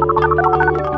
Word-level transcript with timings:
Thank 0.00 0.92
you. 0.92 0.97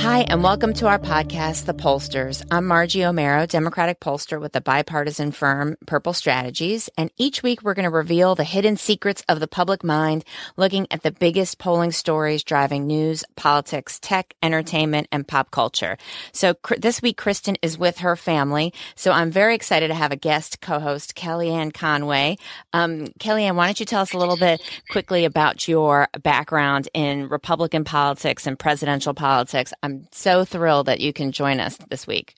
Hi, 0.00 0.20
and 0.22 0.42
welcome 0.42 0.72
to 0.74 0.86
our 0.86 0.98
podcast, 0.98 1.66
The 1.66 1.74
Pollsters. 1.74 2.42
I'm 2.50 2.66
Margie 2.66 3.00
Omero, 3.00 3.46
Democratic 3.46 4.00
pollster 4.00 4.40
with 4.40 4.52
the 4.52 4.62
bipartisan 4.62 5.30
firm 5.30 5.76
Purple 5.86 6.14
Strategies. 6.14 6.88
And 6.96 7.10
each 7.18 7.42
week 7.42 7.62
we're 7.62 7.74
going 7.74 7.84
to 7.84 7.90
reveal 7.90 8.34
the 8.34 8.42
hidden 8.42 8.78
secrets 8.78 9.22
of 9.28 9.40
the 9.40 9.46
public 9.46 9.84
mind, 9.84 10.24
looking 10.56 10.86
at 10.90 11.02
the 11.02 11.10
biggest 11.10 11.58
polling 11.58 11.92
stories 11.92 12.42
driving 12.42 12.86
news, 12.86 13.24
politics, 13.36 13.98
tech, 14.00 14.32
entertainment, 14.42 15.06
and 15.12 15.28
pop 15.28 15.50
culture. 15.50 15.98
So 16.32 16.54
this 16.78 17.02
week, 17.02 17.18
Kristen 17.18 17.58
is 17.60 17.76
with 17.76 17.98
her 17.98 18.16
family. 18.16 18.72
So 18.94 19.12
I'm 19.12 19.30
very 19.30 19.54
excited 19.54 19.88
to 19.88 19.94
have 19.94 20.12
a 20.12 20.16
guest 20.16 20.62
co-host, 20.62 21.14
Kellyanne 21.14 21.74
Conway. 21.74 22.38
Um, 22.72 23.08
Kellyanne, 23.18 23.54
why 23.54 23.66
don't 23.66 23.78
you 23.78 23.84
tell 23.84 24.00
us 24.00 24.14
a 24.14 24.18
little 24.18 24.38
bit 24.38 24.62
quickly 24.88 25.26
about 25.26 25.68
your 25.68 26.08
background 26.22 26.88
in 26.94 27.28
Republican 27.28 27.84
politics 27.84 28.46
and 28.46 28.58
presidential 28.58 29.12
politics? 29.12 29.74
I'm 29.82 29.89
so 30.12 30.44
thrilled 30.44 30.86
that 30.86 31.00
you 31.00 31.12
can 31.12 31.32
join 31.32 31.60
us 31.60 31.76
this 31.88 32.06
week. 32.06 32.34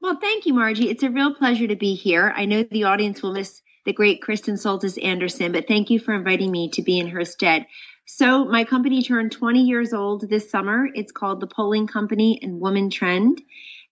Well, 0.00 0.18
thank 0.20 0.44
you, 0.44 0.54
Margie. 0.54 0.90
It's 0.90 1.02
a 1.02 1.10
real 1.10 1.34
pleasure 1.34 1.66
to 1.66 1.76
be 1.76 1.94
here. 1.94 2.32
I 2.36 2.44
know 2.44 2.62
the 2.62 2.84
audience 2.84 3.22
will 3.22 3.32
miss 3.32 3.62
the 3.86 3.92
great 3.92 4.22
Kristen 4.22 4.56
Soltis 4.56 5.02
Anderson, 5.02 5.52
but 5.52 5.66
thank 5.66 5.90
you 5.90 5.98
for 5.98 6.14
inviting 6.14 6.50
me 6.50 6.70
to 6.70 6.82
be 6.82 6.98
in 6.98 7.08
her 7.08 7.24
stead. 7.24 7.66
So, 8.06 8.44
my 8.44 8.64
company 8.64 9.02
turned 9.02 9.32
20 9.32 9.62
years 9.62 9.94
old 9.94 10.28
this 10.28 10.50
summer. 10.50 10.88
It's 10.94 11.12
called 11.12 11.40
the 11.40 11.46
Polling 11.46 11.86
Company 11.86 12.38
and 12.42 12.60
WomanTrend. 12.60 13.38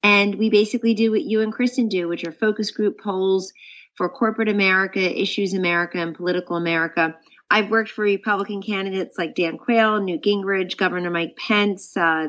And 0.02 0.34
we 0.34 0.50
basically 0.50 0.92
do 0.92 1.10
what 1.10 1.22
you 1.22 1.40
and 1.40 1.52
Kristen 1.52 1.88
do, 1.88 2.08
which 2.08 2.24
are 2.24 2.32
focus 2.32 2.70
group 2.70 3.00
polls 3.00 3.52
for 3.96 4.08
corporate 4.08 4.48
America, 4.48 5.00
issues 5.00 5.54
America, 5.54 5.98
and 5.98 6.14
political 6.14 6.56
America. 6.56 7.16
I've 7.52 7.70
worked 7.70 7.90
for 7.90 8.00
Republican 8.00 8.62
candidates 8.62 9.18
like 9.18 9.34
Dan 9.34 9.58
Quayle, 9.58 10.00
Newt 10.00 10.22
Gingrich, 10.22 10.78
Governor 10.78 11.10
Mike 11.10 11.36
Pence, 11.36 11.94
uh, 11.98 12.28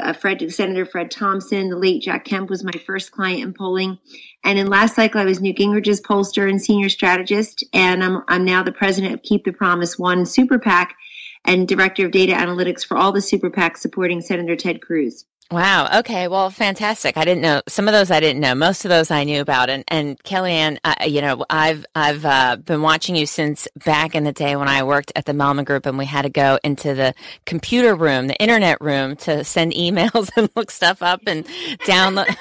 uh, 0.00 0.14
Fred, 0.14 0.50
Senator 0.50 0.86
Fred 0.86 1.10
Thompson, 1.10 1.68
the 1.68 1.76
late 1.76 2.00
Jack 2.00 2.24
Kemp 2.24 2.48
was 2.48 2.64
my 2.64 2.72
first 2.86 3.12
client 3.12 3.42
in 3.42 3.52
polling. 3.52 3.98
And 4.42 4.58
in 4.58 4.68
last 4.68 4.96
cycle, 4.96 5.20
I 5.20 5.26
was 5.26 5.42
Newt 5.42 5.56
Gingrich's 5.56 6.00
pollster 6.00 6.48
and 6.48 6.62
senior 6.62 6.88
strategist. 6.88 7.62
And 7.74 8.02
I'm, 8.02 8.22
I'm 8.28 8.46
now 8.46 8.62
the 8.62 8.72
president 8.72 9.12
of 9.12 9.22
Keep 9.22 9.44
the 9.44 9.52
Promise 9.52 9.98
One 9.98 10.24
Super 10.24 10.58
PAC 10.58 10.96
and 11.44 11.68
director 11.68 12.06
of 12.06 12.12
data 12.12 12.32
analytics 12.32 12.86
for 12.86 12.96
all 12.96 13.12
the 13.12 13.20
super 13.20 13.50
PACs 13.50 13.78
supporting 13.78 14.22
Senator 14.22 14.56
Ted 14.56 14.80
Cruz. 14.80 15.26
Wow. 15.54 16.00
Okay. 16.00 16.26
Well, 16.26 16.50
fantastic. 16.50 17.16
I 17.16 17.24
didn't 17.24 17.42
know 17.42 17.62
some 17.68 17.86
of 17.86 17.92
those. 17.92 18.10
I 18.10 18.18
didn't 18.18 18.40
know. 18.40 18.56
Most 18.56 18.84
of 18.84 18.88
those 18.88 19.12
I 19.12 19.22
knew 19.22 19.40
about. 19.40 19.70
And 19.70 19.84
and 19.86 20.20
Kellyanne, 20.24 20.78
uh, 20.82 20.96
you 21.06 21.20
know, 21.20 21.46
I've 21.48 21.86
I've 21.94 22.24
uh, 22.24 22.56
been 22.56 22.82
watching 22.82 23.14
you 23.14 23.24
since 23.24 23.68
back 23.84 24.16
in 24.16 24.24
the 24.24 24.32
day 24.32 24.56
when 24.56 24.66
I 24.66 24.82
worked 24.82 25.12
at 25.14 25.26
the 25.26 25.32
Mellman 25.32 25.64
Group, 25.64 25.86
and 25.86 25.96
we 25.96 26.06
had 26.06 26.22
to 26.22 26.28
go 26.28 26.58
into 26.64 26.92
the 26.94 27.14
computer 27.46 27.94
room, 27.94 28.26
the 28.26 28.36
internet 28.42 28.80
room, 28.80 29.14
to 29.18 29.44
send 29.44 29.72
emails 29.74 30.28
and 30.36 30.50
look 30.56 30.72
stuff 30.72 31.02
up 31.02 31.20
and 31.28 31.46
download. 31.86 32.36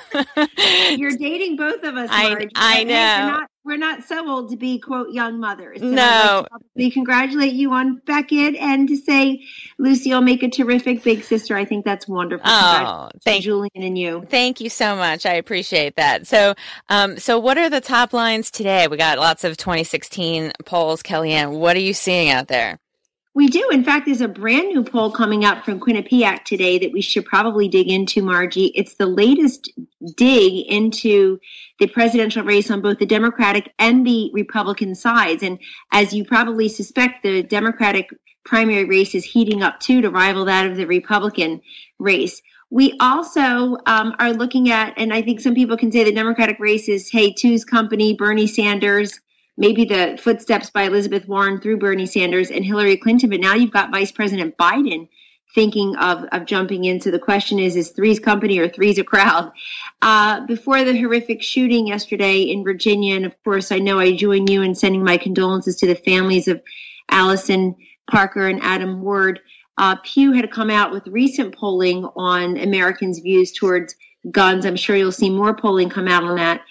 You're 0.98 1.16
dating 1.16 1.58
both 1.58 1.84
of 1.84 1.96
us. 1.96 2.10
Marge. 2.10 2.50
I 2.56 2.80
I 2.80 2.84
know 2.84 3.46
we're 3.66 3.78
not 3.78 4.04
so 4.04 4.30
old 4.30 4.50
to 4.52 4.58
be 4.58 4.80
quote 4.80 5.12
young 5.12 5.40
mothers. 5.40 5.80
So 5.80 5.90
no, 5.90 6.46
we 6.76 6.92
congratulate 6.92 7.54
you 7.54 7.72
on 7.72 8.02
Beckett 8.06 8.56
and 8.56 8.88
to 8.90 8.98
say 8.98 9.44
Lucy 9.78 10.12
will 10.12 10.22
make 10.22 10.44
a 10.44 10.50
terrific 10.50 11.04
big 11.04 11.24
sister. 11.24 11.56
I 11.56 11.66
think 11.66 11.86
that's 11.86 12.08
wonderful. 12.08 12.46
Oh, 12.50 13.10
thank 13.24 13.44
Julian 13.44 13.72
and 13.76 13.98
you. 13.98 14.26
Thank 14.30 14.60
you 14.60 14.70
so 14.70 14.96
much. 14.96 15.26
I 15.26 15.34
appreciate 15.34 15.96
that. 15.96 16.28
So, 16.28 16.56
um, 16.90 17.18
so 17.18 17.40
what 17.40 17.58
are 17.58 17.70
the 17.70 17.82
top 17.82 18.14
lines 18.14 18.52
today? 18.52 18.88
We 18.88 18.98
got 18.98 19.18
lots 19.18 19.44
of 19.44 19.56
2016 19.58 20.52
polls. 20.66 21.02
Kellyanne, 21.02 21.58
what 21.58 21.78
are 21.78 21.82
you 21.82 21.94
seeing 21.94 22.30
out 22.30 22.48
there? 22.48 22.80
We 23.36 23.48
do. 23.48 23.68
In 23.72 23.84
fact, 23.84 24.06
there's 24.06 24.22
a 24.22 24.28
brand 24.28 24.68
new 24.68 24.84
poll 24.84 25.12
coming 25.12 25.44
out 25.44 25.66
from 25.66 25.80
Quinnipiac 25.80 26.44
today 26.44 26.78
that 26.78 26.92
we 26.92 27.02
should 27.02 27.26
probably 27.26 27.68
dig 27.68 27.90
into, 27.90 28.22
Margie. 28.22 28.72
It's 28.76 28.94
the 28.96 29.08
latest 29.08 29.72
dig 30.16 30.68
into 30.68 31.40
the 31.80 31.88
presidential 31.88 32.44
race 32.44 32.70
on 32.70 32.82
both 32.82 33.00
the 33.00 33.08
Democratic 33.08 33.74
and 33.80 34.06
the 34.06 34.30
Republican 34.34 34.94
sides. 34.94 35.42
And 35.42 35.58
as 35.92 36.14
you 36.14 36.26
probably 36.26 36.70
suspect, 36.70 37.24
the 37.24 37.42
Democratic 37.42 38.10
primary 38.46 38.86
race 38.86 39.16
is 39.16 39.24
heating 39.24 39.64
up 39.64 39.80
too 39.80 40.02
to 40.02 40.12
rival 40.12 40.46
that 40.46 40.70
of 40.70 40.78
the 40.78 40.86
Republican 40.86 41.60
race. 41.98 42.40
We 42.70 42.96
also 43.00 43.78
um, 43.88 44.16
are 44.20 44.34
looking 44.34 44.70
at, 44.70 44.94
and 44.96 45.12
I 45.12 45.24
think 45.24 45.40
some 45.40 45.56
people 45.56 45.78
can 45.78 45.92
say 45.92 46.04
the 46.04 46.12
Democratic 46.12 46.60
race 46.60 46.88
is, 46.88 47.10
hey, 47.10 47.34
two's 47.34 47.66
company, 47.66 48.14
Bernie 48.16 48.48
Sanders, 48.48 49.20
maybe 49.58 49.86
the 49.86 50.20
footsteps 50.22 50.70
by 50.70 50.84
Elizabeth 50.84 51.28
Warren 51.28 51.60
through 51.60 51.78
Bernie 51.78 52.06
Sanders 52.06 52.50
and 52.50 52.66
Hillary 52.66 52.98
Clinton, 52.98 53.30
but 53.30 53.40
now 53.40 53.54
you've 53.54 53.72
got 53.72 53.92
Vice 53.92 54.12
President 54.12 54.58
Biden 54.58 55.08
thinking 55.54 55.96
of, 55.98 56.24
of 56.32 56.46
jumping 56.46 56.86
in. 56.86 57.00
So 57.00 57.12
the 57.12 57.20
question 57.20 57.60
is, 57.60 57.76
is 57.76 57.90
three's 57.92 58.20
company 58.20 58.58
or 58.58 58.68
three's 58.68 58.98
a 58.98 59.04
crowd? 59.04 59.52
Uh, 60.02 60.46
before 60.48 60.84
the 60.84 60.98
horrific 60.98 61.44
shooting 61.44 61.88
yesterday 61.88 62.42
in 62.42 62.64
Virginia, 62.64 63.16
and 63.16 63.26
of 63.26 63.36
course, 63.44 63.72
I 63.72 63.80
know 63.80 64.00
I 64.00 64.16
join 64.16 64.48
you 64.48 64.64
in 64.64 64.74
sending 64.74 65.04
my 65.04 65.18
condolences 65.18 65.76
to 65.78 65.88
the 65.88 65.96
families 65.96 66.48
of 66.48 66.62
Allison 67.10 67.76
Parker 68.10 68.48
and 68.48 68.62
Adam 68.64 69.02
Ward. 69.02 69.40
Uh, 69.78 69.96
Pew 70.04 70.32
had 70.32 70.52
come 70.52 70.70
out 70.70 70.92
with 70.92 71.08
recent 71.08 71.56
polling 71.56 72.06
on 72.16 72.58
Americans' 72.58 73.20
views 73.20 73.52
towards 73.52 73.96
guns. 74.32 74.66
I'm 74.66 74.76
sure 74.76 74.96
you'll 74.96 75.12
see 75.12 75.30
more 75.30 75.56
polling 75.56 75.90
come 75.90 76.08
out 76.08 76.24
on 76.24 76.36
that. 76.38 76.62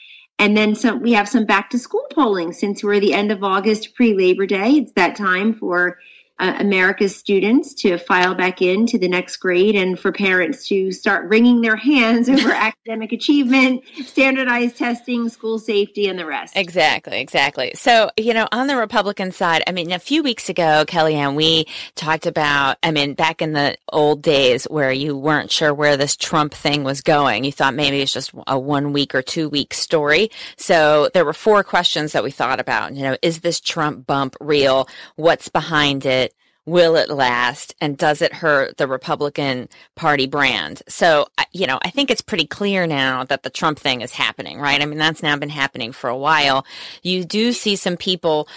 And 0.42 0.56
then 0.56 0.74
some, 0.74 1.00
we 1.00 1.12
have 1.12 1.28
some 1.28 1.46
back 1.46 1.70
to 1.70 1.78
school 1.78 2.04
polling 2.10 2.52
since 2.52 2.82
we're 2.82 2.98
the 2.98 3.14
end 3.14 3.30
of 3.30 3.44
August 3.44 3.94
pre 3.94 4.12
Labor 4.12 4.44
Day. 4.44 4.70
It's 4.72 4.90
that 4.94 5.14
time 5.14 5.54
for 5.54 6.00
uh, 6.42 6.56
America's 6.58 7.14
students 7.14 7.72
to 7.72 7.96
file 7.96 8.34
back 8.34 8.60
into 8.60 8.98
the 8.98 9.06
next 9.06 9.36
grade 9.36 9.76
and 9.76 9.96
for 9.96 10.10
parents 10.10 10.66
to 10.66 10.90
start 10.90 11.28
wringing 11.28 11.60
their 11.60 11.76
hands 11.76 12.28
over 12.28 12.50
academic 12.50 13.12
achievement, 13.12 13.80
standardized 14.04 14.76
testing, 14.76 15.28
school 15.28 15.60
safety, 15.60 16.08
and 16.08 16.18
the 16.18 16.26
rest. 16.26 16.56
Exactly, 16.56 17.20
exactly. 17.20 17.72
So, 17.76 18.10
you 18.16 18.34
know, 18.34 18.48
on 18.50 18.66
the 18.66 18.76
Republican 18.76 19.30
side, 19.30 19.62
I 19.68 19.72
mean, 19.72 19.92
a 19.92 20.00
few 20.00 20.24
weeks 20.24 20.48
ago, 20.48 20.84
Kellyanne, 20.84 21.36
we 21.36 21.66
talked 21.94 22.26
about, 22.26 22.76
I 22.82 22.90
mean, 22.90 23.14
back 23.14 23.40
in 23.40 23.52
the 23.52 23.76
old 23.92 24.20
days 24.20 24.64
where 24.64 24.90
you 24.90 25.16
weren't 25.16 25.52
sure 25.52 25.72
where 25.72 25.96
this 25.96 26.16
Trump 26.16 26.54
thing 26.54 26.82
was 26.82 27.02
going. 27.02 27.44
You 27.44 27.52
thought 27.52 27.74
maybe 27.74 28.00
it's 28.00 28.12
just 28.12 28.32
a 28.48 28.58
one 28.58 28.92
week 28.92 29.14
or 29.14 29.22
two 29.22 29.48
week 29.48 29.74
story. 29.74 30.32
So 30.56 31.08
there 31.14 31.24
were 31.24 31.32
four 31.32 31.62
questions 31.62 32.10
that 32.12 32.24
we 32.24 32.32
thought 32.32 32.58
about. 32.58 32.94
You 32.94 33.02
know, 33.02 33.16
is 33.22 33.40
this 33.40 33.60
Trump 33.60 34.08
bump 34.08 34.36
real? 34.40 34.88
What's 35.14 35.48
behind 35.48 36.04
it? 36.04 36.31
Will 36.64 36.96
it 36.96 37.10
last 37.10 37.74
and 37.80 37.98
does 37.98 38.22
it 38.22 38.32
hurt 38.32 38.76
the 38.76 38.86
Republican 38.86 39.68
Party 39.96 40.26
brand? 40.26 40.82
So, 40.88 41.26
you 41.52 41.66
know, 41.66 41.78
I 41.82 41.90
think 41.90 42.10
it's 42.10 42.20
pretty 42.20 42.46
clear 42.46 42.86
now 42.86 43.24
that 43.24 43.42
the 43.42 43.50
Trump 43.50 43.78
thing 43.78 44.00
is 44.00 44.12
happening, 44.12 44.60
right? 44.60 44.80
I 44.80 44.86
mean, 44.86 44.98
that's 44.98 45.22
now 45.22 45.36
been 45.36 45.48
happening 45.48 45.92
for 45.92 46.08
a 46.08 46.16
while. 46.16 46.64
You 47.02 47.24
do 47.24 47.52
see 47.52 47.76
some 47.76 47.96
people 47.96 48.48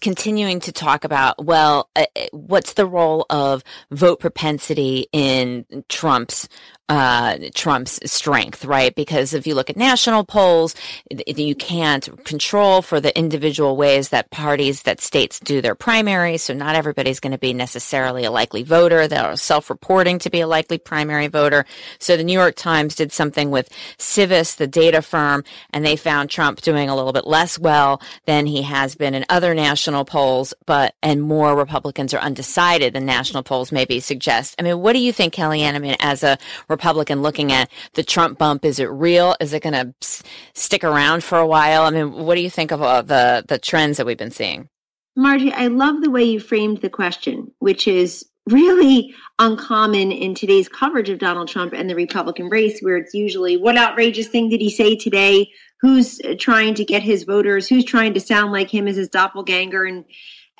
continuing 0.00 0.60
to 0.60 0.72
talk 0.72 1.04
about, 1.04 1.44
well, 1.44 1.88
uh, 1.96 2.04
uh, 2.16 2.26
what's 2.32 2.74
the 2.74 2.86
role 2.86 3.26
of 3.30 3.64
vote 3.90 4.20
propensity 4.20 5.06
in 5.12 5.64
Trump's 5.88 6.48
uh, 6.90 7.38
Trump's 7.54 8.00
strength, 8.10 8.64
right? 8.64 8.92
Because 8.92 9.32
if 9.32 9.46
you 9.46 9.54
look 9.54 9.70
at 9.70 9.76
national 9.76 10.24
polls, 10.24 10.74
you 11.08 11.54
can't 11.54 12.24
control 12.24 12.82
for 12.82 13.00
the 13.00 13.16
individual 13.16 13.76
ways 13.76 14.08
that 14.08 14.30
parties, 14.30 14.82
that 14.82 15.00
states 15.00 15.38
do 15.38 15.60
their 15.60 15.76
primaries. 15.76 16.42
So 16.42 16.52
not 16.52 16.74
everybody's 16.74 17.20
going 17.20 17.30
to 17.30 17.38
be 17.38 17.54
necessarily 17.54 18.24
a 18.24 18.32
likely 18.32 18.64
voter. 18.64 19.06
They're 19.06 19.36
self-reporting 19.36 20.18
to 20.18 20.30
be 20.30 20.40
a 20.40 20.48
likely 20.48 20.78
primary 20.78 21.28
voter. 21.28 21.64
So 22.00 22.16
the 22.16 22.24
New 22.24 22.32
York 22.32 22.56
Times 22.56 22.96
did 22.96 23.12
something 23.12 23.52
with 23.52 23.68
Civis, 23.96 24.56
the 24.56 24.66
data 24.66 25.00
firm, 25.00 25.44
and 25.72 25.86
they 25.86 25.94
found 25.94 26.28
Trump 26.28 26.60
doing 26.60 26.88
a 26.88 26.96
little 26.96 27.12
bit 27.12 27.24
less 27.24 27.56
well 27.56 28.02
than 28.26 28.46
he 28.46 28.62
has 28.62 28.96
been 28.96 29.14
in 29.14 29.24
other 29.28 29.54
national 29.54 30.04
polls, 30.04 30.54
but 30.66 30.96
and 31.04 31.22
more 31.22 31.54
Republicans 31.54 32.12
are 32.14 32.18
undecided 32.18 32.94
than 32.94 33.06
national 33.06 33.44
polls 33.44 33.70
maybe 33.70 34.00
suggest. 34.00 34.56
I 34.58 34.62
mean, 34.62 34.80
what 34.80 34.94
do 34.94 34.98
you 34.98 35.12
think, 35.12 35.34
Kellyanne? 35.34 35.76
I 35.76 35.78
mean, 35.78 35.94
as 36.00 36.24
a 36.24 36.36
Republican 36.68 36.79
looking 36.84 37.52
at 37.52 37.70
the 37.94 38.02
Trump 38.02 38.38
bump, 38.38 38.64
is 38.64 38.78
it 38.78 38.90
real? 38.90 39.36
Is 39.40 39.52
it 39.52 39.62
going 39.62 39.72
to 39.74 39.94
s- 40.02 40.22
stick 40.54 40.84
around 40.84 41.24
for 41.24 41.38
a 41.38 41.46
while? 41.46 41.82
I 41.82 41.90
mean, 41.90 42.12
what 42.12 42.34
do 42.34 42.40
you 42.40 42.50
think 42.50 42.70
of 42.70 42.82
uh, 42.82 43.02
the 43.02 43.44
the 43.46 43.58
trends 43.58 43.96
that 43.96 44.06
we've 44.06 44.18
been 44.18 44.30
seeing? 44.30 44.68
Margie, 45.16 45.52
I 45.52 45.66
love 45.66 46.00
the 46.00 46.10
way 46.10 46.24
you 46.24 46.40
framed 46.40 46.80
the 46.80 46.90
question, 46.90 47.52
which 47.58 47.88
is 47.88 48.24
really 48.48 49.14
uncommon 49.38 50.12
in 50.12 50.34
today's 50.34 50.68
coverage 50.68 51.08
of 51.08 51.18
Donald 51.18 51.48
Trump 51.48 51.72
and 51.72 51.88
the 51.88 51.94
Republican 51.94 52.48
race, 52.48 52.80
where 52.80 52.96
it's 52.96 53.14
usually 53.14 53.56
what 53.56 53.76
outrageous 53.76 54.28
thing 54.28 54.48
did 54.48 54.60
he 54.60 54.70
say 54.70 54.96
today? 54.96 55.50
Who's 55.80 56.20
trying 56.38 56.74
to 56.74 56.84
get 56.84 57.02
his 57.02 57.24
voters? 57.24 57.68
Who's 57.68 57.84
trying 57.84 58.14
to 58.14 58.20
sound 58.20 58.52
like 58.52 58.72
him 58.72 58.86
as 58.86 58.96
his 58.96 59.08
doppelganger 59.08 59.84
and 59.84 60.04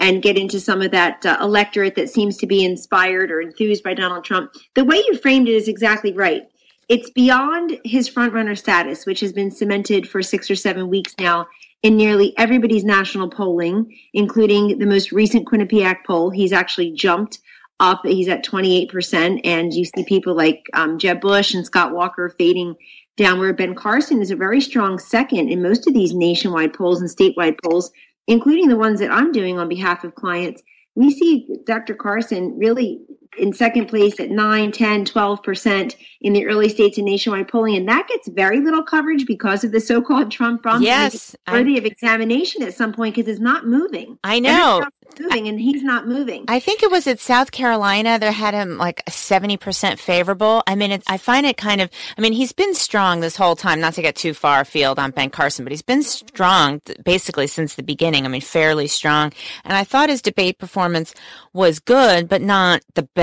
and 0.00 0.22
get 0.22 0.38
into 0.38 0.58
some 0.58 0.80
of 0.82 0.90
that 0.90 1.24
uh, 1.24 1.36
electorate 1.40 1.94
that 1.94 2.10
seems 2.10 2.36
to 2.38 2.46
be 2.46 2.64
inspired 2.64 3.30
or 3.30 3.40
enthused 3.40 3.84
by 3.84 3.94
Donald 3.94 4.24
Trump. 4.24 4.50
The 4.74 4.84
way 4.84 4.96
you 4.96 5.18
framed 5.18 5.48
it 5.48 5.54
is 5.54 5.68
exactly 5.68 6.12
right. 6.12 6.42
It's 6.88 7.10
beyond 7.10 7.78
his 7.84 8.10
frontrunner 8.10 8.58
status, 8.58 9.06
which 9.06 9.20
has 9.20 9.32
been 9.32 9.50
cemented 9.50 10.08
for 10.08 10.22
six 10.22 10.50
or 10.50 10.56
seven 10.56 10.88
weeks 10.88 11.14
now 11.20 11.46
in 11.82 11.96
nearly 11.96 12.36
everybody's 12.36 12.82
national 12.84 13.30
polling, 13.30 13.94
including 14.12 14.78
the 14.78 14.86
most 14.86 15.12
recent 15.12 15.46
Quinnipiac 15.46 16.04
poll. 16.06 16.30
He's 16.30 16.52
actually 16.52 16.90
jumped 16.92 17.38
up. 17.78 18.00
He's 18.04 18.28
at 18.28 18.44
28%. 18.44 19.40
And 19.44 19.72
you 19.72 19.84
see 19.84 20.04
people 20.04 20.34
like 20.34 20.64
um, 20.74 20.98
Jeb 20.98 21.20
Bush 21.20 21.54
and 21.54 21.64
Scott 21.64 21.92
Walker 21.92 22.28
fading 22.28 22.74
down, 23.16 23.38
where 23.38 23.52
Ben 23.52 23.74
Carson 23.74 24.20
is 24.20 24.30
a 24.30 24.36
very 24.36 24.60
strong 24.60 24.98
second 24.98 25.48
in 25.48 25.62
most 25.62 25.86
of 25.86 25.94
these 25.94 26.14
nationwide 26.14 26.74
polls 26.74 27.00
and 27.00 27.10
statewide 27.10 27.58
polls 27.62 27.90
including 28.30 28.68
the 28.68 28.76
ones 28.76 29.00
that 29.00 29.10
I'm 29.10 29.32
doing 29.32 29.58
on 29.58 29.68
behalf 29.68 30.04
of 30.04 30.14
clients, 30.14 30.62
we 30.94 31.10
see 31.10 31.48
Dr. 31.66 31.94
Carson 31.96 32.56
really 32.56 33.00
in 33.38 33.52
second 33.52 33.86
place 33.86 34.18
at 34.18 34.30
9, 34.30 34.72
10, 34.72 35.04
12% 35.04 35.96
in 36.20 36.32
the 36.32 36.46
early 36.46 36.68
states 36.68 36.98
and 36.98 37.06
nationwide 37.06 37.48
polling. 37.48 37.76
And 37.76 37.88
that 37.88 38.08
gets 38.08 38.28
very 38.28 38.60
little 38.60 38.82
coverage 38.82 39.26
because 39.26 39.64
of 39.64 39.72
the 39.72 39.80
so 39.80 40.02
called 40.02 40.30
Trump 40.30 40.62
bump. 40.62 40.84
Yes. 40.84 41.36
Worthy 41.50 41.76
I, 41.76 41.78
of 41.78 41.84
examination 41.84 42.62
at 42.62 42.74
some 42.74 42.92
point 42.92 43.14
because 43.14 43.30
it's 43.30 43.40
not 43.40 43.66
moving. 43.66 44.18
I 44.24 44.40
know. 44.40 44.84
Moving 45.18 45.48
and 45.48 45.60
he's 45.60 45.82
not 45.82 46.06
moving. 46.06 46.44
I 46.48 46.60
think 46.60 46.82
it 46.82 46.90
was 46.90 47.06
at 47.06 47.18
South 47.18 47.50
Carolina. 47.50 48.18
They 48.18 48.30
had 48.30 48.54
him 48.54 48.78
like 48.78 49.04
70% 49.06 49.98
favorable. 49.98 50.62
I 50.66 50.74
mean, 50.76 50.92
it, 50.92 51.02
I 51.08 51.16
find 51.16 51.46
it 51.46 51.56
kind 51.56 51.80
of, 51.80 51.90
I 52.16 52.20
mean, 52.20 52.32
he's 52.32 52.52
been 52.52 52.74
strong 52.74 53.20
this 53.20 53.36
whole 53.36 53.56
time, 53.56 53.80
not 53.80 53.94
to 53.94 54.02
get 54.02 54.14
too 54.14 54.34
far 54.34 54.60
afield 54.60 54.98
on 54.98 55.10
Ben 55.10 55.30
Carson, 55.30 55.64
but 55.64 55.72
he's 55.72 55.82
been 55.82 56.02
strong 56.02 56.80
basically 57.04 57.48
since 57.48 57.74
the 57.74 57.82
beginning. 57.82 58.24
I 58.24 58.28
mean, 58.28 58.40
fairly 58.40 58.86
strong. 58.86 59.32
And 59.64 59.76
I 59.76 59.84
thought 59.84 60.10
his 60.10 60.22
debate 60.22 60.58
performance 60.58 61.12
was 61.52 61.80
good, 61.80 62.28
but 62.28 62.40
not 62.40 62.82
the 62.94 63.02
best 63.02 63.19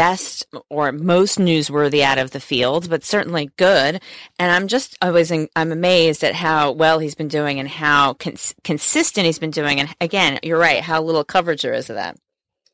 or 0.70 0.92
most 0.92 1.40
newsworthy 1.40 2.02
out 2.02 2.18
of 2.18 2.32
the 2.32 2.40
field, 2.40 2.90
but 2.90 3.04
certainly 3.04 3.52
good. 3.58 4.02
And 4.40 4.52
I'm 4.52 4.68
just, 4.68 4.98
in, 5.02 5.50
I'm 5.56 5.72
amazed 5.72 6.24
at 6.24 6.36
how 6.36 6.72
well 6.72 7.00
he's 7.00 7.16
been 7.16 7.28
doing 7.28 7.60
and 7.60 7.70
how 7.70 8.14
cons- 8.14 8.56
consistent 8.64 9.26
he's 9.26 9.40
been 9.40 9.52
doing. 9.52 9.80
And 9.80 9.94
again, 10.02 10.40
you're 10.44 10.60
right, 10.60 10.82
how 10.82 11.02
little 11.02 11.24
coverage 11.24 11.62
there 11.62 11.74
is 11.74 11.90
of 11.90 11.96
that. 11.96 12.18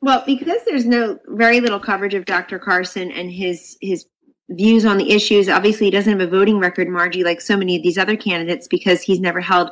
Well, 0.01 0.23
because 0.25 0.61
there's 0.65 0.85
no 0.85 1.17
very 1.27 1.61
little 1.61 1.79
coverage 1.79 2.13
of 2.13 2.25
Dr. 2.25 2.59
Carson 2.59 3.09
and 3.11 3.31
his 3.31 3.77
his 3.79 4.05
views 4.49 4.85
on 4.85 4.97
the 4.97 5.11
issues. 5.11 5.47
Obviously, 5.47 5.87
he 5.87 5.91
doesn't 5.91 6.19
have 6.19 6.27
a 6.27 6.29
voting 6.29 6.59
record, 6.59 6.89
Margie, 6.89 7.23
like 7.23 7.39
so 7.39 7.55
many 7.55 7.77
of 7.77 7.83
these 7.83 7.97
other 7.97 8.17
candidates, 8.17 8.67
because 8.67 9.01
he's 9.01 9.21
never 9.21 9.39
held 9.39 9.71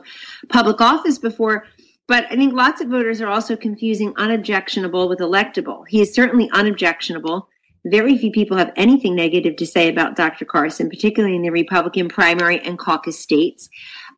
public 0.50 0.80
office 0.80 1.18
before. 1.18 1.66
But 2.12 2.28
I 2.30 2.36
think 2.36 2.54
lots 2.54 2.82
of 2.82 2.90
voters 2.90 3.22
are 3.22 3.30
also 3.30 3.56
confusing 3.56 4.12
unobjectionable 4.18 5.08
with 5.08 5.20
electable. 5.20 5.86
He 5.88 6.02
is 6.02 6.14
certainly 6.14 6.50
unobjectionable. 6.52 7.48
Very 7.86 8.18
few 8.18 8.32
people 8.32 8.58
have 8.58 8.74
anything 8.76 9.16
negative 9.16 9.56
to 9.56 9.66
say 9.66 9.88
about 9.88 10.18
Dr. 10.18 10.44
Carson, 10.44 10.90
particularly 10.90 11.38
in 11.38 11.42
the 11.42 11.52
Republican 11.52 12.10
primary 12.10 12.60
and 12.60 12.78
caucus 12.78 13.18
states. 13.18 13.70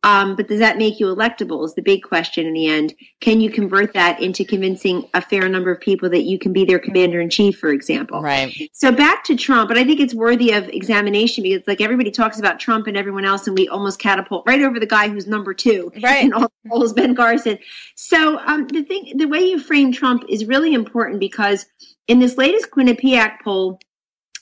Um, 0.03 0.35
but 0.35 0.47
does 0.49 0.59
that 0.59 0.77
make 0.77 0.99
you 0.99 1.07
electable 1.07 1.65
is 1.65 1.73
the 1.75 1.81
big 1.81 2.03
question 2.03 2.45
in 2.45 2.53
the 2.53 2.67
end. 2.67 2.93
Can 3.21 3.39
you 3.39 3.49
convert 3.49 3.93
that 3.93 4.21
into 4.21 4.43
convincing 4.43 5.07
a 5.13 5.21
fair 5.21 5.47
number 5.47 5.71
of 5.71 5.79
people 5.79 6.09
that 6.09 6.23
you 6.23 6.37
can 6.37 6.51
be 6.51 6.65
their 6.65 6.79
commander 6.79 7.21
in 7.21 7.29
chief, 7.29 7.57
for 7.57 7.69
example? 7.69 8.21
Right. 8.21 8.53
So 8.73 8.91
back 8.91 9.23
to 9.25 9.35
Trump, 9.35 9.69
but 9.69 9.77
I 9.77 9.85
think 9.85 10.01
it's 10.01 10.13
worthy 10.13 10.51
of 10.51 10.67
examination 10.67 11.43
because 11.43 11.65
like 11.67 11.79
everybody 11.79 12.11
talks 12.11 12.37
about 12.37 12.59
Trump 12.59 12.87
and 12.87 12.97
everyone 12.97 13.23
else, 13.23 13.47
and 13.47 13.57
we 13.57 13.69
almost 13.69 13.99
catapult 13.99 14.43
right 14.45 14.61
over 14.61 14.79
the 14.79 14.85
guy 14.85 15.07
who's 15.07 15.27
number 15.27 15.53
two. 15.53 15.91
Right. 16.03 16.25
And 16.25 16.33
all 16.33 16.41
the 16.41 16.69
polls, 16.69 16.91
Ben 16.93 17.15
Carson. 17.15 17.57
So 17.95 18.39
um, 18.45 18.67
the 18.67 18.83
thing, 18.83 19.13
the 19.15 19.27
way 19.27 19.39
you 19.39 19.59
frame 19.59 19.93
Trump 19.93 20.23
is 20.27 20.45
really 20.45 20.73
important 20.73 21.21
because 21.21 21.65
in 22.07 22.19
this 22.19 22.37
latest 22.37 22.71
Quinnipiac 22.71 23.41
poll, 23.41 23.79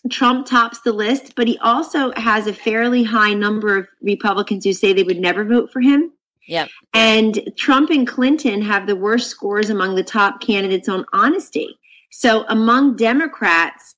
Trump 0.10 0.48
tops 0.48 0.82
the 0.82 0.92
list, 0.92 1.36
but 1.36 1.48
he 1.48 1.58
also 1.60 2.12
has 2.16 2.48
a 2.48 2.54
fairly 2.54 3.04
high 3.04 3.34
number 3.34 3.78
of 3.78 3.88
Republicans 4.02 4.66
who 4.66 4.74
say 4.74 4.94
they 4.94 5.04
would 5.04 5.20
never 5.20 5.44
vote 5.44 5.72
for 5.72 5.80
him. 5.80 6.12
Yep. 6.48 6.70
And 6.94 7.50
Trump 7.58 7.92
and 7.92 8.08
Clinton 8.08 8.62
have 8.62 8.88
the 8.88 8.96
worst 8.96 9.30
scores 9.30 9.70
among 9.70 9.96
the 9.96 10.04
top 10.04 10.42
candidates 10.42 10.90
on 10.90 11.06
honesty. 11.14 11.78
So 12.12 12.46
among 12.50 12.96
Democrats, 12.96 13.96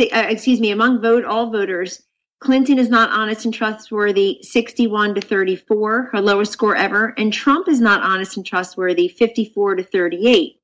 uh, 0.00 0.26
excuse 0.28 0.58
me, 0.58 0.70
among 0.70 1.02
vote 1.02 1.24
all 1.24 1.50
voters, 1.50 2.02
Clinton 2.40 2.78
is 2.78 2.88
not 2.88 3.10
honest 3.10 3.44
and 3.44 3.54
trustworthy, 3.54 4.38
61 4.42 5.14
to 5.14 5.20
34, 5.20 6.10
her 6.12 6.20
lowest 6.20 6.52
score 6.52 6.76
ever, 6.76 7.14
and 7.16 7.32
Trump 7.32 7.68
is 7.68 7.80
not 7.80 8.02
honest 8.02 8.36
and 8.36 8.44
trustworthy, 8.44 9.08
54 9.08 9.76
to 9.76 9.82
38. 9.82 10.60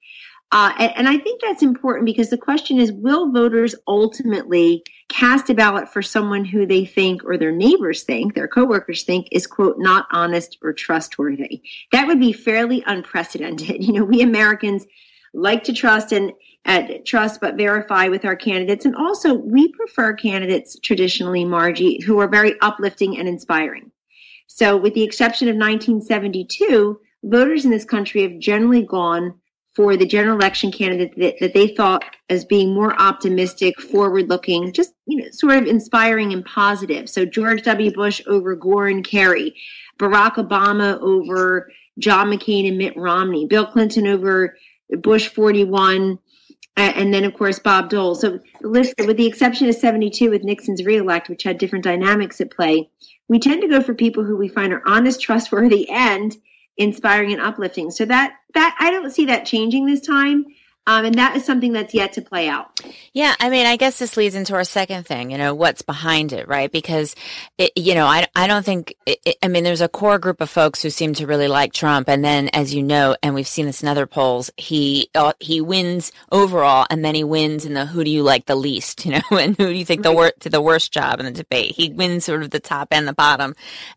Uh, 0.53 0.71
and, 0.79 0.93
and, 0.97 1.09
I 1.09 1.17
think 1.17 1.41
that's 1.41 1.63
important 1.63 2.05
because 2.05 2.29
the 2.29 2.37
question 2.37 2.79
is 2.79 2.93
will 2.93 3.33
voters 3.33 3.75
ultimately 3.89 4.85
cast 5.09 5.49
a 5.49 5.55
ballot 5.55 5.89
for 5.89 6.03
someone 6.03 6.45
who 6.45 6.67
they 6.67 6.85
think 6.85 7.25
or 7.25 7.39
their 7.39 7.53
neighbors 7.53 8.03
think, 8.03 8.35
their 8.35 8.47
coworkers 8.47 9.03
think 9.03 9.29
is, 9.33 9.47
quote, 9.47 9.77
not 9.79 10.07
honest 10.13 10.59
or 10.61 10.75
trustworthy? 10.75 11.63
That 11.91 12.07
would 12.07 12.21
be 12.21 12.35
fairly 12.35 12.85
unprecedented. 12.87 13.83
You 13.93 13.95
know, 13.95 14.05
we 14.05 14.21
Americans 14.21 14.85
like 15.33 15.65
to 15.65 15.73
trust 15.73 16.13
and 16.13 16.33
uh, 16.67 16.83
trust 17.07 17.41
but 17.41 17.57
verify 17.57 18.09
with 18.09 18.25
our 18.27 18.37
candidates. 18.37 18.85
And 18.85 18.95
also, 18.95 19.33
we 19.35 19.73
prefer 19.73 20.13
candidates 20.13 20.79
traditionally, 20.81 21.47
Margie, 21.47 22.03
who 22.03 22.19
are 22.21 22.29
very 22.29 22.61
uplifting 22.61 23.19
and 23.19 23.27
inspiring. 23.27 23.91
So, 24.47 24.77
with 24.77 24.93
the 24.93 25.03
exception 25.03 25.49
of 25.49 25.57
1972, 25.57 27.01
voters 27.25 27.65
in 27.65 27.71
this 27.71 27.87
country 27.87 28.23
have 28.23 28.39
generally 28.39 28.83
gone 28.83 29.35
for 29.75 29.97
the 29.97 30.07
general 30.07 30.37
election 30.37 30.71
candidate 30.71 31.17
that, 31.17 31.37
that 31.41 31.55
they 31.55 31.69
thought 31.69 32.05
as 32.29 32.45
being 32.45 32.75
more 32.75 32.95
optimistic, 33.01 33.81
forward 33.81 34.29
looking, 34.29 34.73
just, 34.73 34.93
you 35.07 35.19
know, 35.19 35.31
sort 35.31 35.57
of 35.57 35.67
inspiring 35.67 36.33
and 36.33 36.45
positive. 36.45 37.09
So 37.09 37.25
George 37.25 37.63
W. 37.63 37.91
Bush 37.91 38.21
over 38.27 38.55
Gore 38.55 38.89
and 38.89 39.05
Kerry, 39.05 39.55
Barack 39.99 40.35
Obama 40.35 41.01
over 41.01 41.71
John 41.99 42.29
McCain 42.29 42.69
and 42.69 42.79
Mitt 42.79 42.97
Romney, 42.97 43.47
Bill 43.47 43.67
Clinton 43.67 44.07
over 44.07 44.57
Bush 45.01 45.29
41, 45.29 46.19
and 46.77 47.15
then 47.15 47.25
of 47.25 47.35
course 47.35 47.59
Bob 47.59 47.89
Dole. 47.89 48.15
So 48.15 48.41
the 48.61 48.69
list, 48.69 48.95
with 48.99 49.17
the 49.17 49.27
exception 49.27 49.69
of 49.69 49.75
72 49.75 50.31
with 50.31 50.45
Nixon's 50.45 50.85
reelect, 50.85 51.29
which 51.29 51.43
had 51.43 51.59
different 51.59 51.85
dynamics 51.85 52.41
at 52.41 52.51
play, 52.51 52.91
we 53.29 53.39
tend 53.39 53.63
to 53.63 53.69
go 53.69 53.83
for 53.83 53.95
people 53.95 54.25
who 54.25 54.37
we 54.37 54.49
find 54.49 54.73
are 54.73 54.83
honest, 54.87 55.21
trustworthy, 55.21 55.89
and 55.89 56.37
inspiring 56.77 57.33
and 57.33 57.41
uplifting. 57.41 57.91
So 57.91 58.05
that 58.07 58.35
that 58.55 58.77
I 58.81 58.91
don't 58.91 59.11
see 59.11 59.27
that 59.27 59.47
changing 59.47 59.87
this 59.87 60.01
time. 60.01 60.45
Um, 60.85 61.05
and 61.05 61.15
that 61.15 61.37
is 61.37 61.45
something 61.45 61.73
that's 61.73 61.95
yet 61.95 62.15
to 62.15 62.23
play 62.23 62.49
out. 62.49 62.81
Yeah, 63.13 63.37
I 63.39 63.51
mean, 63.51 63.67
I 63.67 63.77
guess 63.77 64.01
this 64.01 64.17
leads 64.17 64.35
into 64.35 64.55
our 64.55 64.65
second 64.65 65.07
thing, 65.07 65.31
you 65.31 65.39
know, 65.39 65.55
what's 65.55 65.83
behind 65.83 66.33
it, 66.33 66.49
right? 66.49 66.73
Because, 66.73 67.15
it, 67.57 67.71
you 67.77 67.95
know, 67.95 68.07
I, 68.07 68.27
I 68.35 68.49
don't 68.49 68.65
think, 68.65 68.97
it, 69.07 69.37
I 69.43 69.47
mean, 69.47 69.63
there's 69.63 69.81
a 69.81 69.89
core 69.89 70.19
group 70.19 70.41
of 70.41 70.51
folks 70.51 70.83
who 70.83 70.91
seem 70.91 71.15
to 71.15 71.27
really 71.27 71.47
like 71.47 71.73
Trump. 71.73 72.09
And 72.09 72.25
then, 72.25 72.49
as 72.49 72.75
you 72.75 72.83
know, 72.83 73.15
and 73.23 73.33
we've 73.33 73.47
seen 73.47 73.67
this 73.67 73.81
in 73.81 73.89
other 73.89 74.07
polls, 74.07 74.51
he, 74.57 75.09
uh, 75.15 75.35
he 75.39 75.61
wins 75.61 76.11
overall 76.33 76.87
and 76.91 77.05
then 77.05 77.15
he 77.15 77.23
wins 77.23 77.65
in 77.65 77.75
the 77.75 77.87
who 77.87 78.03
do 78.03 78.11
you 78.11 78.25
like 78.25 78.47
the 78.47 78.57
least, 78.57 79.07
you 79.07 79.13
know, 79.13 79.39
and 79.39 79.57
who 79.57 79.67
do 79.67 79.73
you 79.73 79.85
think 79.85 80.03
the, 80.03 80.13
wor- 80.13 80.33
the 80.41 80.61
worst 80.61 80.93
job 80.93 81.21
in 81.21 81.27
the 81.27 81.33
debate? 81.33 81.77
He 81.77 81.91
wins 81.91 82.25
sort 82.25 82.43
of 82.43 82.51
the 82.51 82.61
top 82.61 82.89
and 82.91 83.07
the 83.07 83.13
bottom. 83.13 83.55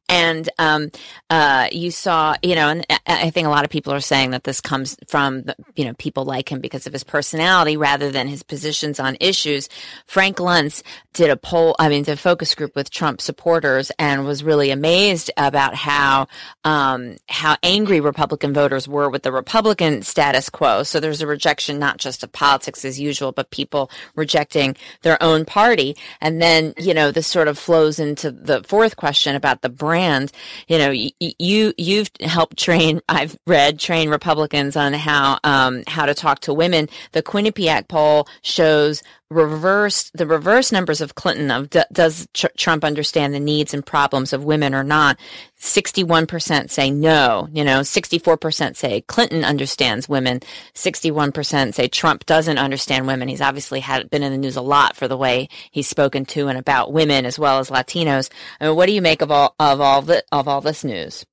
And, 0.07 0.47
um, 0.59 0.91
uh, 1.31 1.67
you 1.71 1.89
saw, 1.89 2.35
you 2.43 2.53
know, 2.53 2.69
and 2.69 2.85
I 3.07 3.31
think 3.31 3.47
a 3.47 3.49
lot 3.49 3.63
of 3.63 3.71
people 3.71 3.91
are 3.91 3.99
saying 3.99 4.31
that 4.31 4.43
this 4.43 4.61
comes 4.61 4.97
from, 5.07 5.43
the, 5.43 5.55
you 5.75 5.85
know, 5.85 5.93
people 5.95 6.25
like 6.25 6.51
him 6.51 6.59
because 6.59 6.74
because 6.75 6.87
of 6.87 6.91
his 6.91 7.05
personality 7.05 7.77
rather 7.77 8.11
than 8.11 8.27
his 8.27 8.43
positions 8.43 8.99
on 8.99 9.15
issues. 9.21 9.69
Frank 10.07 10.37
Luntz 10.37 10.83
did 11.13 11.29
a 11.29 11.37
poll, 11.37 11.73
I 11.79 11.87
mean, 11.87 12.03
a 12.09 12.17
focus 12.17 12.53
group 12.53 12.75
with 12.75 12.89
Trump 12.89 13.21
supporters 13.21 13.93
and 13.97 14.25
was 14.25 14.43
really 14.43 14.71
amazed 14.71 15.31
about 15.37 15.73
how, 15.73 16.27
um, 16.65 17.15
how 17.29 17.55
angry 17.63 18.01
Republican 18.01 18.53
voters 18.53 18.89
were 18.89 19.09
with 19.09 19.23
the 19.23 19.31
Republican 19.31 20.01
status 20.01 20.49
quo. 20.49 20.83
So 20.83 20.99
there's 20.99 21.21
a 21.21 21.27
rejection 21.27 21.79
not 21.79 21.97
just 21.97 22.23
of 22.23 22.33
politics 22.33 22.83
as 22.83 22.99
usual, 22.99 23.31
but 23.31 23.51
people 23.51 23.89
rejecting 24.15 24.75
their 25.03 25.21
own 25.23 25.45
party. 25.45 25.95
And 26.19 26.41
then, 26.41 26.73
you 26.77 26.93
know, 26.93 27.09
this 27.09 27.27
sort 27.27 27.47
of 27.47 27.57
flows 27.57 27.99
into 27.99 28.31
the 28.31 28.63
fourth 28.63 28.97
question 28.97 29.37
about 29.37 29.61
the 29.61 29.69
brand. 29.69 30.33
You 30.67 30.77
know, 30.77 30.91
you, 30.91 31.11
you 31.21 31.73
you've 31.77 32.09
helped 32.19 32.57
train, 32.57 32.99
I've 33.07 33.37
read, 33.47 33.79
train 33.79 34.09
Republicans 34.09 34.75
on 34.75 34.91
how, 34.91 35.39
um, 35.45 35.83
how 35.87 36.05
to 36.05 36.13
talk 36.13 36.41
to 36.41 36.53
women. 36.53 36.64
The 36.71 37.23
Quinnipiac 37.23 37.87
poll 37.87 38.27
shows 38.41 39.03
reverse 39.29 40.11
the 40.13 40.27
reverse 40.27 40.71
numbers 40.71 41.01
of 41.01 41.15
Clinton 41.15 41.49
of 41.49 41.69
d- 41.71 41.81
does 41.91 42.27
tr- 42.33 42.47
Trump 42.57 42.83
understand 42.83 43.33
the 43.33 43.39
needs 43.39 43.73
and 43.73 43.83
problems 43.83 44.33
of 44.33 44.43
women 44.43 44.75
or 44.75 44.83
not? 44.83 45.17
61% 45.59 46.69
say 46.69 46.91
no 46.91 47.47
you 47.51 47.63
know 47.63 47.79
64% 47.79 48.75
say 48.75 49.01
Clinton 49.01 49.43
understands 49.43 50.07
women 50.07 50.41
61% 50.75 51.73
say 51.73 51.87
Trump 51.87 52.25
doesn't 52.25 52.57
understand 52.57 53.07
women. 53.07 53.27
He's 53.27 53.41
obviously 53.41 53.79
had 53.79 54.09
been 54.09 54.23
in 54.23 54.31
the 54.31 54.37
news 54.37 54.55
a 54.55 54.61
lot 54.61 54.95
for 54.95 55.07
the 55.07 55.17
way 55.17 55.49
he's 55.71 55.87
spoken 55.87 56.25
to 56.25 56.47
and 56.47 56.57
about 56.57 56.93
women 56.93 57.25
as 57.25 57.39
well 57.39 57.59
as 57.59 57.69
Latinos. 57.69 58.29
I 58.59 58.67
mean, 58.67 58.75
what 58.75 58.85
do 58.85 58.93
you 58.93 59.01
make 59.01 59.21
of 59.21 59.31
all 59.31 59.55
of 59.59 59.81
all 59.81 60.01
the, 60.01 60.23
of 60.31 60.47
all 60.47 60.61
this 60.61 60.83
news 60.83 61.25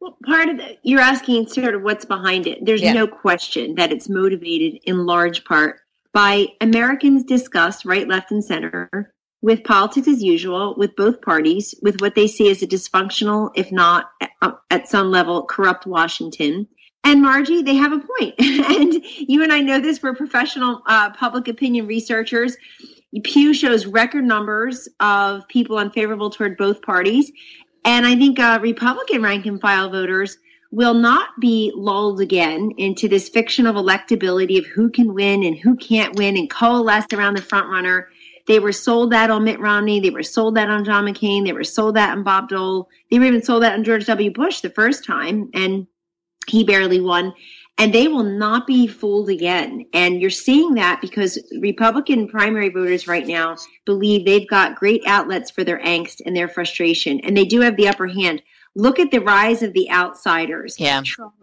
well, 0.00 0.16
part 0.24 0.48
of 0.48 0.58
the, 0.58 0.76
you're 0.82 1.00
asking 1.00 1.48
sort 1.48 1.74
of 1.74 1.82
what's 1.82 2.04
behind 2.04 2.46
it. 2.46 2.64
There's 2.64 2.82
yeah. 2.82 2.92
no 2.92 3.06
question 3.06 3.74
that 3.76 3.92
it's 3.92 4.08
motivated 4.08 4.80
in 4.84 5.06
large 5.06 5.44
part 5.44 5.80
by 6.12 6.46
Americans' 6.60 7.24
disgust, 7.24 7.84
right, 7.84 8.08
left, 8.08 8.30
and 8.30 8.44
center, 8.44 9.12
with 9.42 9.64
politics 9.64 10.08
as 10.08 10.22
usual, 10.22 10.74
with 10.76 10.96
both 10.96 11.20
parties, 11.20 11.74
with 11.82 12.00
what 12.00 12.14
they 12.14 12.26
see 12.26 12.50
as 12.50 12.62
a 12.62 12.66
dysfunctional, 12.66 13.50
if 13.54 13.70
not 13.70 14.10
uh, 14.42 14.52
at 14.70 14.88
some 14.88 15.10
level, 15.10 15.44
corrupt 15.44 15.86
Washington. 15.86 16.66
And 17.04 17.22
Margie, 17.22 17.62
they 17.62 17.76
have 17.76 17.92
a 17.92 18.00
point. 18.00 18.34
and 18.38 18.94
you 19.04 19.42
and 19.42 19.52
I 19.52 19.60
know 19.60 19.78
this, 19.78 20.02
we're 20.02 20.14
professional 20.14 20.82
uh, 20.86 21.10
public 21.10 21.48
opinion 21.48 21.86
researchers. 21.86 22.56
Pew 23.22 23.54
shows 23.54 23.86
record 23.86 24.24
numbers 24.24 24.88
of 25.00 25.46
people 25.48 25.78
unfavorable 25.78 26.30
toward 26.30 26.56
both 26.56 26.82
parties. 26.82 27.30
And 27.86 28.04
I 28.04 28.16
think 28.16 28.40
uh, 28.40 28.58
Republican 28.60 29.22
rank 29.22 29.46
and 29.46 29.60
file 29.60 29.88
voters 29.88 30.38
will 30.72 30.92
not 30.92 31.38
be 31.40 31.72
lulled 31.76 32.20
again 32.20 32.72
into 32.78 33.08
this 33.08 33.28
fiction 33.28 33.64
of 33.64 33.76
electability 33.76 34.58
of 34.58 34.66
who 34.66 34.90
can 34.90 35.14
win 35.14 35.44
and 35.44 35.56
who 35.56 35.76
can't 35.76 36.16
win 36.16 36.36
and 36.36 36.50
coalesce 36.50 37.06
around 37.12 37.36
the 37.36 37.42
front 37.42 37.68
runner. 37.68 38.08
They 38.48 38.58
were 38.58 38.72
sold 38.72 39.12
that 39.12 39.30
on 39.30 39.44
Mitt 39.44 39.60
Romney. 39.60 40.00
They 40.00 40.10
were 40.10 40.24
sold 40.24 40.56
that 40.56 40.68
on 40.68 40.84
John 40.84 41.04
McCain. 41.06 41.44
They 41.44 41.52
were 41.52 41.62
sold 41.62 41.94
that 41.94 42.10
on 42.10 42.24
Bob 42.24 42.48
Dole. 42.48 42.88
They 43.10 43.20
were 43.20 43.26
even 43.26 43.42
sold 43.42 43.62
that 43.62 43.74
on 43.74 43.84
George 43.84 44.06
W. 44.06 44.32
Bush 44.32 44.60
the 44.60 44.70
first 44.70 45.04
time, 45.04 45.48
and 45.54 45.86
he 46.48 46.64
barely 46.64 47.00
won. 47.00 47.32
And 47.78 47.92
they 47.92 48.08
will 48.08 48.22
not 48.22 48.66
be 48.66 48.86
fooled 48.86 49.28
again. 49.28 49.84
And 49.92 50.20
you're 50.20 50.30
seeing 50.30 50.74
that 50.74 51.00
because 51.02 51.38
Republican 51.60 52.26
primary 52.26 52.70
voters 52.70 53.06
right 53.06 53.26
now 53.26 53.56
believe 53.84 54.24
they've 54.24 54.48
got 54.48 54.76
great 54.76 55.02
outlets 55.06 55.50
for 55.50 55.62
their 55.62 55.80
angst 55.80 56.22
and 56.24 56.34
their 56.34 56.48
frustration. 56.48 57.20
And 57.20 57.36
they 57.36 57.44
do 57.44 57.60
have 57.60 57.76
the 57.76 57.88
upper 57.88 58.06
hand 58.06 58.42
look 58.76 58.98
at 58.98 59.10
the 59.10 59.20
rise 59.20 59.62
of 59.62 59.72
the 59.72 59.90
outsiders. 59.90 60.78
Yeah. 60.78 61.02
Trump, 61.04 61.34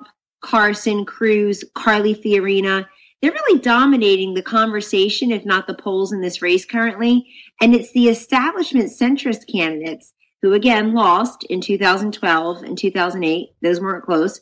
Carson, 0.41 1.05
Cruz, 1.05 1.63
Carly 1.75 2.15
Fiorina. 2.15 2.87
They're 3.21 3.31
really 3.31 3.59
dominating 3.59 4.33
the 4.33 4.41
conversation, 4.41 5.31
if 5.31 5.45
not 5.45 5.65
the 5.65 5.73
polls 5.73 6.11
in 6.11 6.21
this 6.21 6.41
race 6.41 6.65
currently. 6.65 7.25
And 7.61 7.73
it's 7.73 7.91
the 7.93 8.09
establishment 8.09 8.91
centrist 8.91 9.51
candidates 9.51 10.13
who 10.41 10.53
again 10.53 10.93
lost 10.93 11.45
in 11.45 11.61
2012 11.61 12.63
and 12.63 12.77
2008. 12.77 13.49
Those 13.61 13.79
weren't 13.79 14.03
close. 14.03 14.41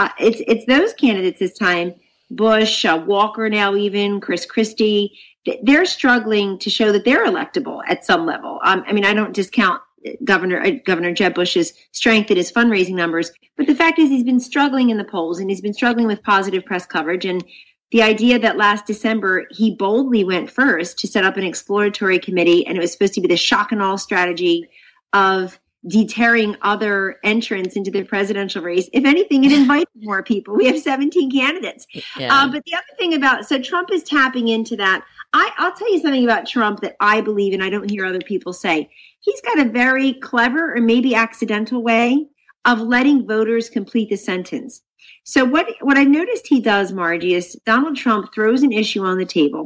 Uh, 0.00 0.08
it's 0.18 0.40
it's 0.48 0.64
those 0.64 0.94
candidates 0.94 1.38
this 1.38 1.52
time. 1.58 1.94
Bush, 2.30 2.86
uh, 2.86 3.04
Walker, 3.06 3.50
now 3.50 3.76
even 3.76 4.18
Chris 4.18 4.46
Christie. 4.46 5.18
They're 5.62 5.84
struggling 5.84 6.58
to 6.60 6.70
show 6.70 6.90
that 6.90 7.04
they're 7.04 7.26
electable 7.26 7.82
at 7.86 8.02
some 8.02 8.24
level. 8.24 8.60
Um, 8.64 8.82
I 8.86 8.94
mean, 8.94 9.04
I 9.04 9.12
don't 9.12 9.34
discount 9.34 9.82
Governor 10.24 10.62
uh, 10.62 10.70
Governor 10.86 11.12
Jeb 11.12 11.34
Bush's 11.34 11.74
strength 11.92 12.30
in 12.30 12.38
his 12.38 12.50
fundraising 12.50 12.94
numbers. 12.94 13.30
But 13.58 13.66
the 13.66 13.74
fact 13.74 13.98
is, 13.98 14.08
he's 14.08 14.24
been 14.24 14.40
struggling 14.40 14.88
in 14.88 14.96
the 14.96 15.04
polls 15.04 15.38
and 15.38 15.50
he's 15.50 15.60
been 15.60 15.74
struggling 15.74 16.06
with 16.06 16.22
positive 16.22 16.64
press 16.64 16.86
coverage. 16.86 17.26
And 17.26 17.44
the 17.90 18.02
idea 18.02 18.38
that 18.38 18.56
last 18.56 18.86
December 18.86 19.46
he 19.50 19.76
boldly 19.76 20.24
went 20.24 20.50
first 20.50 20.98
to 21.00 21.08
set 21.08 21.24
up 21.24 21.36
an 21.36 21.44
exploratory 21.44 22.18
committee, 22.18 22.66
and 22.66 22.78
it 22.78 22.80
was 22.80 22.92
supposed 22.92 23.12
to 23.14 23.20
be 23.20 23.28
the 23.28 23.36
shock 23.36 23.70
and 23.70 23.82
all 23.82 23.98
strategy 23.98 24.66
of 25.12 25.59
deterring 25.86 26.56
other 26.62 27.18
entrants 27.24 27.74
into 27.74 27.90
the 27.90 28.02
presidential 28.02 28.62
race. 28.62 28.88
If 28.92 29.04
anything, 29.04 29.44
it 29.44 29.52
invited 29.52 29.88
more 29.96 30.22
people. 30.22 30.54
We 30.54 30.66
have 30.66 30.78
17 30.78 31.30
candidates. 31.30 31.86
Yeah. 32.18 32.34
Uh, 32.34 32.48
but 32.48 32.64
the 32.64 32.74
other 32.74 32.96
thing 32.98 33.14
about 33.14 33.46
so 33.46 33.60
Trump 33.60 33.90
is 33.92 34.02
tapping 34.02 34.48
into 34.48 34.76
that. 34.76 35.04
I, 35.32 35.50
I'll 35.58 35.72
tell 35.72 35.90
you 35.92 36.00
something 36.00 36.24
about 36.24 36.46
Trump 36.46 36.80
that 36.80 36.96
I 37.00 37.20
believe, 37.20 37.54
and 37.54 37.62
I 37.62 37.70
don't 37.70 37.90
hear 37.90 38.04
other 38.04 38.20
people 38.20 38.52
say 38.52 38.90
he's 39.20 39.40
got 39.40 39.58
a 39.58 39.64
very 39.64 40.14
clever 40.14 40.74
or 40.74 40.80
maybe 40.80 41.14
accidental 41.14 41.82
way 41.82 42.26
of 42.64 42.80
letting 42.80 43.26
voters 43.26 43.70
complete 43.70 44.10
the 44.10 44.16
sentence. 44.16 44.82
So 45.24 45.44
what 45.44 45.66
what 45.80 45.96
I've 45.96 46.08
noticed 46.08 46.46
he 46.46 46.60
does, 46.60 46.92
Margie, 46.92 47.34
is 47.34 47.58
Donald 47.64 47.96
Trump 47.96 48.34
throws 48.34 48.62
an 48.62 48.72
issue 48.72 49.02
on 49.02 49.16
the 49.16 49.24
table, 49.24 49.64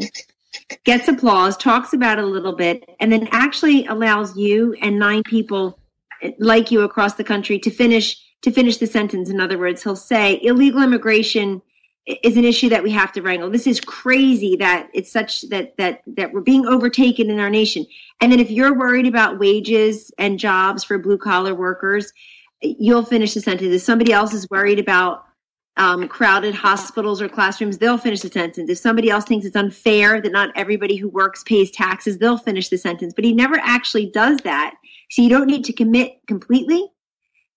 gets 0.85 1.09
applause, 1.09 1.57
talks 1.57 1.93
about 1.93 2.19
it 2.19 2.25
a 2.25 2.29
little 2.29 2.55
bit, 2.55 2.89
and 3.01 3.11
then 3.11 3.29
actually 3.33 3.87
allows 3.87 4.37
you 4.37 4.75
and 4.81 4.99
nine 4.99 5.23
people 5.25 5.79
like 6.39 6.71
you 6.71 6.83
across 6.83 7.15
the 7.15 7.25
country 7.25 7.59
to 7.59 7.71
finish 7.71 8.21
to 8.43 8.51
finish 8.51 8.77
the 8.77 8.87
sentence. 8.87 9.31
In 9.31 9.41
other 9.41 9.59
words, 9.59 9.83
he'll 9.83 9.97
say 9.97 10.39
illegal 10.43 10.83
immigration 10.83 11.63
is 12.07 12.37
an 12.37 12.45
issue 12.45 12.69
that 12.69 12.83
we 12.83 12.91
have 12.91 13.13
to 13.13 13.23
wrangle. 13.23 13.49
This 13.49 13.67
is 13.67 13.81
crazy 13.81 14.57
that 14.57 14.91
it's 14.93 15.11
such 15.11 15.43
that 15.49 15.77
that 15.79 16.03
that 16.07 16.33
we're 16.33 16.43
being 16.43 16.67
overtaken 16.67 17.31
in 17.31 17.41
our 17.41 17.51
nation. 17.51 17.87
And 18.21 18.31
then 18.31 18.41
if 18.41 18.51
you're 18.51 18.79
worried 18.79 19.07
about 19.07 19.39
wages 19.39 20.11
and 20.19 20.39
jobs 20.39 20.85
for 20.85 20.99
blue 20.99 21.19
collar 21.19 21.55
workers, 21.55 22.13
you'll 22.61 23.05
finish 23.05 23.35
the 23.35 23.41
sentence. 23.41 23.75
If 23.75 23.83
somebody 23.83 24.13
else 24.13 24.35
is 24.35 24.49
worried 24.51 24.79
about 24.79 25.25
um, 25.77 26.07
crowded 26.07 26.55
hospitals 26.55 27.21
or 27.21 27.29
classrooms, 27.29 27.79
they'll 27.79 27.99
finish 27.99 28.21
the 28.21 28.29
sentence. 28.29 28.71
If 28.71 28.79
somebody 28.79 29.11
else 29.11 29.25
thinks 29.25 29.45
it's 29.47 29.57
unfair 29.57 30.21
that 30.21 30.31
not 30.31 30.51
everybody 30.55 30.97
who 30.97 31.09
works 31.09 31.43
pays 31.43 31.71
taxes, 31.71 32.19
they'll 32.19 32.39
finish 32.39 32.69
the 32.69 32.79
sentence. 32.79 33.13
But 33.15 33.25
he 33.25 33.33
never 33.33 33.59
actually 33.61 34.07
does 34.07 34.39
that. 34.45 34.75
So 35.15 35.23
you 35.23 35.29
don't 35.29 35.47
need 35.47 35.65
to 35.67 35.73
commit 35.73 36.19
completely 36.27 36.91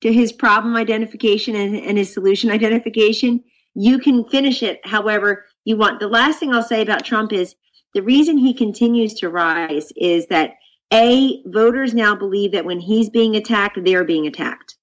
to 0.02 0.14
his 0.14 0.32
problem 0.32 0.76
identification 0.76 1.56
and, 1.56 1.76
and 1.76 1.98
his 1.98 2.14
solution 2.14 2.52
identification 2.52 3.44
you 3.74 3.98
can 3.98 4.24
finish 4.26 4.62
it 4.62 4.80
however 4.86 5.46
you 5.66 5.76
want. 5.76 6.00
The 6.00 6.08
last 6.08 6.40
thing 6.40 6.54
I'll 6.54 6.62
say 6.62 6.84
about 6.84 7.04
Trump 7.04 7.34
is 7.34 7.56
the 7.96 8.04
reason 8.04 8.38
he 8.38 8.54
continues 8.54 9.16
to 9.16 9.30
rise 9.30 9.92
is 9.96 10.28
that 10.28 10.54
a 10.94 11.42
voters 11.48 11.96
now 11.96 12.14
believe 12.14 12.52
that 12.52 12.66
when 12.66 12.80
he's 12.80 13.10
being 13.10 13.36
attacked, 13.36 13.84
they're 13.84 14.04
being 14.04 14.28
attacked. 14.28 14.76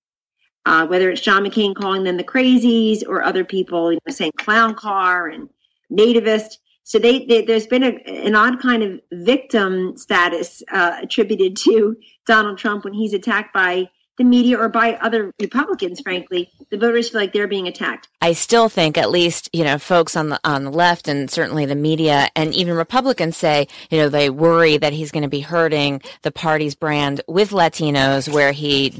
Uh, 0.66 0.84
whether 0.88 1.10
it's 1.10 1.20
John 1.20 1.44
McCain 1.44 1.76
calling 1.76 2.02
them 2.02 2.16
the 2.16 2.24
crazies 2.24 3.06
or 3.06 3.22
other 3.22 3.44
people 3.44 3.92
you 3.92 4.00
know, 4.04 4.12
saying 4.12 4.32
clown 4.36 4.74
car 4.74 5.28
and 5.28 5.48
nativist. 5.92 6.56
So 6.84 6.98
they, 6.98 7.24
they 7.24 7.42
there's 7.42 7.66
been 7.66 7.82
a, 7.82 7.96
an 8.06 8.34
odd 8.36 8.60
kind 8.60 8.82
of 8.82 9.00
victim 9.12 9.96
status 9.96 10.62
uh, 10.70 10.98
attributed 11.02 11.56
to 11.58 11.96
Donald 12.26 12.58
Trump 12.58 12.84
when 12.84 12.92
he's 12.92 13.14
attacked 13.14 13.54
by 13.54 13.88
the 14.16 14.24
media 14.24 14.58
or 14.58 14.68
by 14.68 14.94
other 14.94 15.32
Republicans, 15.40 16.00
frankly, 16.00 16.50
the 16.70 16.78
voters 16.78 17.10
feel 17.10 17.20
like 17.20 17.32
they're 17.32 17.48
being 17.48 17.66
attacked. 17.66 18.08
I 18.20 18.32
still 18.32 18.68
think 18.68 18.96
at 18.96 19.10
least, 19.10 19.50
you 19.52 19.64
know, 19.64 19.78
folks 19.78 20.16
on 20.16 20.28
the 20.28 20.40
on 20.44 20.64
the 20.64 20.70
left 20.70 21.08
and 21.08 21.30
certainly 21.30 21.66
the 21.66 21.74
media 21.74 22.28
and 22.36 22.54
even 22.54 22.74
Republicans 22.74 23.36
say, 23.36 23.66
you 23.90 23.98
know, 23.98 24.08
they 24.08 24.30
worry 24.30 24.76
that 24.76 24.92
he's 24.92 25.10
going 25.10 25.22
to 25.22 25.28
be 25.28 25.40
hurting 25.40 26.00
the 26.22 26.30
party's 26.30 26.74
brand 26.74 27.22
with 27.26 27.50
Latinos 27.50 28.32
where 28.32 28.52
he 28.52 28.94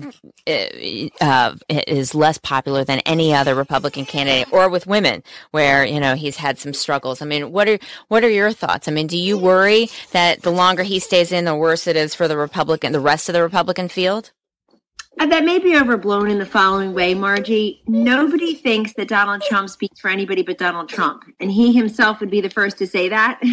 uh, 0.46 1.14
uh, 1.20 1.54
is 1.68 2.14
less 2.14 2.38
popular 2.38 2.84
than 2.84 2.98
any 3.00 3.32
other 3.34 3.54
Republican 3.54 4.04
candidate 4.04 4.52
or 4.52 4.68
with 4.68 4.86
women 4.86 5.22
where, 5.52 5.84
you 5.84 6.00
know, 6.00 6.14
he's 6.14 6.36
had 6.36 6.58
some 6.58 6.74
struggles. 6.74 7.22
I 7.22 7.26
mean, 7.26 7.52
what 7.52 7.68
are 7.68 7.78
what 8.08 8.24
are 8.24 8.30
your 8.30 8.52
thoughts? 8.52 8.88
I 8.88 8.90
mean, 8.90 9.06
do 9.06 9.16
you 9.16 9.38
worry 9.38 9.88
that 10.10 10.42
the 10.42 10.50
longer 10.50 10.82
he 10.82 10.98
stays 10.98 11.30
in 11.30 11.44
the 11.44 11.54
worse 11.54 11.86
it 11.86 11.96
is 11.96 12.14
for 12.14 12.26
the 12.26 12.36
Republican 12.36 12.92
the 12.92 13.00
rest 13.00 13.28
of 13.28 13.32
the 13.32 13.42
Republican 13.42 13.88
field? 13.88 14.32
Uh, 15.20 15.26
that 15.26 15.44
may 15.44 15.58
be 15.58 15.76
overblown 15.76 16.28
in 16.28 16.38
the 16.38 16.46
following 16.46 16.92
way, 16.92 17.14
Margie. 17.14 17.82
Nobody 17.86 18.54
thinks 18.54 18.92
that 18.94 19.08
Donald 19.08 19.42
Trump 19.42 19.70
speaks 19.70 20.00
for 20.00 20.08
anybody 20.08 20.42
but 20.42 20.58
Donald 20.58 20.88
Trump. 20.88 21.24
And 21.40 21.50
he 21.50 21.72
himself 21.72 22.20
would 22.20 22.30
be 22.30 22.40
the 22.40 22.50
first 22.50 22.78
to 22.78 22.86
say 22.86 23.08
that. 23.08 23.40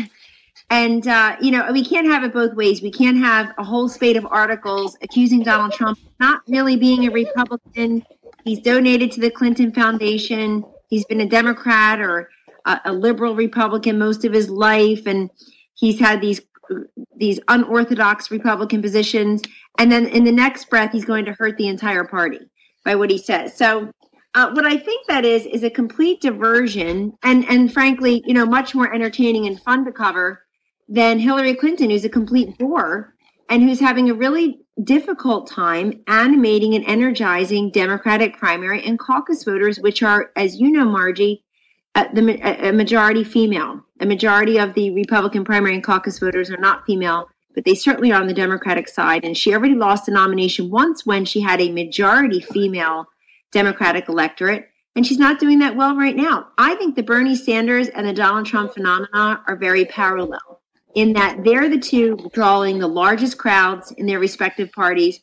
And, 0.70 1.06
uh, 1.06 1.36
you 1.42 1.52
know, 1.52 1.70
we 1.74 1.84
can't 1.84 2.08
have 2.08 2.24
it 2.24 2.32
both 2.32 2.54
ways. 2.54 2.82
We 2.82 2.92
can't 2.92 3.18
have 3.18 3.54
a 3.58 3.64
whole 3.64 3.90
spate 3.90 4.16
of 4.16 4.26
articles 4.26 4.98
accusing 5.02 5.44
Donald 5.44 5.74
Trump 5.74 6.00
not 6.22 6.44
really 6.48 6.78
being 6.78 7.06
a 7.06 7.12
Republican. 7.12 8.06
He's 8.46 8.60
donated 8.60 9.12
to 9.14 9.20
the 9.20 9.30
Clinton 9.30 9.74
Foundation. 9.74 10.64
He's 10.88 11.04
been 11.06 11.20
a 11.20 11.26
Democrat 11.26 12.00
or 12.00 12.30
a, 12.66 12.80
a 12.86 12.94
liberal 12.94 13.36
Republican 13.36 14.00
most 14.00 14.24
of 14.24 14.32
his 14.32 14.50
life, 14.50 15.08
and 15.08 15.30
he's 15.74 16.00
had 16.00 16.22
these 16.22 16.40
these 17.16 17.40
unorthodox 17.48 18.32
Republican 18.32 18.82
positions, 18.82 19.42
and 19.78 19.92
then 19.92 20.08
in 20.08 20.24
the 20.24 20.32
next 20.32 20.70
breath, 20.70 20.92
he's 20.92 21.06
going 21.06 21.26
to 21.26 21.34
hurt 21.34 21.58
the 21.58 21.68
entire 21.68 22.04
party 22.04 22.40
by 22.84 22.96
what 22.96 23.10
he 23.10 23.18
says. 23.18 23.56
So, 23.56 23.92
uh, 24.34 24.50
what 24.54 24.66
I 24.66 24.78
think 24.78 25.08
that 25.08 25.26
is 25.26 25.46
is 25.46 25.64
a 25.64 25.70
complete 25.70 26.22
diversion, 26.22 27.14
and 27.24 27.46
and 27.50 27.72
frankly, 27.72 28.24
you 28.26 28.34
know, 28.34 28.46
much 28.46 28.74
more 28.74 28.94
entertaining 28.94 29.48
and 29.48 29.62
fun 29.62 29.86
to 29.86 29.92
cover 29.92 30.44
than 30.88 31.20
Hillary 31.20 31.54
Clinton, 31.54 31.90
who's 31.90 32.06
a 32.06 32.10
complete 32.10 32.58
bore 32.58 33.16
and 33.50 33.62
who's 33.64 33.80
having 33.80 34.10
a 34.10 34.14
really 34.14 34.60
difficult 34.84 35.48
time 35.48 36.02
animating 36.08 36.74
and 36.76 36.86
energizing 36.86 37.70
Democratic 37.72 38.38
primary 38.38 38.84
and 38.84 38.98
caucus 38.98 39.44
voters, 39.44 39.80
which 39.80 40.02
are, 40.02 40.32
as 40.36 40.60
you 40.60 40.72
know, 40.72 40.86
Margie, 40.86 41.44
uh, 41.96 42.06
the 42.14 42.68
a 42.68 42.72
majority 42.72 43.24
female. 43.24 43.82
A 44.00 44.06
majority 44.06 44.58
of 44.58 44.74
the 44.74 44.92
Republican 44.92 45.44
primary 45.44 45.76
and 45.76 45.84
caucus 45.84 46.20
voters 46.20 46.50
are 46.50 46.58
not 46.58 46.86
female, 46.86 47.30
but 47.54 47.66
they 47.66 47.76
certainly 47.76 48.12
are 48.12 48.22
on 48.22 48.28
the 48.28 48.34
Democratic 48.34 48.88
side. 48.88 49.24
And 49.24 49.38
she 49.38 49.54
already 49.54 49.76
lost 49.76 50.06
the 50.06 50.12
nomination 50.12 50.70
once 50.70 51.06
when 51.06 51.26
she 51.26 51.42
had 51.42 51.62
a 51.62 51.72
majority 51.72 52.40
female 52.40 53.08
Democratic 53.52 54.08
electorate. 54.08 54.70
And 54.96 55.06
she's 55.06 55.20
not 55.20 55.40
doing 55.40 55.60
that 55.60 55.76
well 55.76 55.96
right 55.96 56.16
now. 56.16 56.48
I 56.58 56.76
think 56.76 56.96
the 56.96 57.04
Bernie 57.04 57.36
Sanders 57.36 57.90
and 57.90 58.08
the 58.08 58.14
Donald 58.14 58.46
Trump 58.46 58.74
phenomena 58.74 59.42
are 59.48 59.56
very 59.56 59.86
parallel 59.86 60.62
in 60.96 61.14
that 61.14 61.44
they're 61.44 61.70
the 61.70 61.80
two 61.80 62.18
drawing 62.34 62.80
the 62.80 62.88
largest 62.88 63.38
crowds 63.38 63.92
in 63.92 64.06
their 64.06 64.20
respective 64.20 64.72
parties. 64.72 65.22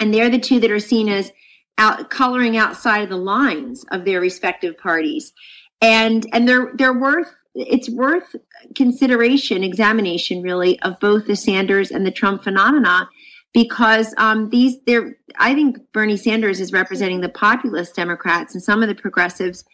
And 0.00 0.12
they're 0.12 0.30
the 0.30 0.38
two 0.38 0.58
that 0.60 0.70
are 0.70 0.80
seen 0.80 1.08
as 1.08 1.30
out, 1.78 2.10
coloring 2.10 2.56
outside 2.56 3.02
of 3.02 3.08
the 3.08 3.16
lines 3.16 3.84
of 3.90 4.04
their 4.04 4.20
respective 4.20 4.76
parties 4.78 5.32
and 5.80 6.26
and 6.32 6.48
they're 6.48 6.72
they're 6.74 6.98
worth 6.98 7.34
it's 7.54 7.90
worth 7.90 8.36
consideration 8.76 9.64
examination 9.64 10.42
really 10.42 10.80
of 10.82 10.98
both 11.00 11.26
the 11.26 11.36
sanders 11.36 11.90
and 11.90 12.06
the 12.06 12.10
trump 12.10 12.44
phenomena 12.44 13.08
because 13.52 14.14
um, 14.18 14.48
these 14.50 14.76
they're 14.86 15.16
i 15.38 15.54
think 15.54 15.78
bernie 15.92 16.16
sanders 16.16 16.60
is 16.60 16.72
representing 16.72 17.20
the 17.20 17.28
populist 17.28 17.94
democrats 17.96 18.54
and 18.54 18.62
some 18.62 18.82
of 18.82 18.88
the 18.88 18.94
progressives 18.94 19.64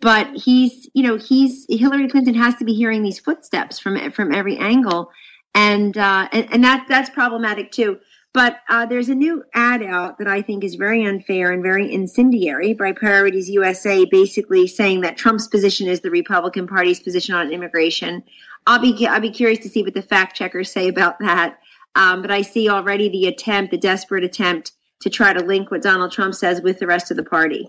but 0.00 0.28
he's 0.34 0.88
you 0.94 1.02
know 1.02 1.16
he's 1.16 1.66
hillary 1.68 2.08
clinton 2.08 2.34
has 2.34 2.54
to 2.56 2.64
be 2.64 2.74
hearing 2.74 3.02
these 3.02 3.20
footsteps 3.20 3.78
from 3.78 4.10
from 4.10 4.34
every 4.34 4.56
angle. 4.58 5.10
And 5.54 5.98
uh, 5.98 6.28
and, 6.32 6.46
and 6.52 6.64
that 6.64 6.86
that's 6.88 7.10
problematic 7.10 7.72
too 7.72 7.98
but 8.32 8.60
uh, 8.68 8.86
there's 8.86 9.08
a 9.08 9.14
new 9.14 9.44
ad 9.54 9.82
out 9.82 10.18
that 10.18 10.28
I 10.28 10.40
think 10.40 10.62
is 10.62 10.76
very 10.76 11.04
unfair 11.04 11.50
and 11.50 11.62
very 11.62 11.92
incendiary 11.92 12.74
by 12.74 12.92
Priorities 12.92 13.50
USA, 13.50 14.04
basically 14.04 14.66
saying 14.66 15.00
that 15.00 15.16
Trump's 15.16 15.48
position 15.48 15.88
is 15.88 16.00
the 16.00 16.10
Republican 16.10 16.66
Party's 16.66 17.00
position 17.00 17.34
on 17.34 17.52
immigration. 17.52 18.22
I'll 18.66 18.78
be 18.78 19.06
I'll 19.06 19.20
be 19.20 19.30
curious 19.30 19.58
to 19.60 19.68
see 19.68 19.82
what 19.82 19.94
the 19.94 20.02
fact 20.02 20.36
checkers 20.36 20.70
say 20.70 20.86
about 20.88 21.18
that. 21.20 21.58
Um, 21.96 22.22
but 22.22 22.30
I 22.30 22.42
see 22.42 22.68
already 22.68 23.08
the 23.08 23.26
attempt, 23.26 23.72
the 23.72 23.78
desperate 23.78 24.22
attempt 24.22 24.72
to 25.00 25.10
try 25.10 25.32
to 25.32 25.42
link 25.42 25.70
what 25.70 25.82
Donald 25.82 26.12
Trump 26.12 26.34
says 26.34 26.60
with 26.60 26.78
the 26.78 26.86
rest 26.86 27.10
of 27.10 27.16
the 27.16 27.24
party. 27.24 27.68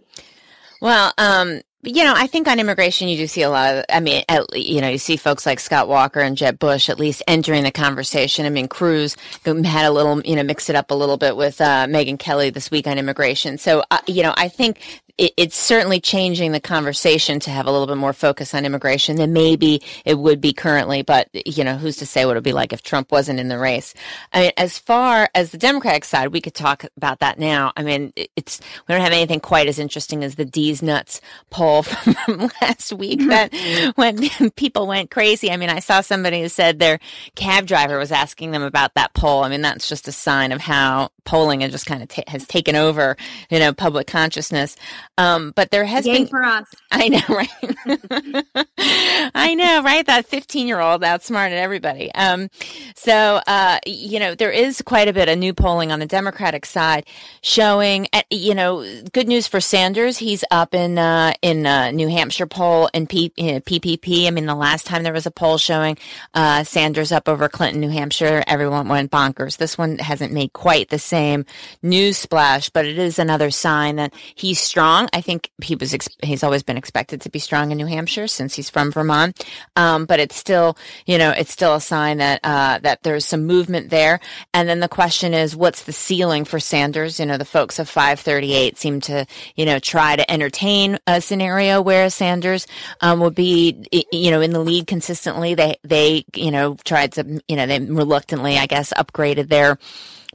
Well, 0.79 1.11
um, 1.17 1.61
you 1.83 2.03
know, 2.03 2.13
I 2.15 2.27
think 2.27 2.47
on 2.47 2.59
immigration, 2.59 3.07
you 3.07 3.17
do 3.17 3.27
see 3.27 3.41
a 3.41 3.49
lot 3.49 3.75
of, 3.75 3.85
I 3.89 3.99
mean, 3.99 4.23
at, 4.29 4.43
you 4.53 4.81
know, 4.81 4.89
you 4.89 4.97
see 4.97 5.17
folks 5.17 5.45
like 5.45 5.59
Scott 5.59 5.87
Walker 5.87 6.19
and 6.19 6.37
Jeb 6.37 6.59
Bush 6.59 6.89
at 6.89 6.99
least 6.99 7.23
entering 7.27 7.63
the 7.63 7.71
conversation. 7.71 8.45
I 8.45 8.49
mean, 8.49 8.67
Cruz 8.67 9.17
had 9.45 9.85
a 9.85 9.91
little, 9.91 10.21
you 10.21 10.35
know, 10.35 10.43
mixed 10.43 10.69
it 10.69 10.75
up 10.75 10.91
a 10.91 10.95
little 10.95 11.17
bit 11.17 11.35
with 11.35 11.59
uh, 11.59 11.87
Megyn 11.87 12.19
Kelly 12.19 12.51
this 12.51 12.69
week 12.69 12.85
on 12.85 12.99
immigration. 12.99 13.57
So, 13.57 13.83
uh, 13.89 13.99
you 14.07 14.21
know, 14.21 14.33
I 14.37 14.47
think 14.47 14.79
it, 15.17 15.33
it's 15.37 15.55
certainly 15.55 15.99
changing 15.99 16.51
the 16.51 16.59
conversation 16.59 17.39
to 17.41 17.51
have 17.51 17.67
a 17.67 17.71
little 17.71 17.87
bit 17.87 17.97
more 17.97 18.13
focus 18.13 18.53
on 18.53 18.65
immigration 18.65 19.15
than 19.15 19.33
maybe 19.33 19.81
it 20.05 20.17
would 20.17 20.41
be 20.41 20.53
currently. 20.53 21.01
But 21.01 21.29
you 21.45 21.63
know, 21.63 21.77
who's 21.77 21.97
to 21.97 22.05
say 22.05 22.25
what 22.25 22.31
it 22.31 22.35
would 22.35 22.43
be 22.43 22.53
like 22.53 22.73
if 22.73 22.83
Trump 22.83 23.11
wasn't 23.11 23.39
in 23.39 23.47
the 23.47 23.59
race? 23.59 23.93
I 24.33 24.41
mean, 24.41 24.51
as 24.57 24.77
far 24.77 25.29
as 25.35 25.51
the 25.51 25.57
Democratic 25.57 26.05
side, 26.05 26.29
we 26.29 26.41
could 26.41 26.53
talk 26.53 26.85
about 26.97 27.19
that 27.19 27.39
now. 27.39 27.71
I 27.75 27.83
mean, 27.83 28.13
it's 28.35 28.59
we 28.87 28.93
don't 28.93 29.01
have 29.01 29.13
anything 29.13 29.39
quite 29.39 29.67
as 29.67 29.79
interesting 29.79 30.23
as 30.23 30.35
the 30.35 30.45
Deez 30.45 30.81
Nuts 30.81 31.21
poll 31.49 31.83
from 31.83 32.49
last 32.61 32.93
week 32.93 33.19
that 33.27 33.53
when 33.95 34.29
people 34.55 34.87
went 34.87 35.11
crazy. 35.11 35.51
I 35.51 35.57
mean, 35.57 35.69
I 35.69 35.79
saw 35.79 36.01
somebody 36.01 36.41
who 36.41 36.49
said 36.49 36.79
their 36.79 36.99
cab 37.35 37.65
driver 37.65 37.97
was 37.97 38.11
asking 38.11 38.51
them 38.51 38.63
about 38.63 38.93
that 38.95 39.13
poll. 39.13 39.43
I 39.43 39.49
mean, 39.49 39.61
that's 39.61 39.87
just 39.87 40.07
a 40.07 40.11
sign 40.11 40.51
of 40.51 40.61
how 40.61 41.09
polling 41.23 41.61
has 41.61 41.71
just 41.71 41.85
kind 41.85 42.01
of 42.01 42.09
t- 42.09 42.23
has 42.27 42.47
taken 42.47 42.75
over, 42.75 43.15
you 43.49 43.59
know, 43.59 43.73
public 43.73 44.07
consciousness. 44.07 44.75
Um, 45.21 45.53
but 45.55 45.69
there 45.69 45.85
has 45.85 46.07
Yay 46.07 46.19
been 46.19 46.27
for 46.27 46.43
us. 46.43 46.67
I 46.91 47.07
know, 47.07 47.21
right? 47.29 48.67
I 49.35 49.53
know, 49.53 49.83
right? 49.83 50.05
That 50.05 50.25
15 50.25 50.67
year 50.67 50.79
old 50.79 51.03
outsmarted 51.03 51.57
everybody. 51.59 52.11
Um, 52.15 52.49
so, 52.95 53.39
uh, 53.45 53.79
you 53.85 54.19
know, 54.19 54.33
there 54.33 54.51
is 54.51 54.81
quite 54.81 55.07
a 55.07 55.13
bit 55.13 55.29
of 55.29 55.37
new 55.37 55.53
polling 55.53 55.91
on 55.91 55.99
the 55.99 56.07
Democratic 56.07 56.65
side 56.65 57.05
showing, 57.41 58.07
uh, 58.13 58.23
you 58.31 58.55
know, 58.55 58.83
good 59.13 59.27
news 59.27 59.47
for 59.47 59.61
Sanders. 59.61 60.17
He's 60.17 60.43
up 60.49 60.73
in, 60.73 60.97
uh, 60.97 61.33
in, 61.41 61.65
uh, 61.65 61.91
New 61.91 62.07
Hampshire 62.07 62.47
poll 62.47 62.89
in 62.93 63.05
P- 63.05 63.31
PPP. 63.37 64.27
I 64.27 64.31
mean, 64.31 64.45
the 64.47 64.55
last 64.55 64.85
time 64.85 65.03
there 65.03 65.13
was 65.13 65.25
a 65.27 65.31
poll 65.31 65.57
showing, 65.57 65.97
uh, 66.33 66.63
Sanders 66.63 67.11
up 67.11 67.29
over 67.29 67.47
Clinton, 67.47 67.81
New 67.81 67.89
Hampshire, 67.89 68.43
everyone 68.47 68.87
went 68.87 69.11
bonkers. 69.11 69.57
This 69.57 69.77
one 69.77 69.99
hasn't 69.99 70.33
made 70.33 70.53
quite 70.53 70.89
the 70.89 70.99
same 70.99 71.45
news 71.83 72.17
splash, 72.17 72.69
but 72.69 72.85
it 72.85 72.97
is 72.97 73.19
another 73.19 73.51
sign 73.51 73.97
that 73.97 74.13
he's 74.35 74.59
strong. 74.59 75.09
I 75.13 75.21
think 75.21 75.51
he 75.61 75.75
was, 75.75 75.93
ex- 75.93 76.09
he's 76.23 76.43
always 76.43 76.63
been 76.63 76.77
expected 76.77 77.21
to 77.21 77.29
be 77.29 77.39
strong 77.39 77.71
in 77.71 77.77
New 77.77 77.85
Hampshire 77.85 78.27
since 78.27 78.55
he's 78.55 78.69
from 78.69 78.91
Vermont. 78.91 79.45
Um, 79.75 80.05
but 80.05 80.19
it's 80.19 80.35
still, 80.35 80.77
you 81.05 81.17
know, 81.17 81.31
it's 81.31 81.51
still 81.51 81.75
a 81.75 81.81
sign 81.81 82.17
that, 82.17 82.39
uh, 82.43 82.79
that 82.79 83.03
there's 83.03 83.25
some 83.25 83.45
movement 83.45 83.89
there. 83.89 84.19
And 84.53 84.67
then 84.67 84.79
the 84.79 84.87
question 84.87 85.33
is, 85.33 85.55
what's 85.55 85.83
the 85.83 85.93
ceiling 85.93 86.45
for 86.45 86.59
Sanders? 86.59 87.19
You 87.19 87.25
know, 87.25 87.37
the 87.37 87.45
folks 87.45 87.79
of 87.79 87.89
538 87.89 88.77
seem 88.77 89.01
to, 89.01 89.25
you 89.55 89.65
know, 89.65 89.79
try 89.79 90.15
to 90.15 90.31
entertain 90.31 90.99
a 91.07 91.21
scenario 91.21 91.81
where 91.81 92.09
Sanders, 92.09 92.67
um, 93.01 93.19
would 93.19 93.35
be, 93.35 93.85
you 94.11 94.31
know, 94.31 94.41
in 94.41 94.51
the 94.51 94.59
lead 94.59 94.87
consistently. 94.87 95.55
They, 95.55 95.75
they, 95.83 96.25
you 96.35 96.51
know, 96.51 96.75
tried 96.83 97.13
to, 97.13 97.41
you 97.47 97.55
know, 97.55 97.65
they 97.65 97.79
reluctantly, 97.79 98.57
I 98.57 98.65
guess, 98.65 98.93
upgraded 98.93 99.49
their 99.49 99.77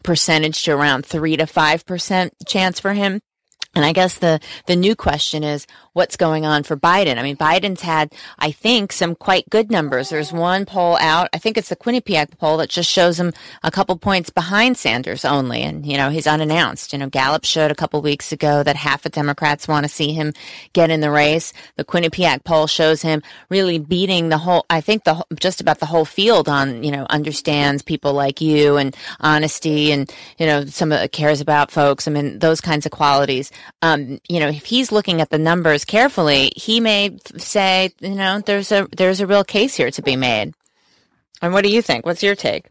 percentage 0.03 0.62
to 0.62 0.73
around 0.73 1.05
three 1.05 1.37
to 1.37 1.47
five 1.47 1.85
percent 1.85 2.33
chance 2.47 2.81
for 2.81 2.93
him. 2.93 3.21
And 3.77 3.85
I 3.85 3.93
guess 3.93 4.19
the, 4.19 4.41
the 4.65 4.75
new 4.75 4.97
question 4.97 5.45
is 5.45 5.67
what's 5.97 6.17
going 6.17 6.45
on 6.45 6.63
for 6.63 6.77
Biden. 6.77 7.17
I 7.17 7.23
mean, 7.23 7.37
Biden's 7.37 7.81
had, 7.81 8.13
I 8.39 8.53
think, 8.53 8.93
some 8.93 9.15
quite 9.15 9.49
good 9.49 9.71
numbers. 9.71 10.11
There's 10.11 10.33
one 10.33 10.67
poll 10.67 10.99
out. 10.99 11.31
I 11.33 11.39
think 11.39 11.57
it's 11.57 11.71
the 11.71 11.77
Quinnipiac 11.77 12.37
poll 12.39 12.59
that 12.59 12.69
just 12.69 12.91
shows 12.91 13.19
him 13.19 13.33
a 13.63 13.71
couple 13.71 13.97
points 13.97 14.29
behind 14.29 14.77
Sanders 14.77 15.25
only. 15.25 15.63
And, 15.63 15.87
you 15.87 15.97
know, 15.97 16.11
he's 16.11 16.27
unannounced. 16.27 16.93
You 16.93 16.99
know, 16.99 17.09
Gallup 17.09 17.45
showed 17.45 17.71
a 17.71 17.75
couple 17.75 18.03
weeks 18.03 18.31
ago 18.31 18.63
that 18.63 18.77
half 18.77 19.07
of 19.07 19.13
Democrats 19.13 19.67
want 19.67 19.85
to 19.85 19.89
see 19.89 20.13
him 20.13 20.35
get 20.75 20.91
in 20.91 21.01
the 21.01 21.11
race. 21.11 21.55
The 21.77 21.85
Quinnipiac 21.85 22.45
poll 22.45 22.67
shows 22.67 23.01
him 23.01 23.23
really 23.49 23.79
beating 23.79 24.29
the 24.29 24.39
whole, 24.39 24.67
I 24.69 24.83
think 24.83 25.05
the, 25.05 25.25
just 25.41 25.63
about 25.63 25.81
the 25.81 25.87
whole 25.87 26.05
field 26.05 26.47
on, 26.47 26.85
you 26.85 26.91
know, 26.91 27.07
understands 27.09 27.83
people 27.83 28.13
like 28.13 28.43
you 28.43 28.77
and 28.77 28.95
honesty 29.21 29.93
and, 29.93 30.13
you 30.39 30.45
know, 30.45 30.67
some 30.67 30.93
of 30.93 31.11
cares 31.13 31.41
about 31.41 31.71
folks. 31.71 32.07
I 32.07 32.11
mean, 32.11 32.39
those 32.39 32.61
kinds 32.61 32.85
of 32.85 32.93
qualities 32.93 33.51
um, 33.83 34.19
you 34.29 34.41
know, 34.41 34.49
if 34.49 34.65
he's 34.65 34.91
looking 34.91 35.21
at 35.21 35.31
the 35.31 35.39
numbers 35.39 35.85
carefully, 35.87 36.53
he 36.57 36.81
may 36.81 37.18
say, 37.37 37.92
you 38.01 38.14
know, 38.14 38.40
there's 38.40 38.72
a 38.72 38.88
there's 38.96 39.20
a 39.20 39.27
real 39.27 39.44
case 39.44 39.75
here 39.77 39.90
to 39.90 40.03
be 40.03 40.16
made. 40.16 40.55
And 41.42 41.53
what 41.53 41.64
do 41.64 41.70
you 41.70 41.83
think? 41.83 42.07
What's 42.07 42.22
your 42.22 42.35
take? 42.35 42.66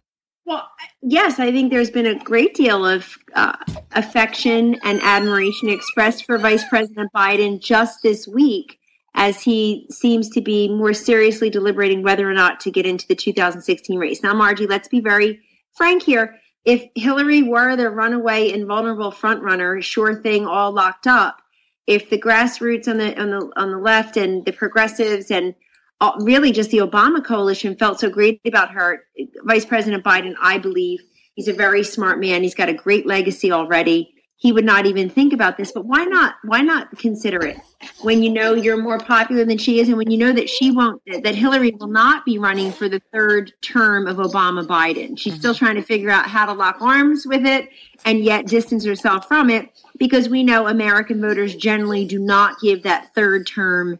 Well, 0.45 0.67
yes, 1.01 1.39
I 1.39 1.51
think 1.51 1.71
there's 1.71 1.89
been 1.89 2.06
a 2.06 2.19
great 2.19 2.54
deal 2.54 2.86
of 2.86 3.17
uh, 3.34 3.56
affection 3.93 4.80
and 4.84 5.01
admiration 5.01 5.69
expressed 5.69 6.25
for 6.25 6.38
Vice 6.38 6.63
President 6.69 7.12
Biden 7.13 7.60
just 7.60 8.04
this 8.04 8.28
week 8.28 8.80
as 9.15 9.41
he 9.41 9.88
seems 9.89 10.30
to 10.32 10.41
be 10.41 10.67
more 10.67 10.93
seriously 10.93 11.49
deliberating 11.49 12.04
whether 12.04 12.30
or 12.30 12.34
not 12.34 12.60
to 12.60 12.71
get 12.71 12.86
into 12.86 13.08
the 13.08 13.15
2016 13.15 13.97
race. 13.97 14.21
Now, 14.21 14.34
Margie, 14.34 14.67
let's 14.67 14.88
be 14.88 14.99
very 14.99 15.39
frank 15.73 16.04
here 16.04 16.39
if 16.65 16.89
Hillary 16.95 17.43
were 17.43 17.75
the 17.75 17.89
runaway 17.91 18.51
invulnerable 18.51 19.12
frontrunner, 19.12 19.82
sure 19.82 20.21
thing, 20.21 20.47
all 20.47 20.71
locked 20.71 21.06
up, 21.06 21.41
if 21.88 22.10
the 22.10 22.19
grassroots 22.19 22.88
on 22.88 22.98
the 22.98 23.19
on 23.19 23.30
the 23.30 23.52
on 23.56 23.71
the 23.71 23.78
left 23.78 24.17
and 24.17 24.45
the 24.45 24.52
progressives 24.52 25.30
and 25.32 25.54
all, 26.02 26.17
really 26.19 26.52
just 26.52 26.71
the 26.71 26.80
Obama 26.80 27.24
coalition 27.24 27.76
felt 27.76 28.00
so 28.00 28.10
great 28.10 28.41
about 28.45 28.71
her, 28.71 29.04
Vice 29.43 29.65
President 29.65 30.04
Biden, 30.04 30.34
I 30.41 30.58
believe 30.58 31.02
he's 31.36 31.48
a 31.48 31.54
very 31.54 31.84
smart 31.84 32.19
man. 32.19 32.43
He's 32.43 32.56
got 32.56 32.69
a 32.69 32.74
great 32.74 33.06
legacy 33.06 33.52
already 33.52 34.14
he 34.38 34.52
would 34.52 34.65
not 34.65 34.86
even 34.86 35.10
think 35.10 35.34
about 35.34 35.58
this 35.58 35.71
but 35.71 35.86
why 35.86 36.04
not 36.04 36.36
why 36.43 36.62
not 36.62 36.95
consider 36.98 37.45
it 37.45 37.58
when 38.02 38.21
you 38.21 38.30
know 38.30 38.54
you're 38.54 38.82
more 38.82 39.00
popular 39.00 39.45
than 39.45 39.58
she 39.58 39.80
is 39.80 39.88
and 39.88 39.98
when 39.98 40.10
you 40.10 40.17
know 40.17 40.32
that 40.32 40.50
she 40.50 40.71
won't 40.71 41.02
that 41.24 41.36
hillary 41.36 41.71
will 41.80 41.88
not 41.88 42.26
be 42.26 42.38
running 42.38 42.71
for 42.71 42.89
the 42.89 43.02
third 43.13 43.52
term 43.62 44.08
of 44.08 44.17
obama 44.17 44.65
biden 44.65 45.17
she's 45.17 45.36
still 45.36 45.54
trying 45.54 45.76
to 45.76 45.82
figure 45.82 46.10
out 46.10 46.28
how 46.28 46.45
to 46.45 46.54
lock 46.54 46.82
arms 46.82 47.26
with 47.26 47.45
it 47.45 47.69
and 48.06 48.24
yet 48.24 48.45
distance 48.45 48.84
herself 48.86 49.28
from 49.28 49.50
it 49.50 49.69
because 49.98 50.30
we 50.30 50.43
know 50.43 50.67
american 50.67 51.21
voters 51.21 51.56
generally 51.56 52.06
do 52.06 52.19
not 52.19 52.60
give 52.60 52.84
that 52.84 53.13
third 53.15 53.48
term 53.48 54.00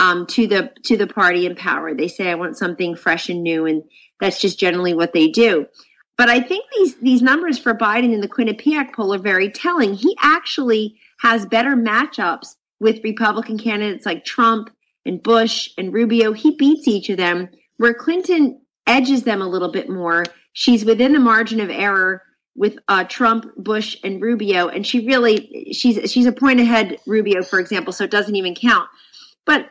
um, 0.00 0.26
to 0.28 0.46
the 0.46 0.72
to 0.84 0.96
the 0.96 1.06
party 1.06 1.46
in 1.46 1.54
power. 1.54 1.94
They 1.94 2.08
say 2.08 2.30
I 2.30 2.34
want 2.34 2.56
something 2.56 2.96
fresh 2.96 3.28
and 3.28 3.42
new, 3.42 3.66
and 3.66 3.84
that's 4.18 4.40
just 4.40 4.58
generally 4.58 4.94
what 4.94 5.12
they 5.12 5.28
do. 5.28 5.66
But 6.20 6.28
I 6.28 6.38
think 6.38 6.66
these 6.76 6.96
these 6.96 7.22
numbers 7.22 7.58
for 7.58 7.74
Biden 7.74 8.12
in 8.12 8.20
the 8.20 8.28
Quinnipiac 8.28 8.92
poll 8.94 9.14
are 9.14 9.18
very 9.18 9.48
telling. 9.48 9.94
He 9.94 10.14
actually 10.20 10.96
has 11.20 11.46
better 11.46 11.74
matchups 11.74 12.56
with 12.78 13.02
Republican 13.02 13.56
candidates 13.56 14.04
like 14.04 14.26
Trump 14.26 14.68
and 15.06 15.22
Bush 15.22 15.70
and 15.78 15.94
Rubio. 15.94 16.34
He 16.34 16.56
beats 16.56 16.86
each 16.86 17.08
of 17.08 17.16
them, 17.16 17.48
where 17.78 17.94
Clinton 17.94 18.60
edges 18.86 19.22
them 19.22 19.40
a 19.40 19.48
little 19.48 19.72
bit 19.72 19.88
more. 19.88 20.26
She's 20.52 20.84
within 20.84 21.14
the 21.14 21.18
margin 21.18 21.58
of 21.58 21.70
error 21.70 22.22
with 22.54 22.76
uh, 22.88 23.04
Trump, 23.04 23.54
Bush, 23.56 23.96
and 24.04 24.20
Rubio, 24.20 24.68
and 24.68 24.86
she 24.86 25.06
really 25.06 25.72
she's 25.72 26.12
she's 26.12 26.26
a 26.26 26.32
point 26.32 26.60
ahead 26.60 26.98
Rubio, 27.06 27.42
for 27.42 27.58
example, 27.60 27.94
so 27.94 28.04
it 28.04 28.10
doesn't 28.10 28.36
even 28.36 28.54
count. 28.54 28.90
But 29.46 29.70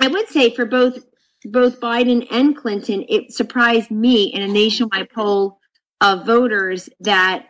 I 0.00 0.06
would 0.06 0.28
say 0.28 0.54
for 0.54 0.64
both 0.64 1.04
both 1.44 1.78
Biden 1.78 2.26
and 2.30 2.56
Clinton, 2.56 3.04
it 3.06 3.34
surprised 3.34 3.90
me 3.90 4.32
in 4.32 4.40
a 4.40 4.48
nationwide 4.48 5.10
poll 5.10 5.60
of 6.04 6.26
voters 6.26 6.90
that 7.00 7.46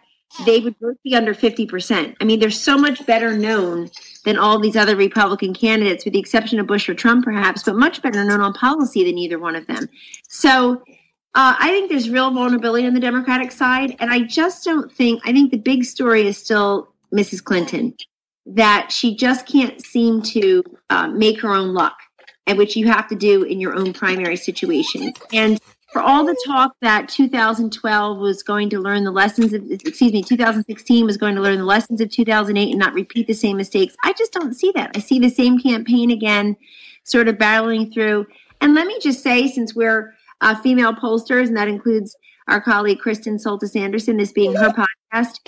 they 0.46 0.60
would 0.60 0.78
both 0.78 0.96
be 1.02 1.14
under 1.14 1.34
50%. 1.34 2.16
I 2.20 2.24
mean, 2.24 2.38
they're 2.40 2.50
so 2.50 2.78
much 2.78 3.04
better 3.04 3.36
known 3.36 3.90
than 4.24 4.38
all 4.38 4.58
these 4.58 4.76
other 4.76 4.96
Republican 4.96 5.54
candidates, 5.54 6.04
with 6.04 6.14
the 6.14 6.20
exception 6.20 6.58
of 6.60 6.66
Bush 6.66 6.88
or 6.88 6.94
Trump, 6.94 7.24
perhaps, 7.24 7.64
but 7.64 7.76
much 7.76 8.00
better 8.00 8.24
known 8.24 8.40
on 8.40 8.52
policy 8.52 9.04
than 9.04 9.18
either 9.18 9.38
one 9.38 9.56
of 9.56 9.66
them. 9.66 9.88
So 10.28 10.82
uh, 11.34 11.56
I 11.58 11.70
think 11.70 11.90
there's 11.90 12.08
real 12.08 12.30
vulnerability 12.30 12.86
on 12.86 12.94
the 12.94 13.00
Democratic 13.00 13.50
side. 13.50 13.96
And 13.98 14.10
I 14.10 14.20
just 14.20 14.64
don't 14.64 14.90
think, 14.90 15.20
I 15.24 15.32
think 15.32 15.50
the 15.50 15.58
big 15.58 15.84
story 15.84 16.26
is 16.26 16.38
still 16.38 16.94
Mrs. 17.12 17.42
Clinton, 17.42 17.94
that 18.46 18.92
she 18.92 19.16
just 19.16 19.46
can't 19.46 19.84
seem 19.84 20.22
to 20.22 20.62
uh, 20.90 21.08
make 21.08 21.40
her 21.40 21.52
own 21.52 21.74
luck, 21.74 21.96
and 22.46 22.56
which 22.56 22.76
you 22.76 22.86
have 22.86 23.08
to 23.08 23.16
do 23.16 23.42
in 23.42 23.58
your 23.60 23.74
own 23.74 23.92
primary 23.92 24.36
situation. 24.36 25.12
And 25.32 25.60
for 25.94 26.02
all 26.02 26.26
the 26.26 26.36
talk 26.44 26.74
that 26.80 27.08
2012 27.08 28.18
was 28.18 28.42
going 28.42 28.68
to 28.68 28.80
learn 28.80 29.04
the 29.04 29.12
lessons 29.12 29.52
of, 29.52 29.62
excuse 29.70 30.12
me, 30.12 30.24
2016 30.24 31.06
was 31.06 31.16
going 31.16 31.36
to 31.36 31.40
learn 31.40 31.58
the 31.58 31.64
lessons 31.64 32.00
of 32.00 32.10
2008 32.10 32.68
and 32.68 32.78
not 32.80 32.92
repeat 32.94 33.28
the 33.28 33.32
same 33.32 33.56
mistakes, 33.56 33.94
I 34.02 34.12
just 34.12 34.32
don't 34.32 34.54
see 34.54 34.72
that. 34.74 34.90
I 34.96 34.98
see 34.98 35.20
the 35.20 35.30
same 35.30 35.56
campaign 35.56 36.10
again, 36.10 36.56
sort 37.04 37.28
of 37.28 37.38
battling 37.38 37.92
through. 37.92 38.26
And 38.60 38.74
let 38.74 38.88
me 38.88 38.98
just 39.00 39.22
say, 39.22 39.46
since 39.46 39.76
we're 39.76 40.12
uh, 40.40 40.56
female 40.56 40.94
pollsters, 40.94 41.46
and 41.46 41.56
that 41.56 41.68
includes 41.68 42.16
our 42.48 42.60
colleague 42.60 42.98
Kristen 42.98 43.36
Soltis 43.36 43.80
Anderson, 43.80 44.16
this 44.16 44.32
being 44.32 44.52
her 44.56 44.70
podcast, 44.70 45.38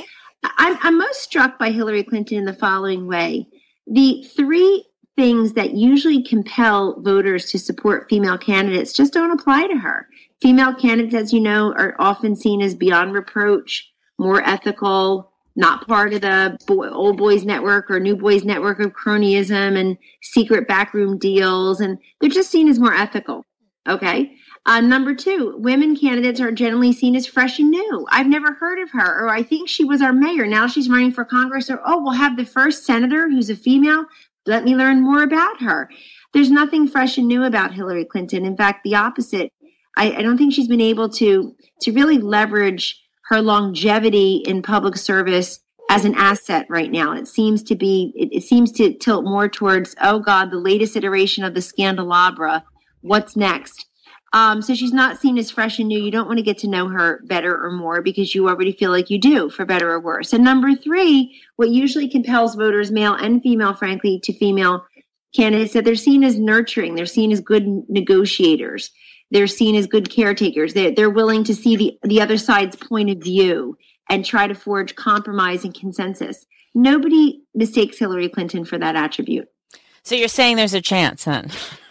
I'm, 0.44 0.78
I'm 0.80 0.96
most 0.96 1.22
struck 1.22 1.58
by 1.58 1.72
Hillary 1.72 2.04
Clinton 2.04 2.38
in 2.38 2.44
the 2.44 2.54
following 2.54 3.08
way. 3.08 3.48
The 3.88 4.24
three 4.36 4.86
things 5.16 5.54
that 5.54 5.72
usually 5.72 6.22
compel 6.22 7.00
voters 7.00 7.50
to 7.50 7.58
support 7.58 8.08
female 8.08 8.38
candidates 8.38 8.92
just 8.92 9.12
don't 9.12 9.32
apply 9.32 9.66
to 9.66 9.76
her. 9.78 10.06
Female 10.42 10.74
candidates, 10.74 11.14
as 11.14 11.32
you 11.32 11.40
know, 11.40 11.72
are 11.72 11.96
often 11.98 12.36
seen 12.36 12.60
as 12.60 12.74
beyond 12.74 13.14
reproach, 13.14 13.90
more 14.18 14.42
ethical, 14.42 15.32
not 15.56 15.86
part 15.86 16.12
of 16.12 16.20
the 16.20 16.58
boy, 16.66 16.88
old 16.88 17.16
boys 17.16 17.44
network 17.44 17.90
or 17.90 17.98
new 17.98 18.14
boys 18.14 18.44
network 18.44 18.78
of 18.78 18.92
cronyism 18.92 19.78
and 19.78 19.96
secret 20.22 20.68
backroom 20.68 21.18
deals. 21.18 21.80
And 21.80 21.98
they're 22.20 22.28
just 22.28 22.50
seen 22.50 22.68
as 22.68 22.78
more 22.78 22.92
ethical. 22.92 23.44
Okay. 23.88 24.36
Uh, 24.66 24.80
number 24.80 25.14
two, 25.14 25.54
women 25.58 25.96
candidates 25.96 26.40
are 26.40 26.50
generally 26.50 26.92
seen 26.92 27.14
as 27.14 27.24
fresh 27.24 27.60
and 27.60 27.70
new. 27.70 28.06
I've 28.10 28.26
never 28.26 28.52
heard 28.52 28.80
of 28.80 28.90
her, 28.90 29.24
or 29.24 29.28
I 29.28 29.42
think 29.42 29.68
she 29.68 29.84
was 29.84 30.02
our 30.02 30.12
mayor. 30.12 30.44
Now 30.46 30.66
she's 30.66 30.90
running 30.90 31.12
for 31.12 31.24
Congress, 31.24 31.70
or 31.70 31.80
oh, 31.86 32.02
we'll 32.02 32.12
have 32.12 32.36
the 32.36 32.44
first 32.44 32.84
senator 32.84 33.28
who's 33.28 33.48
a 33.48 33.54
female. 33.54 34.04
Let 34.44 34.64
me 34.64 34.74
learn 34.74 35.02
more 35.02 35.22
about 35.22 35.62
her. 35.62 35.88
There's 36.32 36.50
nothing 36.50 36.88
fresh 36.88 37.16
and 37.16 37.28
new 37.28 37.44
about 37.44 37.74
Hillary 37.74 38.04
Clinton. 38.04 38.44
In 38.44 38.56
fact, 38.56 38.82
the 38.82 38.96
opposite. 38.96 39.52
I, 39.96 40.16
I 40.16 40.22
don't 40.22 40.36
think 40.36 40.52
she's 40.52 40.68
been 40.68 40.80
able 40.80 41.08
to 41.10 41.54
to 41.82 41.92
really 41.92 42.18
leverage 42.18 43.02
her 43.28 43.40
longevity 43.42 44.42
in 44.46 44.62
public 44.62 44.96
service 44.96 45.60
as 45.90 46.04
an 46.04 46.14
asset 46.14 46.66
right 46.68 46.90
now. 46.90 47.12
It 47.12 47.28
seems 47.28 47.62
to 47.64 47.74
be 47.74 48.12
it, 48.16 48.28
it 48.32 48.42
seems 48.42 48.72
to 48.72 48.92
tilt 48.94 49.24
more 49.24 49.48
towards 49.48 49.94
oh 50.00 50.18
god, 50.18 50.50
the 50.50 50.58
latest 50.58 50.96
iteration 50.96 51.44
of 51.44 51.54
the 51.54 51.60
Scandalabra. 51.60 52.62
What's 53.02 53.36
next? 53.36 53.86
Um, 54.32 54.60
so 54.60 54.74
she's 54.74 54.92
not 54.92 55.18
seen 55.18 55.38
as 55.38 55.50
fresh 55.50 55.78
and 55.78 55.88
new. 55.88 55.98
You 55.98 56.10
don't 56.10 56.26
want 56.26 56.38
to 56.38 56.42
get 56.42 56.58
to 56.58 56.68
know 56.68 56.88
her 56.88 57.22
better 57.24 57.64
or 57.64 57.70
more 57.70 58.02
because 58.02 58.34
you 58.34 58.48
already 58.48 58.72
feel 58.72 58.90
like 58.90 59.08
you 59.08 59.18
do, 59.18 59.48
for 59.48 59.64
better 59.64 59.90
or 59.90 60.00
worse. 60.00 60.32
And 60.32 60.44
number 60.44 60.74
three, 60.74 61.40
what 61.56 61.70
usually 61.70 62.08
compels 62.08 62.54
voters, 62.54 62.90
male 62.90 63.14
and 63.14 63.40
female, 63.40 63.72
frankly, 63.72 64.20
to 64.24 64.36
female 64.36 64.84
candidates, 65.34 65.72
that 65.72 65.84
they're 65.84 65.94
seen 65.94 66.24
as 66.24 66.38
nurturing. 66.38 66.96
They're 66.96 67.06
seen 67.06 67.32
as 67.32 67.40
good 67.40 67.66
negotiators 67.88 68.90
they're 69.30 69.46
seen 69.46 69.74
as 69.74 69.86
good 69.86 70.10
caretakers. 70.10 70.74
They're, 70.74 70.92
they're 70.92 71.10
willing 71.10 71.44
to 71.44 71.54
see 71.54 71.76
the, 71.76 71.98
the 72.02 72.20
other 72.20 72.38
side's 72.38 72.76
point 72.76 73.10
of 73.10 73.18
view 73.18 73.76
and 74.08 74.24
try 74.24 74.46
to 74.46 74.54
forge 74.54 74.94
compromise 74.94 75.64
and 75.64 75.74
consensus. 75.74 76.46
Nobody 76.74 77.42
mistakes 77.54 77.98
Hillary 77.98 78.28
Clinton 78.28 78.64
for 78.64 78.78
that 78.78 78.96
attribute. 78.96 79.48
So 80.02 80.14
you're 80.14 80.28
saying 80.28 80.54
there's 80.54 80.74
a 80.74 80.80
chance, 80.80 81.24
then? 81.24 81.50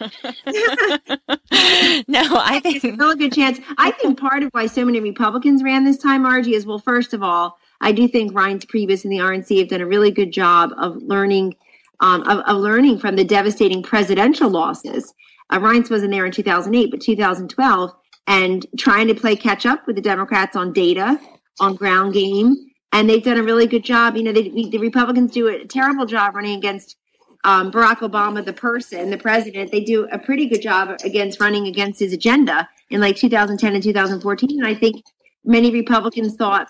no, 2.08 2.22
I 2.40 2.60
think 2.62 2.80
there's 2.80 2.98
a 2.98 3.16
good 3.16 3.34
chance. 3.34 3.58
I 3.76 3.90
think 3.90 4.18
part 4.18 4.42
of 4.42 4.48
why 4.52 4.68
so 4.68 4.86
many 4.86 5.00
Republicans 5.00 5.62
ran 5.62 5.84
this 5.84 5.98
time, 5.98 6.22
Margie, 6.22 6.54
is 6.54 6.64
well, 6.64 6.78
first 6.78 7.12
of 7.12 7.22
all, 7.22 7.58
I 7.82 7.92
do 7.92 8.08
think 8.08 8.32
Reince 8.32 8.64
Priebus 8.64 9.04
and 9.04 9.12
the 9.12 9.18
RNC 9.18 9.58
have 9.58 9.68
done 9.68 9.82
a 9.82 9.86
really 9.86 10.10
good 10.10 10.32
job 10.32 10.70
of 10.78 10.96
learning 11.02 11.56
um, 12.00 12.22
of, 12.22 12.38
of, 12.40 12.56
learning 12.58 12.98
from 12.98 13.16
the 13.16 13.24
devastating 13.24 13.82
presidential 13.82 14.50
losses 14.50 15.12
uh, 15.50 15.58
Reince 15.58 15.90
wasn't 15.90 16.12
there 16.12 16.26
in 16.26 16.32
2008, 16.32 16.90
but 16.90 17.00
2012, 17.00 17.92
and 18.26 18.66
trying 18.78 19.08
to 19.08 19.14
play 19.14 19.36
catch 19.36 19.66
up 19.66 19.86
with 19.86 19.96
the 19.96 20.02
Democrats 20.02 20.56
on 20.56 20.72
data, 20.72 21.20
on 21.60 21.74
ground 21.74 22.12
game. 22.12 22.56
And 22.92 23.08
they've 23.08 23.22
done 23.22 23.38
a 23.38 23.42
really 23.42 23.66
good 23.66 23.84
job. 23.84 24.16
You 24.16 24.22
know, 24.24 24.32
they, 24.32 24.48
the 24.48 24.78
Republicans 24.78 25.32
do 25.32 25.48
a 25.48 25.64
terrible 25.64 26.06
job 26.06 26.34
running 26.34 26.56
against 26.56 26.96
um, 27.44 27.70
Barack 27.70 27.98
Obama, 27.98 28.44
the 28.44 28.52
person, 28.52 29.10
the 29.10 29.18
president. 29.18 29.70
They 29.70 29.84
do 29.84 30.08
a 30.10 30.18
pretty 30.18 30.48
good 30.48 30.62
job 30.62 30.96
against 31.04 31.40
running 31.40 31.66
against 31.68 32.00
his 32.00 32.12
agenda 32.12 32.68
in 32.90 33.00
like 33.00 33.16
2010 33.16 33.74
and 33.74 33.82
2014. 33.82 34.58
And 34.58 34.66
I 34.66 34.74
think 34.74 35.02
many 35.44 35.70
Republicans 35.70 36.34
thought, 36.36 36.68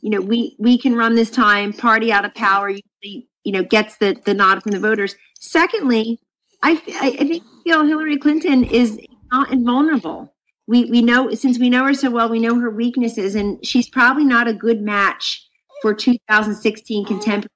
you 0.00 0.10
know, 0.10 0.20
we 0.20 0.54
we 0.58 0.78
can 0.78 0.94
run 0.94 1.14
this 1.14 1.30
time. 1.30 1.72
Party 1.72 2.12
out 2.12 2.24
of 2.24 2.34
power 2.34 2.70
you 3.48 3.52
know, 3.52 3.62
gets 3.62 3.96
the 3.96 4.16
the 4.24 4.34
nod 4.34 4.62
from 4.62 4.72
the 4.72 4.78
voters. 4.80 5.16
Secondly, 5.40 6.20
I, 6.62 6.72
I 7.00 7.10
think 7.16 7.42
Hillary 7.68 8.16
Clinton 8.18 8.64
is 8.64 8.98
not 9.30 9.52
invulnerable. 9.52 10.34
We 10.66 10.84
we 10.86 11.02
know 11.02 11.32
since 11.34 11.58
we 11.58 11.70
know 11.70 11.84
her 11.84 11.94
so 11.94 12.10
well, 12.10 12.28
we 12.28 12.40
know 12.40 12.58
her 12.58 12.70
weaknesses, 12.70 13.34
and 13.34 13.64
she's 13.64 13.88
probably 13.88 14.24
not 14.24 14.48
a 14.48 14.52
good 14.52 14.82
match 14.82 15.46
for 15.82 15.94
2016 15.94 17.04
contemporary 17.06 17.48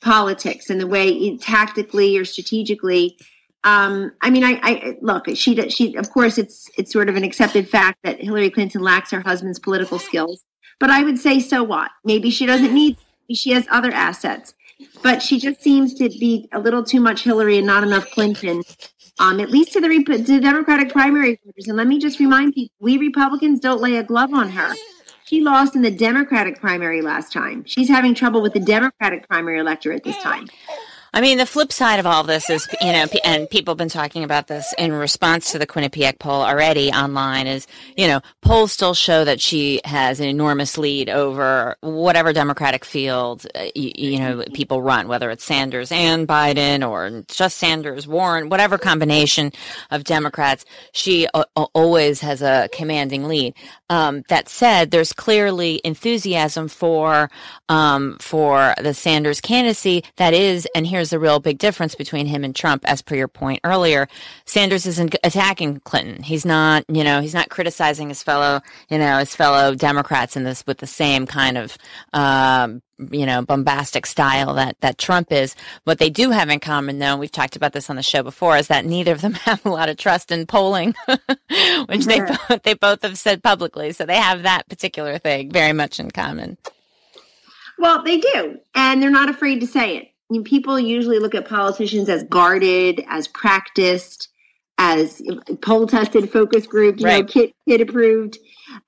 politics 0.00 0.70
and 0.70 0.80
the 0.80 0.86
way 0.86 1.36
tactically 1.38 2.16
or 2.16 2.24
strategically. 2.24 3.16
Um, 3.64 4.10
I 4.22 4.30
mean, 4.30 4.42
I, 4.42 4.58
I 4.62 4.98
look. 5.00 5.26
She 5.34 5.68
she 5.70 5.96
of 5.96 6.10
course 6.10 6.38
it's 6.38 6.68
it's 6.76 6.92
sort 6.92 7.08
of 7.08 7.16
an 7.16 7.24
accepted 7.24 7.68
fact 7.68 7.98
that 8.02 8.20
Hillary 8.20 8.50
Clinton 8.50 8.82
lacks 8.82 9.10
her 9.10 9.20
husband's 9.20 9.58
political 9.58 9.98
skills. 9.98 10.42
But 10.80 10.90
I 10.90 11.04
would 11.04 11.18
say, 11.18 11.38
so 11.38 11.62
what? 11.62 11.90
Maybe 12.04 12.30
she 12.30 12.46
doesn't 12.46 12.74
need. 12.74 12.96
She 13.30 13.50
has 13.50 13.66
other 13.70 13.92
assets 13.92 14.54
but 15.02 15.22
she 15.22 15.38
just 15.38 15.62
seems 15.62 15.94
to 15.94 16.08
be 16.08 16.48
a 16.52 16.58
little 16.58 16.82
too 16.82 17.00
much 17.00 17.22
Hillary 17.22 17.58
and 17.58 17.66
not 17.66 17.82
enough 17.82 18.10
Clinton. 18.10 18.62
Um, 19.18 19.40
at 19.40 19.50
least 19.50 19.72
to 19.74 19.80
the, 19.80 19.88
to 19.88 20.18
the 20.18 20.40
Democratic 20.40 20.90
primary 20.90 21.38
voters. 21.44 21.68
And 21.68 21.76
let 21.76 21.86
me 21.86 21.98
just 21.98 22.18
remind 22.18 22.54
people, 22.54 22.74
we 22.80 22.96
Republicans 22.96 23.60
don't 23.60 23.80
lay 23.80 23.96
a 23.96 24.02
glove 24.02 24.32
on 24.32 24.48
her. 24.50 24.74
She 25.26 25.40
lost 25.40 25.76
in 25.76 25.82
the 25.82 25.90
Democratic 25.90 26.60
primary 26.60 27.02
last 27.02 27.32
time. 27.32 27.64
She's 27.66 27.88
having 27.88 28.14
trouble 28.14 28.42
with 28.42 28.52
the 28.52 28.60
Democratic 28.60 29.28
primary 29.28 29.58
electorate 29.58 30.02
this 30.04 30.16
time. 30.18 30.48
I 31.14 31.20
mean, 31.20 31.36
the 31.36 31.44
flip 31.44 31.72
side 31.72 31.98
of 31.98 32.06
all 32.06 32.22
this 32.22 32.48
is, 32.48 32.66
you 32.80 32.90
know, 32.90 33.04
and 33.22 33.48
people 33.50 33.72
have 33.72 33.78
been 33.78 33.90
talking 33.90 34.24
about 34.24 34.46
this 34.46 34.72
in 34.78 34.92
response 34.94 35.52
to 35.52 35.58
the 35.58 35.66
Quinnipiac 35.66 36.18
poll 36.18 36.40
already 36.40 36.90
online 36.90 37.46
is, 37.46 37.66
you 37.98 38.08
know, 38.08 38.22
polls 38.40 38.72
still 38.72 38.94
show 38.94 39.22
that 39.22 39.38
she 39.38 39.82
has 39.84 40.20
an 40.20 40.26
enormous 40.26 40.78
lead 40.78 41.10
over 41.10 41.76
whatever 41.80 42.32
Democratic 42.32 42.82
field, 42.86 43.46
uh, 43.54 43.64
you, 43.74 43.92
you, 43.94 44.18
know, 44.18 44.42
people 44.54 44.80
run, 44.80 45.06
whether 45.06 45.30
it's 45.30 45.44
Sanders 45.44 45.92
and 45.92 46.26
Biden 46.26 46.88
or 46.88 47.24
just 47.28 47.58
Sanders, 47.58 48.08
Warren, 48.08 48.48
whatever 48.48 48.78
combination 48.78 49.52
of 49.90 50.04
Democrats, 50.04 50.64
she 50.92 51.28
uh, 51.34 51.44
always 51.74 52.20
has 52.20 52.40
a 52.40 52.70
commanding 52.72 53.24
lead. 53.24 53.54
Um, 53.90 54.22
that 54.28 54.48
said, 54.48 54.90
there's 54.90 55.12
clearly 55.12 55.82
enthusiasm 55.84 56.68
for, 56.68 57.30
um, 57.68 58.16
for 58.18 58.74
the 58.80 58.94
Sanders 58.94 59.42
candidacy 59.42 60.04
that 60.16 60.32
is, 60.32 60.66
and 60.74 60.86
here's 60.86 61.01
the 61.10 61.18
real 61.18 61.40
big 61.40 61.58
difference 61.58 61.94
between 61.94 62.26
him 62.26 62.44
and 62.44 62.54
Trump, 62.54 62.84
as 62.88 63.02
per 63.02 63.14
your 63.14 63.28
point 63.28 63.60
earlier. 63.64 64.08
Sanders 64.44 64.86
isn't 64.86 65.14
attacking 65.24 65.80
Clinton. 65.80 66.22
He's 66.22 66.44
not, 66.44 66.84
you 66.88 67.04
know, 67.04 67.20
he's 67.20 67.34
not 67.34 67.48
criticizing 67.48 68.08
his 68.08 68.22
fellow, 68.22 68.60
you 68.88 68.98
know, 68.98 69.18
his 69.18 69.34
fellow 69.34 69.74
Democrats 69.74 70.36
in 70.36 70.44
this 70.44 70.66
with 70.66 70.78
the 70.78 70.86
same 70.86 71.26
kind 71.26 71.58
of, 71.58 71.76
um, 72.12 72.82
you 73.10 73.26
know, 73.26 73.42
bombastic 73.42 74.06
style 74.06 74.54
that, 74.54 74.76
that 74.80 74.98
Trump 74.98 75.32
is. 75.32 75.56
What 75.84 75.98
they 75.98 76.10
do 76.10 76.30
have 76.30 76.48
in 76.48 76.60
common, 76.60 76.98
though, 76.98 77.06
and 77.06 77.20
we've 77.20 77.32
talked 77.32 77.56
about 77.56 77.72
this 77.72 77.90
on 77.90 77.96
the 77.96 78.02
show 78.02 78.22
before, 78.22 78.56
is 78.56 78.68
that 78.68 78.84
neither 78.84 79.12
of 79.12 79.20
them 79.20 79.32
have 79.44 79.64
a 79.66 79.70
lot 79.70 79.88
of 79.88 79.96
trust 79.96 80.30
in 80.30 80.46
polling, 80.46 80.94
which 81.86 82.04
they, 82.04 82.20
they 82.62 82.74
both 82.74 83.02
have 83.02 83.18
said 83.18 83.42
publicly. 83.42 83.92
So 83.92 84.06
they 84.06 84.16
have 84.16 84.42
that 84.42 84.68
particular 84.68 85.18
thing 85.18 85.50
very 85.50 85.72
much 85.72 85.98
in 85.98 86.10
common. 86.10 86.58
Well, 87.78 88.02
they 88.04 88.18
do. 88.18 88.60
And 88.74 89.02
they're 89.02 89.10
not 89.10 89.28
afraid 89.28 89.60
to 89.60 89.66
say 89.66 89.96
it. 89.96 90.11
People 90.44 90.78
usually 90.78 91.18
look 91.18 91.34
at 91.34 91.48
politicians 91.48 92.08
as 92.08 92.22
guarded, 92.24 93.04
as 93.08 93.28
practiced, 93.28 94.28
as 94.78 95.22
poll 95.60 95.86
tested 95.86 96.30
focus 96.30 96.66
group, 96.66 97.00
you 97.00 97.06
right. 97.06 97.20
know, 97.20 97.26
kid, 97.26 97.52
kid 97.68 97.80
approved. 97.80 98.38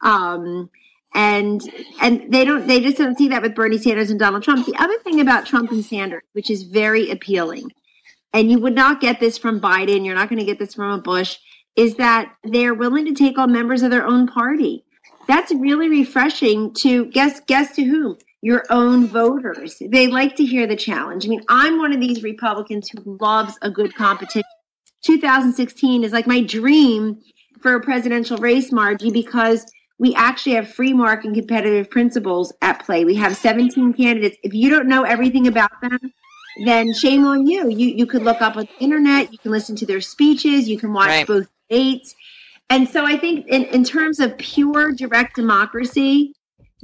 Um, 0.00 0.70
and 1.14 1.62
and 2.00 2.32
they 2.32 2.44
don't 2.44 2.66
they 2.66 2.80
just 2.80 2.98
don't 2.98 3.16
see 3.16 3.28
that 3.28 3.42
with 3.42 3.54
Bernie 3.54 3.78
Sanders 3.78 4.10
and 4.10 4.18
Donald 4.18 4.42
Trump. 4.42 4.66
The 4.66 4.76
other 4.76 4.98
thing 4.98 5.20
about 5.20 5.46
Trump 5.46 5.70
and 5.70 5.84
Sanders, 5.84 6.24
which 6.32 6.50
is 6.50 6.64
very 6.64 7.10
appealing, 7.10 7.70
and 8.32 8.50
you 8.50 8.58
would 8.58 8.74
not 8.74 9.00
get 9.00 9.20
this 9.20 9.38
from 9.38 9.60
Biden, 9.60 10.04
you're 10.04 10.16
not 10.16 10.28
going 10.28 10.40
to 10.40 10.44
get 10.44 10.58
this 10.58 10.74
from 10.74 10.90
a 10.90 10.98
Bush, 10.98 11.38
is 11.76 11.94
that 11.96 12.34
they're 12.42 12.74
willing 12.74 13.04
to 13.06 13.14
take 13.14 13.38
on 13.38 13.52
members 13.52 13.82
of 13.82 13.90
their 13.90 14.06
own 14.06 14.26
party. 14.26 14.84
That's 15.28 15.52
really 15.54 15.88
refreshing 15.88 16.74
to 16.74 17.06
guess 17.06 17.40
guess 17.46 17.74
to 17.76 17.84
whom? 17.84 18.18
Your 18.44 18.62
own 18.68 19.06
voters. 19.06 19.80
They 19.80 20.06
like 20.06 20.36
to 20.36 20.44
hear 20.44 20.66
the 20.66 20.76
challenge. 20.76 21.24
I 21.24 21.28
mean, 21.28 21.42
I'm 21.48 21.78
one 21.78 21.94
of 21.94 22.00
these 22.00 22.22
Republicans 22.22 22.90
who 22.90 23.16
loves 23.18 23.56
a 23.62 23.70
good 23.70 23.94
competition. 23.94 24.42
2016 25.00 26.04
is 26.04 26.12
like 26.12 26.26
my 26.26 26.42
dream 26.42 27.18
for 27.62 27.74
a 27.74 27.80
presidential 27.80 28.36
race, 28.36 28.70
Margie, 28.70 29.10
because 29.10 29.64
we 29.98 30.14
actually 30.14 30.56
have 30.56 30.68
free 30.68 30.92
market 30.92 31.28
and 31.28 31.34
competitive 31.34 31.88
principles 31.88 32.52
at 32.60 32.84
play. 32.84 33.06
We 33.06 33.14
have 33.14 33.34
17 33.34 33.94
candidates. 33.94 34.36
If 34.42 34.52
you 34.52 34.68
don't 34.68 34.88
know 34.88 35.04
everything 35.04 35.46
about 35.46 35.70
them, 35.80 35.98
then 36.66 36.92
shame 36.92 37.24
on 37.24 37.46
you. 37.46 37.70
You 37.70 37.88
you 37.88 38.04
could 38.04 38.24
look 38.24 38.42
up 38.42 38.58
on 38.58 38.66
the 38.66 38.84
internet, 38.84 39.32
you 39.32 39.38
can 39.38 39.52
listen 39.52 39.74
to 39.76 39.86
their 39.86 40.02
speeches, 40.02 40.68
you 40.68 40.78
can 40.78 40.92
watch 40.92 41.08
right. 41.08 41.26
both 41.26 41.46
debates. 41.70 42.14
And 42.68 42.86
so 42.86 43.06
I 43.06 43.16
think 43.16 43.46
in, 43.46 43.64
in 43.64 43.84
terms 43.84 44.20
of 44.20 44.36
pure 44.36 44.92
direct 44.92 45.34
democracy, 45.34 46.34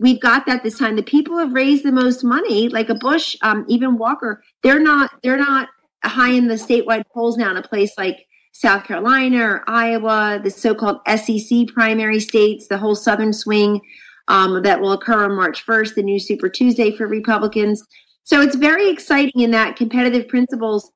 we've 0.01 0.21
got 0.21 0.47
that 0.47 0.63
this 0.63 0.79
time. 0.79 0.97
The 0.97 1.03
people 1.03 1.39
have 1.39 1.53
raised 1.53 1.85
the 1.85 1.93
most 1.93 2.25
money, 2.25 2.69
like 2.69 2.89
a 2.89 2.95
Bush, 2.95 3.37
um, 3.43 3.65
even 3.69 3.99
Walker, 3.99 4.43
they're 4.63 4.81
not 4.81 5.11
they're 5.23 5.37
not 5.37 5.69
high 6.03 6.33
in 6.33 6.49
the 6.49 6.55
statewide 6.55 7.05
polls 7.13 7.37
now 7.37 7.51
in 7.51 7.59
a 7.59 7.63
place 7.63 7.93
like 7.99 8.27
South 8.53 8.85
Carolina 8.85 9.43
or 9.43 9.65
Iowa, 9.69 10.41
the 10.43 10.51
so-called 10.51 11.01
SEC 11.07 11.69
primary 11.69 12.19
states, 12.19 12.67
the 12.67 12.79
whole 12.79 12.97
southern 12.97 13.33
swing 13.33 13.81
um, 14.29 14.63
that 14.63 14.81
will 14.81 14.93
occur 14.93 15.25
on 15.25 15.37
March 15.37 15.65
1st, 15.65 15.95
the 15.95 16.03
new 16.03 16.19
Super 16.19 16.49
Tuesday 16.49 16.91
for 16.91 17.07
Republicans. 17.07 17.85
So 18.25 18.41
it's 18.41 18.57
very 18.57 18.89
exciting 18.89 19.43
in 19.43 19.51
that 19.53 19.77
competitive 19.77 20.27
principles 20.29 20.91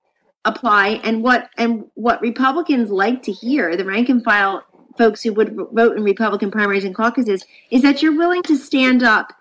apply, 0.46 1.00
and 1.04 1.22
what 1.22 1.50
and 1.58 1.84
what 1.94 2.20
Republicans 2.22 2.90
like 2.90 3.22
to 3.22 3.32
hear, 3.32 3.76
the 3.76 3.84
rank 3.84 4.08
and 4.08 4.24
file 4.24 4.62
folks 4.96 5.22
who 5.22 5.32
would 5.34 5.56
vote 5.72 5.96
in 5.96 6.02
Republican 6.02 6.50
primaries 6.50 6.84
and 6.84 6.94
caucuses, 6.94 7.44
is 7.70 7.82
that 7.82 8.02
you're 8.02 8.16
willing 8.16 8.42
to 8.44 8.56
stand 8.56 9.02
up 9.02 9.32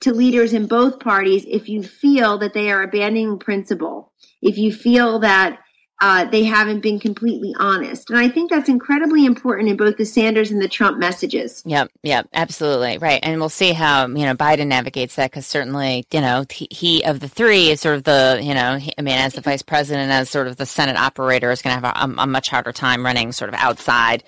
to 0.00 0.12
leaders 0.12 0.52
in 0.52 0.66
both 0.66 1.00
parties 1.00 1.44
if 1.48 1.68
you 1.68 1.82
feel 1.82 2.38
that 2.38 2.54
they 2.54 2.70
are 2.70 2.82
abandoning 2.82 3.38
principle, 3.38 4.12
if 4.40 4.58
you 4.58 4.72
feel 4.72 5.20
that 5.20 5.58
uh, 6.02 6.24
they 6.24 6.42
haven't 6.42 6.80
been 6.80 6.98
completely 6.98 7.54
honest. 7.60 8.10
And 8.10 8.18
I 8.18 8.28
think 8.28 8.50
that's 8.50 8.68
incredibly 8.68 9.24
important 9.24 9.68
in 9.68 9.76
both 9.76 9.96
the 9.98 10.04
Sanders 10.04 10.50
and 10.50 10.60
the 10.60 10.66
Trump 10.66 10.98
messages. 10.98 11.62
Yep, 11.64 11.92
yep, 12.02 12.28
absolutely. 12.32 12.98
Right. 12.98 13.20
And 13.22 13.38
we'll 13.38 13.48
see 13.48 13.72
how, 13.72 14.08
you 14.08 14.24
know, 14.24 14.34
Biden 14.34 14.66
navigates 14.66 15.14
that 15.14 15.30
because 15.30 15.46
certainly, 15.46 16.04
you 16.10 16.20
know, 16.20 16.44
he, 16.50 16.66
he, 16.72 17.04
of 17.04 17.20
the 17.20 17.28
three 17.28 17.70
is 17.70 17.80
sort 17.80 17.94
of 17.94 18.02
the, 18.02 18.40
you 18.42 18.52
know, 18.52 18.78
he, 18.78 18.92
I 18.98 19.02
mean, 19.02 19.16
as 19.16 19.34
the 19.34 19.42
vice 19.42 19.62
president, 19.62 20.10
as 20.10 20.28
sort 20.28 20.48
of 20.48 20.56
the 20.56 20.66
Senate 20.66 20.96
operator, 20.96 21.52
is 21.52 21.62
going 21.62 21.80
to 21.80 21.86
have 21.86 21.96
a, 21.96 22.22
a, 22.22 22.26
much 22.26 22.48
harder 22.48 22.72
time 22.72 23.04
running 23.04 23.30
sort 23.30 23.48
of 23.48 23.54
outside 23.54 24.24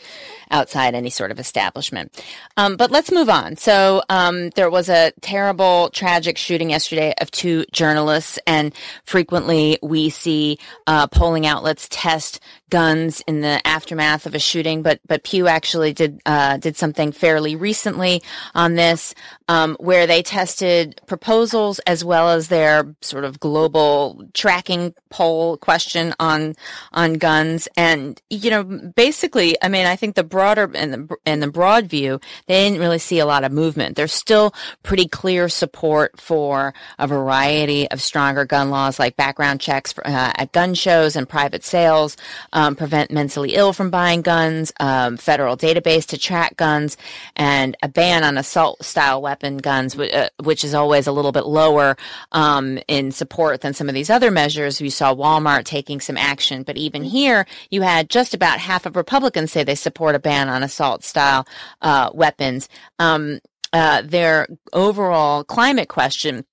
outside 0.55 0.95
any 0.95 1.11
sort 1.11 1.31
of 1.31 1.39
establishment. 1.39 2.25
Um, 2.57 2.77
but 2.77 2.91
let's 2.91 3.11
move 3.11 3.29
on. 3.29 3.57
So 3.57 4.03
um, 4.09 4.51
there 4.51 4.71
was 4.71 4.89
a 4.89 5.13
terrible, 5.21 5.91
tragic 5.91 6.39
shooting 6.39 6.71
yesterday 6.71 7.13
of 7.21 7.31
two 7.31 7.67
journalists, 7.73 8.39
and 8.47 8.73
frequently 9.05 9.79
we 9.83 10.09
see 10.09 10.59
uh, 10.87 11.09
polling 11.09 11.45
outlets 11.47 11.89
test 11.91 12.41
guns 12.71 13.23
in 13.27 13.41
the 13.41 13.65
aftermath 13.67 14.27
of 14.27 14.35
a 14.35 14.39
shooting. 14.39 14.83
But 14.83 15.01
but 15.07 15.25
Pew 15.25 15.47
actually 15.47 15.93
did 15.93 16.21
uh, 16.27 16.57
did 16.57 16.77
something 16.77 17.13
fairly 17.13 17.57
recently 17.57 18.23
on 18.55 18.75
this, 18.75 19.15
um, 19.49 19.77
where 19.79 20.07
they 20.07 20.23
tested 20.23 21.01
proposals 21.07 21.79
as 21.81 22.05
well 22.05 22.31
as 22.31 22.49
their 22.49 22.95
sort 23.01 23.25
of 23.25 23.41
global 23.41 24.25
tracking 24.35 24.95
poll 25.11 25.57
question 25.59 26.15
on 26.19 26.55
on 26.93 27.15
guns, 27.15 27.69
and 27.77 28.21
you 28.31 28.51
know 28.51 28.65
basically, 28.65 29.57
I 29.63 29.69
mean, 29.69 29.87
I 29.87 29.97
think 29.97 30.15
the 30.15 30.25
broader 30.25 30.71
and 30.75 30.93
the 30.93 31.17
and 31.27 31.43
the 31.43 31.51
broad 31.51 31.87
view, 31.87 32.21
they 32.47 32.65
didn't 32.65 32.81
really 32.81 32.99
see 32.99 33.19
a 33.19 33.27
lot 33.27 33.45
of 33.45 33.53
movement. 33.53 33.97
There's 33.97 34.13
still 34.13 34.55
pretty 34.83 35.07
clear 35.09 35.49
support 35.49 36.21
for 36.21 36.75
a 36.99 37.07
variety 37.07 37.91
of 37.91 38.01
stronger 38.01 38.45
gun 38.45 38.71
laws, 38.71 38.99
like 38.99 39.17
background 39.17 39.61
checks 39.61 39.93
for, 39.93 40.07
uh, 40.07 40.33
at 40.37 40.53
gun 40.53 40.75
shows 40.75 41.17
and 41.17 41.29
private 41.29 41.65
sales, 41.65 42.17
um, 42.55 42.75
prevent 42.77 43.11
mentally 43.11 43.55
ill 43.55 43.73
from 43.73 43.91
buying 43.91 44.23
guns, 44.23 44.73
um, 44.81 45.17
federal 45.17 45.57
database 45.57 46.07
to 46.07 46.19
track 46.19 46.57
guns, 46.57 46.97
and 47.37 47.77
a 47.83 47.89
ban 47.89 48.25
on 48.25 48.39
assault-style 48.39 49.21
weapon 49.21 49.59
guns, 49.59 49.99
uh, 49.99 50.29
which 50.43 50.65
is 50.65 50.73
always 50.73 51.07
a 51.07 51.13
little 51.13 51.33
bit 51.33 51.47
lower 51.47 51.97
um, 52.33 52.79
in 52.89 53.13
support 53.13 53.61
than 53.61 53.75
some 53.75 53.89
of 53.89 53.95
these 53.95 54.09
other 54.09 54.31
measures. 54.31 54.81
We 54.81 54.91
saw 54.91 55.15
Walmart 55.15 55.65
taking 55.65 56.01
some 56.01 56.17
action, 56.17 56.63
but 56.63 56.77
even 56.77 57.03
here, 57.03 57.47
you 57.71 57.83
had 57.83 58.09
just 58.09 58.33
about 58.33 58.59
half 58.59 58.87
of 58.87 58.97
Republicans 58.97 59.53
say 59.53 59.65
they 59.65 59.75
support 59.75 60.15
a 60.15 60.19
ban 60.19 60.49
on 60.49 60.63
assault 60.63 61.05
style 61.05 61.47
uh, 61.83 62.11
weapons. 62.15 62.69
Um, 62.99 63.41
uh, 63.73 64.03
their 64.03 64.47
overall 64.73 65.43
climate 65.43 65.89
question 65.89 66.45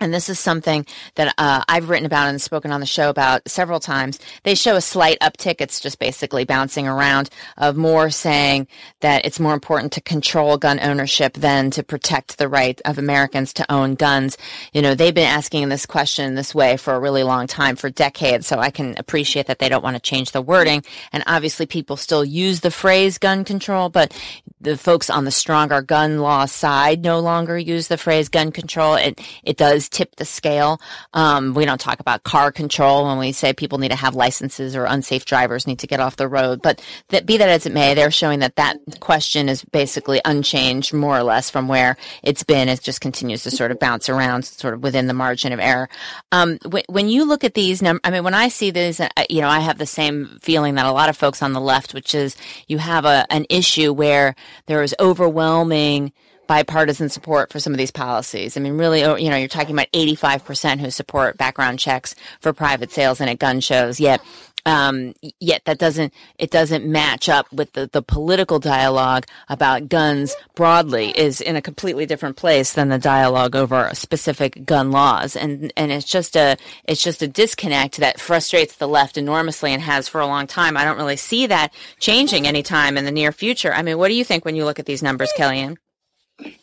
and 0.00 0.14
this 0.14 0.28
is 0.28 0.38
something 0.38 0.86
that 1.16 1.34
uh, 1.38 1.62
I've 1.68 1.88
written 1.88 2.06
about 2.06 2.28
and 2.28 2.40
spoken 2.40 2.70
on 2.70 2.80
the 2.80 2.86
show 2.86 3.10
about 3.10 3.48
several 3.48 3.80
times. 3.80 4.18
They 4.44 4.54
show 4.54 4.76
a 4.76 4.80
slight 4.80 5.18
uptick. 5.20 5.56
It's 5.60 5.80
just 5.80 5.98
basically 5.98 6.44
bouncing 6.44 6.86
around 6.86 7.30
of 7.56 7.76
more 7.76 8.10
saying 8.10 8.68
that 9.00 9.24
it's 9.26 9.40
more 9.40 9.54
important 9.54 9.92
to 9.94 10.00
control 10.00 10.56
gun 10.56 10.78
ownership 10.80 11.34
than 11.34 11.70
to 11.72 11.82
protect 11.82 12.38
the 12.38 12.48
right 12.48 12.80
of 12.84 12.98
Americans 12.98 13.52
to 13.54 13.72
own 13.72 13.94
guns. 13.94 14.38
You 14.72 14.82
know, 14.82 14.94
they've 14.94 15.14
been 15.14 15.24
asking 15.24 15.68
this 15.68 15.86
question 15.86 16.34
this 16.34 16.54
way 16.54 16.76
for 16.76 16.94
a 16.94 17.00
really 17.00 17.24
long 17.24 17.46
time, 17.46 17.76
for 17.76 17.90
decades. 17.90 18.46
So 18.46 18.58
I 18.58 18.70
can 18.70 18.94
appreciate 18.98 19.46
that 19.46 19.58
they 19.58 19.68
don't 19.68 19.84
want 19.84 19.96
to 19.96 20.02
change 20.02 20.30
the 20.30 20.42
wording. 20.42 20.84
And 21.12 21.24
obviously 21.26 21.66
people 21.66 21.96
still 21.96 22.24
use 22.24 22.60
the 22.60 22.70
phrase 22.70 23.18
gun 23.18 23.44
control, 23.44 23.88
but 23.88 24.16
the 24.60 24.76
folks 24.76 25.10
on 25.10 25.24
the 25.24 25.30
stronger 25.30 25.82
gun 25.82 26.18
law 26.18 26.44
side 26.46 27.02
no 27.02 27.20
longer 27.20 27.58
use 27.58 27.88
the 27.88 27.98
phrase 27.98 28.28
gun 28.28 28.52
control. 28.52 28.94
It, 28.94 29.20
it 29.44 29.56
does 29.56 29.88
tip 29.88 30.16
the 30.16 30.24
scale. 30.24 30.80
Um, 31.14 31.54
we 31.54 31.64
don't 31.64 31.80
talk 31.80 32.00
about 32.00 32.24
car 32.24 32.50
control 32.50 33.06
when 33.06 33.18
we 33.18 33.32
say 33.32 33.52
people 33.52 33.78
need 33.78 33.90
to 33.90 33.96
have 33.96 34.14
licenses 34.14 34.74
or 34.74 34.84
unsafe 34.84 35.24
drivers 35.24 35.66
need 35.66 35.78
to 35.80 35.86
get 35.86 36.00
off 36.00 36.16
the 36.16 36.28
road. 36.28 36.60
But 36.62 36.82
that, 37.08 37.26
be 37.26 37.36
that 37.36 37.48
as 37.48 37.66
it 37.66 37.72
may, 37.72 37.94
they're 37.94 38.10
showing 38.10 38.40
that 38.40 38.56
that 38.56 38.78
question 39.00 39.48
is 39.48 39.64
basically 39.64 40.20
unchanged 40.24 40.92
more 40.92 41.16
or 41.16 41.22
less 41.22 41.50
from 41.50 41.68
where 41.68 41.96
it's 42.22 42.42
been. 42.42 42.68
It 42.68 42.82
just 42.82 43.00
continues 43.00 43.42
to 43.44 43.50
sort 43.50 43.70
of 43.70 43.78
bounce 43.78 44.08
around 44.08 44.44
sort 44.44 44.74
of 44.74 44.82
within 44.82 45.06
the 45.06 45.14
margin 45.14 45.52
of 45.52 45.60
error. 45.60 45.88
Um, 46.32 46.58
when, 46.88 47.08
you 47.08 47.24
look 47.24 47.44
at 47.44 47.54
these 47.54 47.80
numbers, 47.80 48.00
I 48.04 48.10
mean, 48.10 48.24
when 48.24 48.34
I 48.34 48.48
see 48.48 48.70
these, 48.70 49.00
uh, 49.00 49.08
you 49.30 49.40
know, 49.40 49.48
I 49.48 49.60
have 49.60 49.78
the 49.78 49.86
same 49.86 50.38
feeling 50.42 50.74
that 50.74 50.86
a 50.86 50.92
lot 50.92 51.08
of 51.08 51.16
folks 51.16 51.42
on 51.42 51.52
the 51.52 51.60
left, 51.60 51.94
which 51.94 52.14
is 52.14 52.36
you 52.66 52.78
have 52.78 53.04
a, 53.04 53.26
an 53.30 53.46
issue 53.48 53.92
where 53.92 54.34
there 54.66 54.82
is 54.82 54.94
overwhelming 55.00 56.12
bipartisan 56.48 57.08
support 57.10 57.52
for 57.52 57.60
some 57.60 57.72
of 57.72 57.78
these 57.78 57.90
policies. 57.90 58.56
I 58.56 58.60
mean, 58.60 58.78
really, 58.78 59.04
oh, 59.04 59.16
you 59.16 59.28
know, 59.28 59.36
you're 59.36 59.48
talking 59.48 59.74
about 59.74 59.92
85% 59.92 60.80
who 60.80 60.90
support 60.90 61.36
background 61.36 61.78
checks 61.78 62.14
for 62.40 62.52
private 62.52 62.90
sales 62.90 63.20
and 63.20 63.30
at 63.30 63.38
gun 63.38 63.60
shows. 63.60 64.00
Yet, 64.00 64.20
um, 64.68 65.14
yet 65.40 65.62
that 65.64 65.78
doesn't 65.78 66.12
it 66.38 66.50
doesn't 66.50 66.84
match 66.84 67.28
up 67.28 67.50
with 67.52 67.72
the, 67.72 67.88
the 67.90 68.02
political 68.02 68.58
dialogue 68.58 69.24
about 69.48 69.88
guns 69.88 70.36
broadly 70.54 71.10
is 71.18 71.40
in 71.40 71.56
a 71.56 71.62
completely 71.62 72.04
different 72.04 72.36
place 72.36 72.74
than 72.74 72.90
the 72.90 72.98
dialogue 72.98 73.56
over 73.56 73.90
specific 73.94 74.66
gun 74.66 74.90
laws 74.90 75.34
and 75.34 75.72
and 75.76 75.90
it's 75.90 76.06
just 76.06 76.36
a 76.36 76.56
it's 76.84 77.02
just 77.02 77.22
a 77.22 77.28
disconnect 77.28 77.96
that 77.96 78.20
frustrates 78.20 78.76
the 78.76 78.86
left 78.86 79.16
enormously 79.16 79.72
and 79.72 79.82
has 79.82 80.06
for 80.06 80.20
a 80.20 80.26
long 80.26 80.46
time. 80.46 80.76
I 80.76 80.84
don't 80.84 80.98
really 80.98 81.16
see 81.16 81.46
that 81.46 81.72
changing 81.98 82.46
anytime 82.46 82.98
in 82.98 83.06
the 83.06 83.10
near 83.10 83.32
future. 83.32 83.72
I 83.72 83.80
mean, 83.80 83.96
what 83.96 84.08
do 84.08 84.14
you 84.14 84.24
think 84.24 84.44
when 84.44 84.54
you 84.54 84.66
look 84.66 84.78
at 84.78 84.86
these 84.86 85.02
numbers, 85.02 85.32
Kellyanne? 85.36 85.78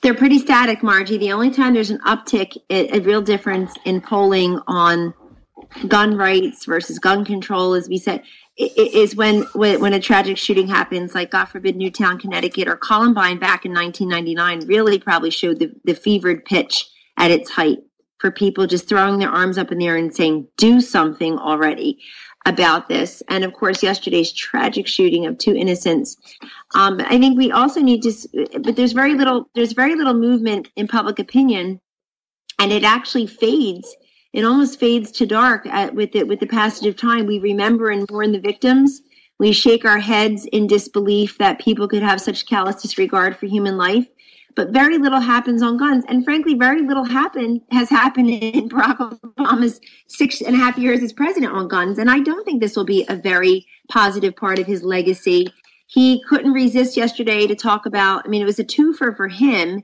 They're 0.01 0.13
pretty 0.13 0.39
static, 0.39 0.83
Margie. 0.83 1.17
The 1.17 1.31
only 1.31 1.49
time 1.49 1.73
there's 1.73 1.89
an 1.89 1.99
uptick, 2.05 2.55
a 2.69 2.99
real 2.99 3.21
difference 3.21 3.73
in 3.83 3.99
polling 3.99 4.59
on 4.67 5.13
gun 5.87 6.17
rights 6.17 6.65
versus 6.65 6.99
gun 6.99 7.25
control, 7.25 7.73
as 7.73 7.89
we 7.89 7.97
said, 7.97 8.23
is 8.57 9.15
when 9.15 9.41
when 9.53 9.93
a 9.93 9.99
tragic 9.99 10.37
shooting 10.37 10.67
happens, 10.67 11.13
like 11.13 11.31
God 11.31 11.45
forbid, 11.45 11.75
Newtown, 11.75 12.17
Connecticut, 12.17 12.67
or 12.67 12.77
Columbine 12.77 13.37
back 13.37 13.65
in 13.65 13.73
1999, 13.73 14.67
really 14.67 14.97
probably 14.99 15.29
showed 15.29 15.59
the, 15.59 15.71
the 15.83 15.93
fevered 15.93 16.45
pitch 16.45 16.87
at 17.17 17.31
its 17.31 17.49
height. 17.49 17.79
for 18.19 18.31
people 18.31 18.65
just 18.65 18.87
throwing 18.87 19.19
their 19.19 19.29
arms 19.29 19.57
up 19.57 19.71
in 19.71 19.77
the 19.77 19.87
air 19.87 19.97
and 19.97 20.15
saying, 20.15 20.47
do 20.57 20.79
something 20.81 21.37
already 21.37 21.99
about 22.45 22.87
this. 22.87 23.21
And 23.27 23.43
of 23.43 23.53
course, 23.53 23.83
yesterday's 23.83 24.31
tragic 24.31 24.87
shooting 24.87 25.25
of 25.25 25.37
two 25.37 25.55
innocents. 25.55 26.15
Um, 26.75 26.99
I 27.01 27.19
think 27.19 27.37
we 27.37 27.51
also 27.51 27.81
need 27.81 28.03
to, 28.03 28.59
but 28.61 28.75
there's 28.75 28.93
very 28.93 29.15
little, 29.15 29.49
there's 29.55 29.73
very 29.73 29.95
little 29.95 30.13
movement 30.13 30.69
in 30.75 30.87
public 30.87 31.19
opinion, 31.19 31.81
and 32.59 32.71
it 32.71 32.83
actually 32.83 33.27
fades. 33.27 33.95
It 34.35 34.45
almost 34.45 34.79
fades 34.79 35.11
to 35.13 35.25
dark 35.25 35.65
at, 35.65 35.95
with 35.95 36.15
it 36.15 36.27
with 36.27 36.39
the 36.39 36.47
passage 36.47 36.87
of 36.87 36.95
time. 36.95 37.25
We 37.25 37.39
remember 37.39 37.89
and 37.89 38.07
mourn 38.11 38.31
the 38.31 38.39
victims. 38.39 39.01
We 39.39 39.51
shake 39.51 39.85
our 39.85 39.99
heads 39.99 40.45
in 40.45 40.67
disbelief 40.67 41.37
that 41.39 41.59
people 41.59 41.87
could 41.87 42.03
have 42.03 42.21
such 42.21 42.45
callous 42.45 42.81
disregard 42.81 43.35
for 43.37 43.47
human 43.47 43.77
life 43.77 44.05
but 44.55 44.71
very 44.71 44.97
little 44.97 45.19
happens 45.19 45.61
on 45.61 45.77
guns. 45.77 46.03
And 46.07 46.23
frankly, 46.23 46.55
very 46.55 46.81
little 46.81 47.03
happened 47.03 47.61
has 47.71 47.89
happened 47.89 48.29
in 48.29 48.69
Barack 48.69 48.97
Obama's 48.97 49.79
six 50.07 50.41
and 50.41 50.55
a 50.55 50.57
half 50.57 50.77
years 50.77 51.03
as 51.03 51.13
president 51.13 51.53
on 51.53 51.67
guns. 51.67 51.99
And 51.99 52.09
I 52.09 52.19
don't 52.19 52.45
think 52.45 52.61
this 52.61 52.75
will 52.75 52.85
be 52.85 53.05
a 53.09 53.15
very 53.15 53.67
positive 53.89 54.35
part 54.35 54.57
of 54.57 54.65
his 54.65 54.83
legacy. 54.83 55.47
He 55.87 56.23
couldn't 56.27 56.53
resist 56.53 56.97
yesterday 56.97 57.45
to 57.47 57.55
talk 57.55 57.85
about, 57.85 58.23
I 58.25 58.29
mean, 58.29 58.41
it 58.41 58.45
was 58.45 58.59
a 58.59 58.63
twofer 58.63 59.15
for 59.15 59.27
him. 59.27 59.83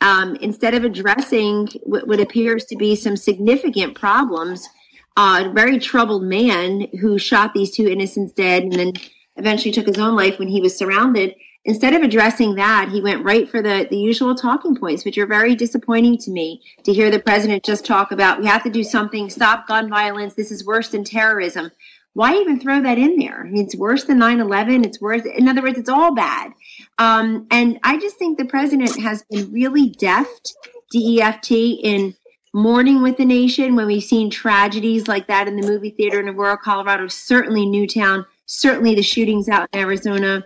Um, 0.00 0.36
instead 0.36 0.74
of 0.74 0.84
addressing 0.84 1.68
what, 1.82 2.06
what, 2.06 2.20
appears 2.20 2.66
to 2.66 2.76
be 2.76 2.94
some 2.94 3.16
significant 3.16 3.94
problems, 3.94 4.68
uh, 5.16 5.44
a 5.46 5.52
very 5.52 5.78
troubled 5.78 6.22
man 6.22 6.86
who 7.00 7.18
shot 7.18 7.54
these 7.54 7.70
two 7.70 7.88
innocents 7.88 8.32
dead 8.32 8.64
and 8.64 8.72
then 8.72 8.92
eventually 9.36 9.72
took 9.72 9.86
his 9.86 9.98
own 9.98 10.14
life 10.14 10.38
when 10.38 10.48
he 10.48 10.60
was 10.60 10.76
surrounded 10.76 11.34
instead 11.66 11.94
of 11.94 12.02
addressing 12.02 12.54
that, 12.54 12.88
he 12.88 13.00
went 13.00 13.24
right 13.24 13.48
for 13.48 13.60
the, 13.60 13.86
the 13.90 13.98
usual 13.98 14.34
talking 14.34 14.74
points, 14.74 15.04
which 15.04 15.18
are 15.18 15.26
very 15.26 15.54
disappointing 15.54 16.16
to 16.18 16.30
me 16.30 16.62
to 16.84 16.92
hear 16.92 17.10
the 17.10 17.18
president 17.18 17.64
just 17.64 17.84
talk 17.84 18.12
about 18.12 18.40
we 18.40 18.46
have 18.46 18.62
to 18.62 18.70
do 18.70 18.84
something, 18.84 19.28
stop 19.28 19.66
gun 19.66 19.90
violence, 19.90 20.34
this 20.34 20.50
is 20.50 20.64
worse 20.64 20.88
than 20.88 21.04
terrorism. 21.04 21.70
Why 22.14 22.34
even 22.36 22.58
throw 22.58 22.80
that 22.80 22.96
in 22.96 23.18
there? 23.18 23.44
I 23.44 23.50
mean, 23.50 23.64
it's 23.64 23.76
worse 23.76 24.04
than 24.04 24.18
9 24.18 24.40
11. 24.40 24.86
It's 24.86 25.02
worse. 25.02 25.22
In 25.26 25.48
other 25.48 25.60
words, 25.60 25.78
it's 25.78 25.90
all 25.90 26.14
bad. 26.14 26.52
Um, 26.98 27.46
and 27.50 27.78
I 27.82 27.98
just 27.98 28.16
think 28.16 28.38
the 28.38 28.44
president 28.46 28.98
has 29.00 29.22
been 29.30 29.52
really 29.52 29.90
deft, 29.90 30.54
DEFT, 30.92 31.50
in 31.50 32.14
mourning 32.54 33.02
with 33.02 33.18
the 33.18 33.24
nation 33.24 33.76
when 33.76 33.86
we've 33.86 34.02
seen 34.02 34.30
tragedies 34.30 35.08
like 35.08 35.26
that 35.26 35.46
in 35.46 35.60
the 35.60 35.66
movie 35.66 35.90
theater 35.90 36.18
in 36.20 36.28
Aurora, 36.28 36.56
Colorado, 36.56 37.06
certainly 37.06 37.66
Newtown, 37.66 38.24
certainly 38.46 38.94
the 38.94 39.02
shootings 39.02 39.48
out 39.48 39.68
in 39.72 39.80
Arizona 39.80 40.42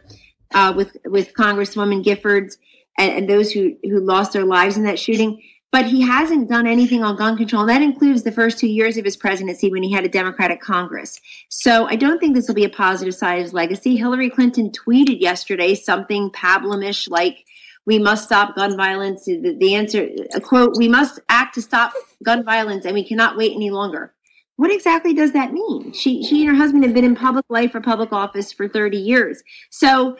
uh, 0.54 0.72
with 0.76 0.96
with 1.04 1.32
Congresswoman 1.34 2.02
Giffords 2.02 2.56
and, 2.98 3.12
and, 3.12 3.30
those 3.30 3.52
who 3.52 3.76
who 3.84 4.00
lost 4.00 4.32
their 4.32 4.44
lives 4.44 4.76
in 4.76 4.82
that 4.84 4.98
shooting. 4.98 5.40
But 5.72 5.86
he 5.86 6.00
hasn't 6.00 6.48
done 6.48 6.66
anything 6.66 7.04
on 7.04 7.16
gun 7.16 7.36
control. 7.36 7.62
And 7.62 7.70
that 7.70 7.82
includes 7.82 8.22
the 8.22 8.32
first 8.32 8.58
two 8.58 8.66
years 8.66 8.96
of 8.96 9.04
his 9.04 9.16
presidency 9.16 9.70
when 9.70 9.82
he 9.82 9.92
had 9.92 10.04
a 10.04 10.08
Democratic 10.08 10.60
Congress. 10.60 11.20
So 11.48 11.86
I 11.86 11.94
don't 11.94 12.18
think 12.18 12.34
this 12.34 12.48
will 12.48 12.56
be 12.56 12.64
a 12.64 12.70
positive 12.70 13.14
side 13.14 13.36
of 13.36 13.44
his 13.44 13.54
legacy. 13.54 13.96
Hillary 13.96 14.30
Clinton 14.30 14.70
tweeted 14.70 15.20
yesterday 15.20 15.74
something 15.74 16.30
pablumish 16.30 17.08
like, 17.08 17.44
we 17.86 17.98
must 17.98 18.24
stop 18.24 18.56
gun 18.56 18.76
violence. 18.76 19.24
The, 19.24 19.56
the 19.58 19.74
answer, 19.74 20.08
quote, 20.42 20.76
we 20.76 20.88
must 20.88 21.20
act 21.28 21.54
to 21.54 21.62
stop 21.62 21.92
gun 22.22 22.44
violence 22.44 22.84
and 22.84 22.94
we 22.94 23.06
cannot 23.06 23.36
wait 23.36 23.52
any 23.52 23.70
longer 23.70 24.12
what 24.60 24.70
exactly 24.70 25.14
does 25.14 25.32
that 25.32 25.54
mean? 25.54 25.90
She 25.94 26.22
she 26.22 26.42
and 26.42 26.50
her 26.50 26.54
husband 26.54 26.84
have 26.84 26.92
been 26.92 27.02
in 27.02 27.14
public 27.14 27.46
life 27.48 27.74
or 27.74 27.80
public 27.80 28.12
office 28.12 28.52
for 28.52 28.68
30 28.68 28.98
years. 28.98 29.42
So 29.70 30.18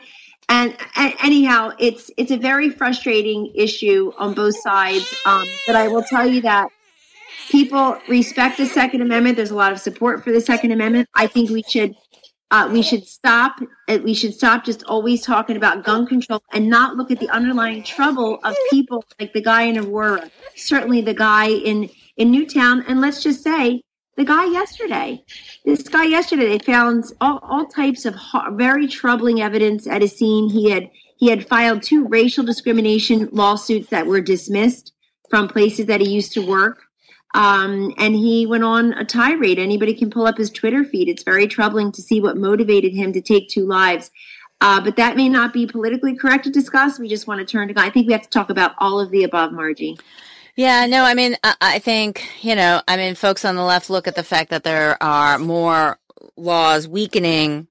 and, 0.51 0.75
and, 0.97 1.13
anyhow, 1.23 1.71
it's 1.79 2.11
it's 2.17 2.31
a 2.31 2.37
very 2.37 2.69
frustrating 2.69 3.51
issue 3.55 4.11
on 4.17 4.33
both 4.33 4.59
sides. 4.59 5.15
Um, 5.25 5.47
but 5.65 5.77
I 5.77 5.87
will 5.87 6.03
tell 6.03 6.27
you 6.27 6.41
that 6.41 6.67
people 7.49 7.97
respect 8.09 8.57
the 8.57 8.65
Second 8.65 9.01
Amendment. 9.01 9.37
There's 9.37 9.51
a 9.51 9.55
lot 9.55 9.71
of 9.71 9.79
support 9.79 10.23
for 10.23 10.33
the 10.33 10.41
Second 10.41 10.71
Amendment. 10.71 11.07
I 11.15 11.27
think 11.27 11.51
we 11.51 11.63
should 11.63 11.95
uh, 12.51 12.69
we 12.69 12.81
should 12.81 13.07
stop. 13.07 13.61
Uh, 13.87 13.99
we 14.03 14.13
should 14.13 14.33
stop 14.33 14.65
just 14.65 14.83
always 14.83 15.23
talking 15.23 15.55
about 15.55 15.85
gun 15.85 16.05
control 16.05 16.43
and 16.51 16.69
not 16.69 16.97
look 16.97 17.11
at 17.11 17.19
the 17.21 17.29
underlying 17.29 17.81
trouble 17.81 18.39
of 18.43 18.53
people 18.69 19.05
like 19.21 19.31
the 19.31 19.41
guy 19.41 19.63
in 19.63 19.77
Aurora, 19.77 20.29
certainly 20.57 20.99
the 20.99 21.13
guy 21.13 21.47
in 21.47 21.89
in 22.17 22.29
Newtown, 22.29 22.83
and 22.89 22.99
let's 22.99 23.23
just 23.23 23.41
say 23.41 23.81
the 24.17 24.25
guy 24.25 24.45
yesterday. 24.45 25.23
This 25.65 25.83
guy 25.83 26.05
yesterday, 26.05 26.57
they 26.57 26.59
found 26.59 27.05
all, 27.21 27.39
all 27.43 27.65
types 27.65 28.05
of 28.05 28.15
very 28.51 28.87
troubling 28.87 29.41
evidence 29.41 29.87
at 29.87 30.03
a 30.03 30.07
scene. 30.07 30.49
He 30.49 30.69
had 30.69 30.89
he 31.17 31.29
had 31.29 31.47
filed 31.47 31.83
two 31.83 32.07
racial 32.07 32.43
discrimination 32.43 33.29
lawsuits 33.31 33.89
that 33.89 34.07
were 34.07 34.21
dismissed 34.21 34.93
from 35.29 35.47
places 35.47 35.85
that 35.85 36.01
he 36.01 36.09
used 36.09 36.33
to 36.33 36.45
work. 36.45 36.81
Um, 37.33 37.93
and 37.97 38.15
he 38.15 38.45
went 38.45 38.63
on 38.63 38.93
a 38.93 39.05
tirade. 39.05 39.59
Anybody 39.59 39.93
can 39.93 40.09
pull 40.09 40.25
up 40.25 40.37
his 40.37 40.49
Twitter 40.49 40.83
feed. 40.83 41.07
It's 41.07 41.23
very 41.23 41.47
troubling 41.47 41.91
to 41.93 42.01
see 42.01 42.19
what 42.19 42.37
motivated 42.37 42.93
him 42.93 43.13
to 43.13 43.21
take 43.21 43.49
two 43.49 43.65
lives. 43.65 44.11
Uh, 44.59 44.81
but 44.81 44.95
that 44.95 45.15
may 45.15 45.29
not 45.29 45.53
be 45.53 45.65
politically 45.65 46.15
correct 46.15 46.43
to 46.43 46.49
discuss. 46.49 46.99
We 46.99 47.07
just 47.07 47.27
want 47.27 47.39
to 47.39 47.45
turn 47.45 47.67
to 47.67 47.73
God. 47.73 47.85
I 47.85 47.89
think 47.89 48.07
we 48.07 48.13
have 48.13 48.23
to 48.23 48.29
talk 48.29 48.49
about 48.49 48.73
all 48.79 48.99
of 48.99 49.09
the 49.11 49.23
above, 49.23 49.53
Margie. 49.53 49.97
Yeah, 50.55 50.85
no, 50.85 51.03
I 51.03 51.13
mean, 51.13 51.37
I 51.43 51.79
think, 51.79 52.27
you 52.41 52.55
know, 52.55 52.81
I 52.87 52.97
mean, 52.97 53.15
folks 53.15 53.45
on 53.45 53.55
the 53.55 53.63
left 53.63 53.89
look 53.89 54.07
at 54.07 54.15
the 54.15 54.23
fact 54.23 54.49
that 54.49 54.63
there 54.63 55.01
are 55.01 55.39
more 55.39 55.97
laws 56.35 56.87
weakening 56.87 57.67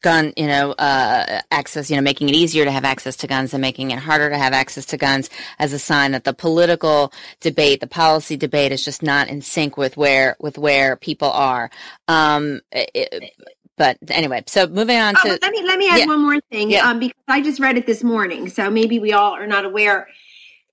gun, 0.00 0.32
you 0.36 0.46
know, 0.46 0.72
uh, 0.72 1.42
access, 1.50 1.90
you 1.90 1.96
know, 1.96 2.02
making 2.02 2.30
it 2.30 2.34
easier 2.34 2.64
to 2.64 2.70
have 2.70 2.84
access 2.84 3.16
to 3.16 3.26
guns 3.26 3.52
and 3.52 3.60
making 3.60 3.90
it 3.90 3.98
harder 3.98 4.30
to 4.30 4.38
have 4.38 4.54
access 4.54 4.86
to 4.86 4.96
guns 4.96 5.28
as 5.58 5.74
a 5.74 5.78
sign 5.78 6.12
that 6.12 6.24
the 6.24 6.32
political 6.32 7.12
debate, 7.40 7.80
the 7.80 7.86
policy 7.86 8.36
debate 8.36 8.72
is 8.72 8.84
just 8.84 9.02
not 9.02 9.28
in 9.28 9.42
sync 9.42 9.76
with 9.76 9.96
where, 9.98 10.36
with 10.40 10.56
where 10.56 10.96
people 10.96 11.30
are. 11.30 11.70
Um, 12.08 12.62
it, 12.72 13.34
but 13.76 13.98
anyway, 14.08 14.42
so 14.46 14.66
moving 14.66 14.98
on 14.98 15.14
oh, 15.18 15.22
to. 15.22 15.38
let 15.42 15.52
me, 15.52 15.62
let 15.64 15.78
me 15.78 15.88
add 15.88 16.00
yeah. 16.00 16.06
one 16.06 16.22
more 16.22 16.40
thing, 16.50 16.70
yeah. 16.70 16.88
um, 16.88 16.98
because 16.98 17.22
I 17.28 17.42
just 17.42 17.60
read 17.60 17.76
it 17.76 17.86
this 17.86 18.02
morning. 18.02 18.48
So 18.48 18.70
maybe 18.70 18.98
we 18.98 19.12
all 19.12 19.34
are 19.34 19.46
not 19.46 19.64
aware. 19.66 20.08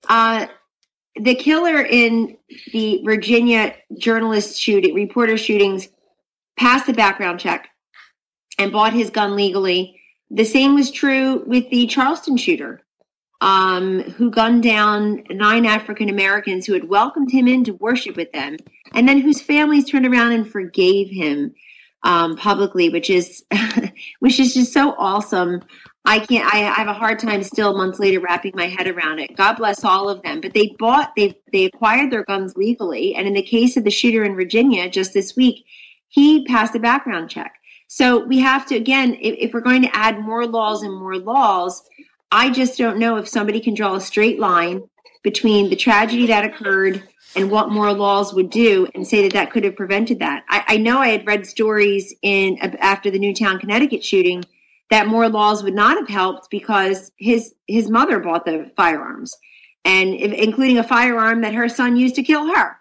Uh, 0.08 0.46
the 1.16 1.34
killer 1.34 1.82
in 1.82 2.36
the 2.72 3.02
Virginia 3.04 3.74
journalist 3.98 4.60
shooting, 4.60 4.94
reporter 4.94 5.36
shootings, 5.36 5.88
passed 6.58 6.86
the 6.86 6.92
background 6.92 7.40
check 7.40 7.68
and 8.58 8.72
bought 8.72 8.92
his 8.92 9.10
gun 9.10 9.34
legally. 9.34 10.00
The 10.30 10.44
same 10.44 10.74
was 10.74 10.90
true 10.90 11.42
with 11.46 11.68
the 11.70 11.86
Charleston 11.86 12.36
shooter, 12.36 12.82
um, 13.40 14.00
who 14.00 14.30
gunned 14.30 14.62
down 14.62 15.24
nine 15.30 15.66
African 15.66 16.08
Americans 16.08 16.66
who 16.66 16.74
had 16.74 16.88
welcomed 16.88 17.30
him 17.30 17.48
in 17.48 17.64
to 17.64 17.72
worship 17.74 18.16
with 18.16 18.30
them, 18.32 18.56
and 18.92 19.08
then 19.08 19.20
whose 19.20 19.40
families 19.40 19.86
turned 19.86 20.06
around 20.06 20.32
and 20.32 20.48
forgave 20.48 21.10
him 21.10 21.54
um, 22.02 22.36
publicly, 22.36 22.88
which 22.90 23.10
is 23.10 23.44
which 24.20 24.38
is 24.38 24.54
just 24.54 24.72
so 24.72 24.94
awesome. 24.98 25.62
I 26.04 26.18
can't. 26.18 26.52
I, 26.52 26.58
have 26.58 26.88
a 26.88 26.94
hard 26.94 27.18
time 27.18 27.42
still 27.42 27.76
months 27.76 27.98
later 27.98 28.20
wrapping 28.20 28.52
my 28.54 28.66
head 28.66 28.88
around 28.88 29.18
it. 29.18 29.36
God 29.36 29.54
bless 29.54 29.84
all 29.84 30.08
of 30.08 30.22
them. 30.22 30.40
But 30.40 30.54
they 30.54 30.74
bought, 30.78 31.14
they 31.14 31.38
they 31.52 31.64
acquired 31.66 32.10
their 32.10 32.24
guns 32.24 32.56
legally, 32.56 33.14
and 33.14 33.26
in 33.26 33.34
the 33.34 33.42
case 33.42 33.76
of 33.76 33.84
the 33.84 33.90
shooter 33.90 34.24
in 34.24 34.34
Virginia 34.34 34.88
just 34.88 35.12
this 35.12 35.36
week, 35.36 35.64
he 36.08 36.44
passed 36.46 36.74
a 36.74 36.80
background 36.80 37.30
check. 37.30 37.54
So 37.88 38.24
we 38.24 38.38
have 38.38 38.66
to 38.66 38.76
again, 38.76 39.14
if, 39.20 39.36
if 39.38 39.52
we're 39.52 39.60
going 39.60 39.82
to 39.82 39.94
add 39.96 40.20
more 40.20 40.46
laws 40.46 40.82
and 40.82 40.94
more 40.94 41.18
laws, 41.18 41.82
I 42.32 42.50
just 42.50 42.78
don't 42.78 42.98
know 42.98 43.16
if 43.16 43.28
somebody 43.28 43.60
can 43.60 43.74
draw 43.74 43.94
a 43.94 44.00
straight 44.00 44.38
line 44.38 44.82
between 45.22 45.68
the 45.68 45.76
tragedy 45.76 46.26
that 46.26 46.44
occurred 46.44 47.02
and 47.36 47.50
what 47.50 47.70
more 47.70 47.92
laws 47.92 48.32
would 48.32 48.50
do 48.50 48.88
and 48.94 49.06
say 49.06 49.22
that 49.22 49.32
that 49.34 49.52
could 49.52 49.64
have 49.64 49.76
prevented 49.76 50.18
that. 50.20 50.44
I, 50.48 50.64
I 50.66 50.76
know 50.78 50.98
I 50.98 51.08
had 51.08 51.26
read 51.26 51.46
stories 51.46 52.14
in 52.22 52.58
after 52.58 53.10
the 53.10 53.18
Newtown, 53.18 53.58
Connecticut 53.58 54.02
shooting 54.04 54.44
that 54.90 55.06
more 55.06 55.28
laws 55.28 55.62
would 55.62 55.74
not 55.74 55.96
have 55.96 56.08
helped 56.08 56.50
because 56.50 57.12
his 57.16 57.54
his 57.66 57.90
mother 57.90 58.18
bought 58.18 58.44
the 58.44 58.70
firearms 58.76 59.36
and 59.84 60.14
including 60.14 60.78
a 60.78 60.84
firearm 60.84 61.40
that 61.40 61.54
her 61.54 61.68
son 61.68 61.96
used 61.96 62.16
to 62.16 62.22
kill 62.22 62.52
her 62.54 62.76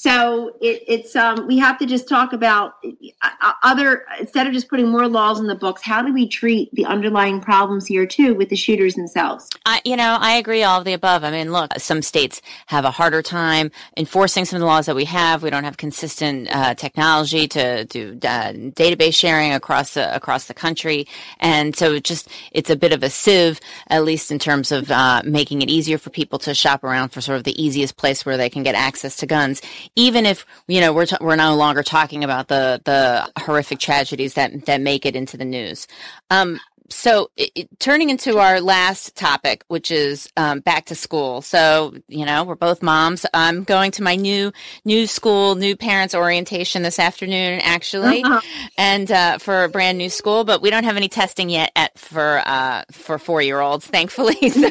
so 0.00 0.56
it, 0.60 0.84
it's 0.86 1.16
um, 1.16 1.48
we 1.48 1.58
have 1.58 1.76
to 1.78 1.84
just 1.84 2.08
talk 2.08 2.32
about 2.32 2.74
uh, 3.20 3.52
other 3.64 4.04
instead 4.20 4.46
of 4.46 4.52
just 4.52 4.68
putting 4.68 4.86
more 4.86 5.08
laws 5.08 5.40
in 5.40 5.48
the 5.48 5.56
books. 5.56 5.82
How 5.82 6.02
do 6.02 6.14
we 6.14 6.28
treat 6.28 6.72
the 6.72 6.84
underlying 6.84 7.40
problems 7.40 7.84
here 7.84 8.06
too 8.06 8.36
with 8.36 8.48
the 8.48 8.54
shooters 8.54 8.94
themselves? 8.94 9.48
I, 9.66 9.80
you 9.84 9.96
know, 9.96 10.16
I 10.20 10.36
agree 10.36 10.62
all 10.62 10.78
of 10.78 10.84
the 10.84 10.92
above. 10.92 11.24
I 11.24 11.32
mean, 11.32 11.50
look, 11.50 11.72
some 11.78 12.02
states 12.02 12.40
have 12.66 12.84
a 12.84 12.92
harder 12.92 13.22
time 13.22 13.72
enforcing 13.96 14.44
some 14.44 14.58
of 14.58 14.60
the 14.60 14.66
laws 14.66 14.86
that 14.86 14.94
we 14.94 15.04
have. 15.06 15.42
We 15.42 15.50
don't 15.50 15.64
have 15.64 15.78
consistent 15.78 16.48
uh, 16.54 16.74
technology 16.76 17.48
to 17.48 17.84
do 17.86 18.20
uh, 18.22 18.52
database 18.52 19.16
sharing 19.16 19.52
across 19.52 19.94
the 19.94 20.14
across 20.14 20.44
the 20.44 20.54
country, 20.54 21.08
and 21.40 21.74
so 21.74 21.94
it 21.94 22.04
just 22.04 22.28
it's 22.52 22.70
a 22.70 22.76
bit 22.76 22.92
of 22.92 23.02
a 23.02 23.10
sieve, 23.10 23.58
at 23.88 24.04
least 24.04 24.30
in 24.30 24.38
terms 24.38 24.70
of 24.70 24.92
uh, 24.92 25.22
making 25.24 25.60
it 25.60 25.68
easier 25.68 25.98
for 25.98 26.10
people 26.10 26.38
to 26.38 26.54
shop 26.54 26.84
around 26.84 27.08
for 27.08 27.20
sort 27.20 27.38
of 27.38 27.42
the 27.42 27.60
easiest 27.60 27.96
place 27.96 28.24
where 28.24 28.36
they 28.36 28.48
can 28.48 28.62
get 28.62 28.76
access 28.76 29.16
to 29.16 29.26
guns 29.26 29.60
even 29.96 30.26
if 30.26 30.46
you 30.66 30.80
know 30.80 30.92
we're 30.92 31.06
t- 31.06 31.16
we're 31.20 31.36
no 31.36 31.54
longer 31.56 31.82
talking 31.82 32.24
about 32.24 32.48
the 32.48 32.80
the 32.84 33.30
horrific 33.42 33.78
tragedies 33.78 34.34
that 34.34 34.66
that 34.66 34.80
make 34.80 35.06
it 35.06 35.16
into 35.16 35.36
the 35.36 35.44
news. 35.44 35.86
Um, 36.30 36.60
so 36.90 37.30
it, 37.36 37.50
it, 37.54 37.80
turning 37.80 38.10
into 38.10 38.38
our 38.38 38.60
last 38.60 39.14
topic, 39.14 39.64
which 39.68 39.90
is 39.90 40.28
um, 40.36 40.60
back 40.60 40.86
to 40.86 40.94
school. 40.94 41.42
So 41.42 41.94
you 42.08 42.24
know, 42.24 42.44
we're 42.44 42.54
both 42.54 42.82
moms. 42.82 43.26
I'm 43.34 43.64
going 43.64 43.90
to 43.92 44.02
my 44.02 44.16
new 44.16 44.52
new 44.84 45.06
school, 45.06 45.54
new 45.54 45.76
parents 45.76 46.14
orientation 46.14 46.82
this 46.82 46.98
afternoon, 46.98 47.60
actually, 47.62 48.22
uh-huh. 48.22 48.40
and 48.78 49.10
uh, 49.12 49.38
for 49.38 49.64
a 49.64 49.68
brand 49.68 49.98
new 49.98 50.08
school. 50.08 50.44
But 50.44 50.62
we 50.62 50.70
don't 50.70 50.84
have 50.84 50.96
any 50.96 51.08
testing 51.08 51.50
yet 51.50 51.72
at 51.76 51.98
for 51.98 52.42
uh, 52.46 52.84
for 52.90 53.18
four 53.18 53.42
year 53.42 53.60
olds, 53.60 53.86
thankfully. 53.86 54.36
So 54.58 54.70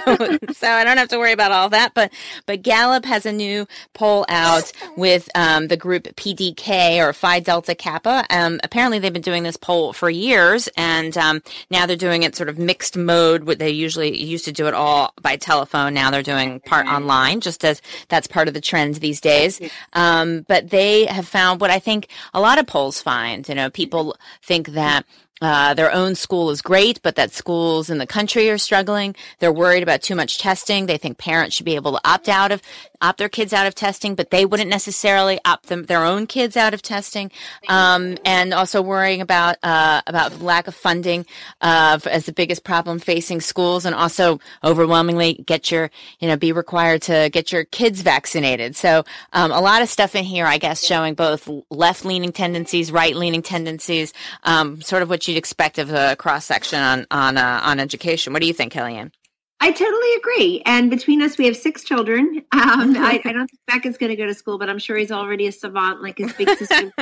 so 0.54 0.68
I 0.68 0.84
don't 0.84 0.98
have 0.98 1.10
to 1.10 1.18
worry 1.18 1.32
about 1.32 1.52
all 1.52 1.70
that. 1.70 1.94
But 1.94 2.12
but 2.46 2.62
Gallup 2.62 3.06
has 3.06 3.26
a 3.26 3.32
new 3.32 3.68
poll 3.94 4.26
out 4.28 4.72
with 4.98 5.30
um, 5.36 5.68
the 5.68 5.78
group 5.78 6.04
PDK 6.16 6.98
or 6.98 7.14
Phi 7.14 7.40
Delta 7.40 7.76
Kappa. 7.76 8.26
Um, 8.30 8.60
apparently, 8.64 9.00
they've 9.00 9.14
been 9.14 9.22
doing 9.22 9.44
this 9.44 9.56
poll 9.56 9.94
for 9.94 10.10
years, 10.10 10.68
and 10.76 11.18
um, 11.18 11.42
now 11.70 11.86
they're 11.86 11.96
doing 11.96 12.07
it 12.24 12.36
sort 12.36 12.50
of 12.50 12.58
mixed 12.58 12.98
mode. 12.98 13.44
What 13.44 13.60
they 13.60 13.70
usually 13.70 14.22
used 14.22 14.46
to 14.46 14.52
do 14.52 14.68
it 14.68 14.74
all 14.74 15.14
by 15.22 15.38
telephone. 15.38 15.94
Now 15.94 16.12
they're 16.12 16.24
doing 16.24 16.60
part 16.62 16.88
online, 16.88 17.42
just 17.42 17.64
as 17.64 17.82
that's 18.10 18.28
part 18.28 18.48
of 18.48 18.54
the 18.54 18.62
trend 18.62 18.96
these 18.96 19.22
days. 19.22 19.60
Um, 19.94 20.46
but 20.48 20.70
they 20.70 21.06
have 21.06 21.28
found 21.28 21.62
what 21.62 21.70
I 21.70 21.80
think 21.80 22.08
a 22.34 22.40
lot 22.40 22.60
of 22.60 22.68
polls 22.68 23.02
find. 23.02 23.48
You 23.48 23.56
know, 23.56 23.70
people 23.70 24.18
think 24.42 24.70
that 24.70 25.06
uh, 25.42 25.74
their 25.76 25.92
own 25.92 26.16
school 26.16 26.50
is 26.50 26.62
great, 26.62 27.02
but 27.04 27.16
that 27.16 27.32
schools 27.32 27.90
in 27.90 28.00
the 28.00 28.08
country 28.08 28.50
are 28.50 28.58
struggling. 28.58 29.16
They're 29.40 29.52
worried 29.52 29.84
about 29.84 30.02
too 30.02 30.16
much 30.16 30.40
testing. 30.40 30.86
They 30.86 30.98
think 30.98 31.18
parents 31.18 31.56
should 31.56 31.66
be 31.66 31.76
able 31.76 31.92
to 31.94 32.02
opt 32.04 32.28
out 32.28 32.52
of 32.52 32.62
opt 33.02 33.20
their 33.20 33.30
kids 33.30 33.54
out 33.54 33.68
of 33.68 33.76
testing, 33.76 34.16
but 34.16 34.32
they 34.32 34.46
wouldn't 34.46 34.70
necessarily 34.70 35.40
opt 35.46 35.68
them, 35.68 35.84
their 35.84 36.04
own 36.04 36.28
kids 36.28 36.58
out 36.58 36.74
of 36.74 36.82
testing. 36.82 37.32
Um, 37.68 38.18
and 38.26 38.54
also 38.54 38.82
worrying 38.82 39.22
about 39.22 39.58
uh, 39.64 40.02
about 40.08 40.42
lack 40.42 40.68
of 40.68 40.76
funding 40.76 41.26
uh, 41.62 42.00
as 42.06 42.26
the 42.26 42.32
biggest 42.32 42.64
problem 42.64 43.00
facing 43.00 43.42
schools, 43.42 43.86
and 43.86 43.96
also 43.96 44.40
overwhelmingly 44.64 45.34
get 45.46 45.72
your 45.72 45.90
you 46.20 46.28
know 46.28 46.38
be 46.38 46.52
required 46.52 47.02
to 47.04 47.30
get 47.32 47.52
your 47.52 47.66
kids 47.66 48.02
vaccinated. 48.02 48.76
So 48.76 49.04
um, 49.34 49.52
a 49.52 49.62
lot 49.62 49.82
of 49.82 49.90
stuff 49.90 50.16
in 50.16 50.24
here, 50.24 50.46
I 50.46 50.58
guess, 50.58 50.86
showing 50.86 51.14
both 51.14 51.50
left 51.70 52.06
leaning 52.06 52.32
tendencies, 52.32 52.92
right 52.92 53.16
leaning 53.16 53.42
tendencies, 53.42 54.14
um, 54.44 54.82
sort 54.82 55.02
of 55.02 55.10
what 55.10 55.28
you'd 55.28 55.38
expect 55.38 55.78
of 55.78 55.92
a 55.92 56.16
cross 56.16 56.46
section 56.46 56.80
on 56.80 57.08
on 57.12 57.38
uh, 57.38 57.62
on 57.64 57.80
education. 57.80 58.34
What 58.34 58.42
do 58.42 58.48
you 58.48 58.54
think, 58.54 58.74
Kellyanne? 58.74 59.12
I 59.60 59.72
totally 59.72 60.14
agree. 60.18 60.62
And 60.66 60.90
between 60.90 61.22
us, 61.22 61.38
we 61.38 61.46
have 61.46 61.58
six 61.58 61.84
children. 61.84 62.44
Um, 62.52 62.96
I, 62.96 63.20
I, 63.26 63.34
don't 63.34 63.48
think 63.48 63.60
Beckett's 63.68 63.98
going 63.98 64.12
to 64.12 64.16
go 64.16 64.28
to 64.28 64.34
school, 64.34 64.60
but 64.60 64.70
I'm 64.70 64.78
sure 64.78 64.98
he's 64.98 65.12
already 65.12 65.48
a 65.48 65.52
savant 65.52 66.02
like 66.04 66.20
his 66.20 66.32
big 66.34 66.50
sister. 66.50 66.92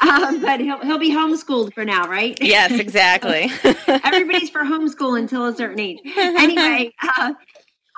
um, 0.00 0.40
but 0.40 0.60
he'll 0.60 0.78
he'll 0.80 0.98
be 0.98 1.10
homeschooled 1.10 1.74
for 1.74 1.84
now, 1.84 2.06
right? 2.08 2.38
Yes, 2.40 2.72
exactly. 2.78 3.50
Everybody's 3.88 4.50
for 4.50 4.62
homeschool 4.62 5.18
until 5.18 5.46
a 5.46 5.54
certain 5.54 5.80
age. 5.80 5.98
Anyway, 6.16 6.92
uh, 7.02 7.34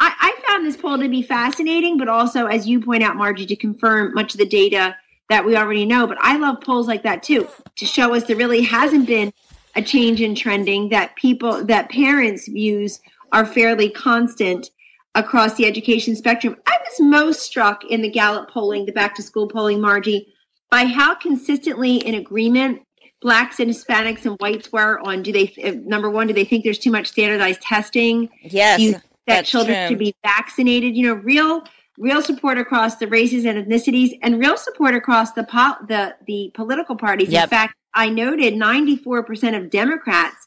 I, 0.00 0.14
I 0.20 0.42
found 0.46 0.66
this 0.66 0.76
poll 0.76 0.98
to 0.98 1.08
be 1.08 1.22
fascinating, 1.22 1.98
but 1.98 2.08
also, 2.08 2.46
as 2.46 2.66
you 2.66 2.80
point 2.80 3.02
out, 3.02 3.16
Margie, 3.16 3.46
to 3.46 3.56
confirm 3.56 4.14
much 4.14 4.34
of 4.34 4.38
the 4.38 4.46
data 4.46 4.96
that 5.28 5.44
we 5.44 5.56
already 5.56 5.84
know. 5.84 6.06
But 6.06 6.18
I 6.20 6.38
love 6.38 6.62
polls 6.62 6.86
like 6.86 7.02
that 7.02 7.22
too, 7.22 7.46
to 7.76 7.84
show 7.84 8.14
us 8.14 8.24
there 8.24 8.36
really 8.36 8.62
hasn't 8.62 9.06
been 9.06 9.32
a 9.74 9.82
change 9.82 10.22
in 10.22 10.34
trending 10.34 10.88
that 10.88 11.14
people 11.16 11.62
that 11.66 11.90
parents 11.90 12.48
views 12.48 13.00
are 13.32 13.46
fairly 13.46 13.90
constant 13.90 14.70
across 15.14 15.54
the 15.54 15.66
education 15.66 16.14
spectrum. 16.14 16.56
I 16.66 16.76
was 16.84 17.00
most 17.00 17.42
struck 17.42 17.84
in 17.84 18.02
the 18.02 18.10
Gallup 18.10 18.50
polling, 18.50 18.86
the 18.86 18.92
back 18.92 19.14
to 19.16 19.22
school 19.22 19.48
polling, 19.48 19.80
Margie, 19.80 20.32
by 20.70 20.84
how 20.84 21.14
consistently 21.14 21.96
in 21.96 22.14
agreement 22.14 22.82
blacks 23.22 23.60
and 23.60 23.70
Hispanics 23.70 24.26
and 24.26 24.36
whites 24.40 24.70
were 24.72 25.00
on 25.00 25.22
do 25.22 25.32
they 25.32 25.54
uh, 25.64 25.72
number 25.84 26.10
one 26.10 26.26
do 26.26 26.34
they 26.34 26.44
think 26.44 26.64
there's 26.64 26.78
too 26.78 26.90
much 26.90 27.08
standardized 27.08 27.62
testing? 27.62 28.28
Yes, 28.42 28.78
you, 28.78 28.96
that 29.26 29.46
children 29.46 29.76
true. 29.76 29.88
should 29.88 29.98
be 29.98 30.14
vaccinated. 30.22 30.96
You 30.96 31.08
know, 31.08 31.14
real 31.14 31.64
real 31.98 32.20
support 32.22 32.58
across 32.58 32.96
the 32.96 33.08
races 33.08 33.44
and 33.46 33.66
ethnicities, 33.66 34.18
and 34.22 34.38
real 34.38 34.56
support 34.56 34.94
across 34.94 35.32
the 35.32 35.44
po- 35.44 35.76
the 35.88 36.14
the 36.26 36.52
political 36.54 36.96
parties. 36.96 37.30
Yep. 37.30 37.44
In 37.44 37.48
fact, 37.48 37.74
I 37.94 38.08
noted 38.08 38.54
94 38.54 39.24
percent 39.24 39.56
of 39.56 39.70
Democrats 39.70 40.46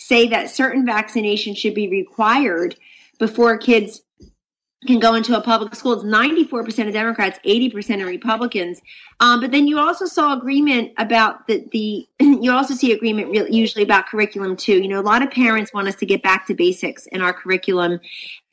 say 0.00 0.26
that 0.26 0.50
certain 0.50 0.86
vaccinations 0.86 1.58
should 1.58 1.74
be 1.74 1.88
required 1.88 2.74
before 3.18 3.58
kids 3.58 4.02
can 4.86 4.98
go 4.98 5.12
into 5.12 5.36
a 5.36 5.42
public 5.42 5.74
school. 5.74 5.92
It's 5.92 6.04
94% 6.04 6.86
of 6.86 6.94
Democrats, 6.94 7.38
80% 7.44 8.00
of 8.00 8.08
Republicans. 8.08 8.80
Um, 9.20 9.40
but 9.40 9.50
then 9.50 9.66
you 9.66 9.78
also 9.78 10.06
saw 10.06 10.32
agreement 10.32 10.92
about 10.96 11.46
the, 11.46 11.68
the 11.70 12.08
you 12.20 12.50
also 12.50 12.72
see 12.72 12.92
agreement 12.92 13.28
re- 13.28 13.50
usually 13.50 13.84
about 13.84 14.06
curriculum 14.06 14.56
too. 14.56 14.80
You 14.80 14.88
know, 14.88 14.98
a 14.98 15.02
lot 15.02 15.22
of 15.22 15.30
parents 15.30 15.74
want 15.74 15.86
us 15.86 15.96
to 15.96 16.06
get 16.06 16.22
back 16.22 16.46
to 16.46 16.54
basics 16.54 17.06
in 17.08 17.20
our 17.20 17.34
curriculum. 17.34 18.00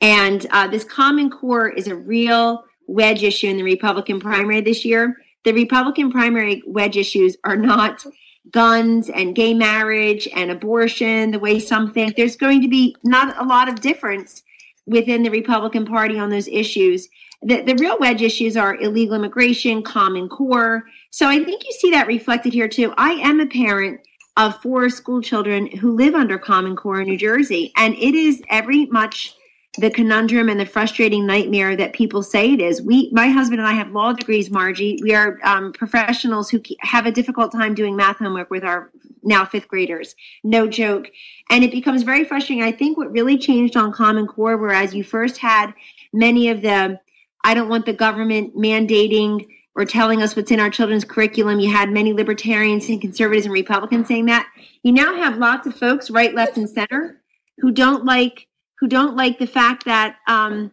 And 0.02 0.46
uh, 0.50 0.68
this 0.68 0.84
Common 0.84 1.30
Core 1.30 1.70
is 1.70 1.88
a 1.88 1.96
real 1.96 2.64
wedge 2.86 3.22
issue 3.22 3.48
in 3.48 3.56
the 3.56 3.62
Republican 3.62 4.20
primary 4.20 4.60
this 4.60 4.84
year. 4.84 5.16
The 5.44 5.54
Republican 5.54 6.12
primary 6.12 6.62
wedge 6.66 6.98
issues 6.98 7.38
are 7.44 7.56
not 7.56 8.04
guns 8.50 9.10
and 9.10 9.34
gay 9.34 9.54
marriage 9.54 10.28
and 10.34 10.50
abortion 10.50 11.30
the 11.30 11.38
way 11.38 11.58
some 11.58 11.92
think. 11.92 12.16
There's 12.16 12.36
going 12.36 12.62
to 12.62 12.68
be 12.68 12.96
not 13.04 13.40
a 13.40 13.44
lot 13.44 13.68
of 13.68 13.80
difference 13.80 14.42
within 14.86 15.22
the 15.22 15.30
Republican 15.30 15.84
Party 15.84 16.18
on 16.18 16.30
those 16.30 16.48
issues. 16.48 17.08
The, 17.42 17.62
the 17.62 17.74
real 17.76 17.98
wedge 17.98 18.22
issues 18.22 18.56
are 18.56 18.76
illegal 18.76 19.14
immigration, 19.14 19.82
Common 19.82 20.28
Core. 20.28 20.84
So 21.10 21.28
I 21.28 21.44
think 21.44 21.64
you 21.64 21.72
see 21.72 21.90
that 21.90 22.06
reflected 22.06 22.52
here 22.52 22.68
too. 22.68 22.94
I 22.96 23.12
am 23.12 23.40
a 23.40 23.46
parent 23.46 24.00
of 24.36 24.60
four 24.62 24.88
school 24.88 25.20
children 25.20 25.66
who 25.76 25.96
live 25.96 26.14
under 26.14 26.38
Common 26.38 26.76
Core 26.76 27.00
in 27.00 27.08
New 27.08 27.18
Jersey, 27.18 27.72
and 27.76 27.94
it 27.94 28.14
is 28.14 28.42
every 28.48 28.86
much 28.86 29.34
the 29.78 29.90
conundrum 29.90 30.48
and 30.48 30.58
the 30.58 30.66
frustrating 30.66 31.26
nightmare 31.26 31.76
that 31.76 31.92
people 31.92 32.22
say 32.22 32.52
it 32.52 32.60
is. 32.60 32.82
We, 32.82 33.10
my 33.12 33.28
husband 33.28 33.60
and 33.60 33.68
I 33.68 33.72
have 33.72 33.92
law 33.92 34.12
degrees, 34.12 34.50
Margie. 34.50 34.98
We 35.02 35.14
are 35.14 35.38
um, 35.44 35.72
professionals 35.72 36.50
who 36.50 36.60
have 36.80 37.06
a 37.06 37.12
difficult 37.12 37.52
time 37.52 37.74
doing 37.74 37.94
math 37.94 38.18
homework 38.18 38.50
with 38.50 38.64
our 38.64 38.90
now 39.22 39.44
fifth 39.44 39.68
graders. 39.68 40.16
No 40.42 40.66
joke. 40.66 41.10
And 41.50 41.62
it 41.62 41.70
becomes 41.70 42.02
very 42.02 42.24
frustrating. 42.24 42.64
I 42.64 42.72
think 42.72 42.98
what 42.98 43.12
really 43.12 43.38
changed 43.38 43.76
on 43.76 43.92
Common 43.92 44.26
Core, 44.26 44.56
whereas 44.56 44.94
you 44.94 45.04
first 45.04 45.38
had 45.38 45.72
many 46.12 46.48
of 46.48 46.62
the, 46.62 46.98
I 47.44 47.54
don't 47.54 47.68
want 47.68 47.86
the 47.86 47.92
government 47.92 48.56
mandating 48.56 49.46
or 49.76 49.84
telling 49.84 50.22
us 50.22 50.34
what's 50.34 50.50
in 50.50 50.58
our 50.58 50.70
children's 50.70 51.04
curriculum. 51.04 51.60
You 51.60 51.72
had 51.72 51.90
many 51.90 52.12
libertarians 52.12 52.88
and 52.88 53.00
conservatives 53.00 53.46
and 53.46 53.52
Republicans 53.52 54.08
saying 54.08 54.26
that. 54.26 54.48
You 54.82 54.90
now 54.90 55.14
have 55.14 55.38
lots 55.38 55.68
of 55.68 55.76
folks, 55.76 56.10
right, 56.10 56.34
left, 56.34 56.56
and 56.56 56.68
center, 56.68 57.20
who 57.58 57.70
don't 57.70 58.04
like 58.04 58.47
who 58.80 58.88
don't 58.88 59.16
like 59.16 59.38
the 59.38 59.46
fact 59.46 59.84
that 59.84 60.16
um, 60.26 60.72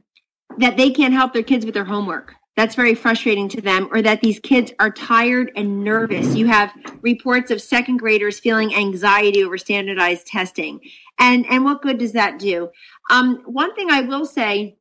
that 0.57 0.77
they 0.77 0.89
can't 0.91 1.13
help 1.13 1.33
their 1.33 1.43
kids 1.43 1.65
with 1.65 1.73
their 1.73 1.85
homework. 1.85 2.33
That's 2.55 2.75
very 2.75 2.95
frustrating 2.95 3.49
to 3.49 3.61
them, 3.61 3.89
or 3.91 4.01
that 4.01 4.21
these 4.21 4.39
kids 4.39 4.71
are 4.79 4.89
tired 4.89 5.51
and 5.57 5.83
nervous. 5.83 6.35
You 6.35 6.47
have 6.47 6.71
reports 7.01 7.51
of 7.51 7.61
second 7.61 7.97
graders 7.97 8.39
feeling 8.39 8.73
anxiety 8.73 9.43
over 9.43 9.57
standardized 9.57 10.27
testing, 10.27 10.79
and 11.19 11.45
and 11.49 11.65
what 11.65 11.81
good 11.81 11.97
does 11.97 12.13
that 12.13 12.39
do? 12.39 12.69
Um, 13.11 13.41
one 13.45 13.75
thing 13.75 13.91
I 13.91 14.01
will 14.01 14.25
say 14.25 14.77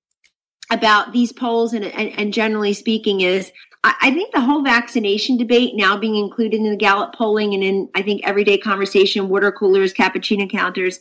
about 0.71 1.13
these 1.13 1.33
polls, 1.33 1.75
and, 1.75 1.85
and, 1.85 2.11
and 2.19 2.33
generally 2.33 2.73
speaking, 2.73 3.21
is 3.21 3.53
I 3.85 4.13
think 4.13 4.33
the 4.33 4.41
whole 4.41 4.63
vaccination 4.63 5.37
debate 5.37 5.75
now 5.75 5.99
being 5.99 6.17
included 6.17 6.59
in 6.59 6.71
the 6.71 6.77
Gallup 6.77 7.15
polling 7.15 7.53
and 7.53 7.63
in, 7.63 7.91
I 7.95 8.01
think, 8.01 8.23
everyday 8.25 8.57
conversation, 8.57 9.29
water 9.29 9.53
coolers, 9.53 9.93
cappuccino 9.93 10.51
counters, 10.51 11.01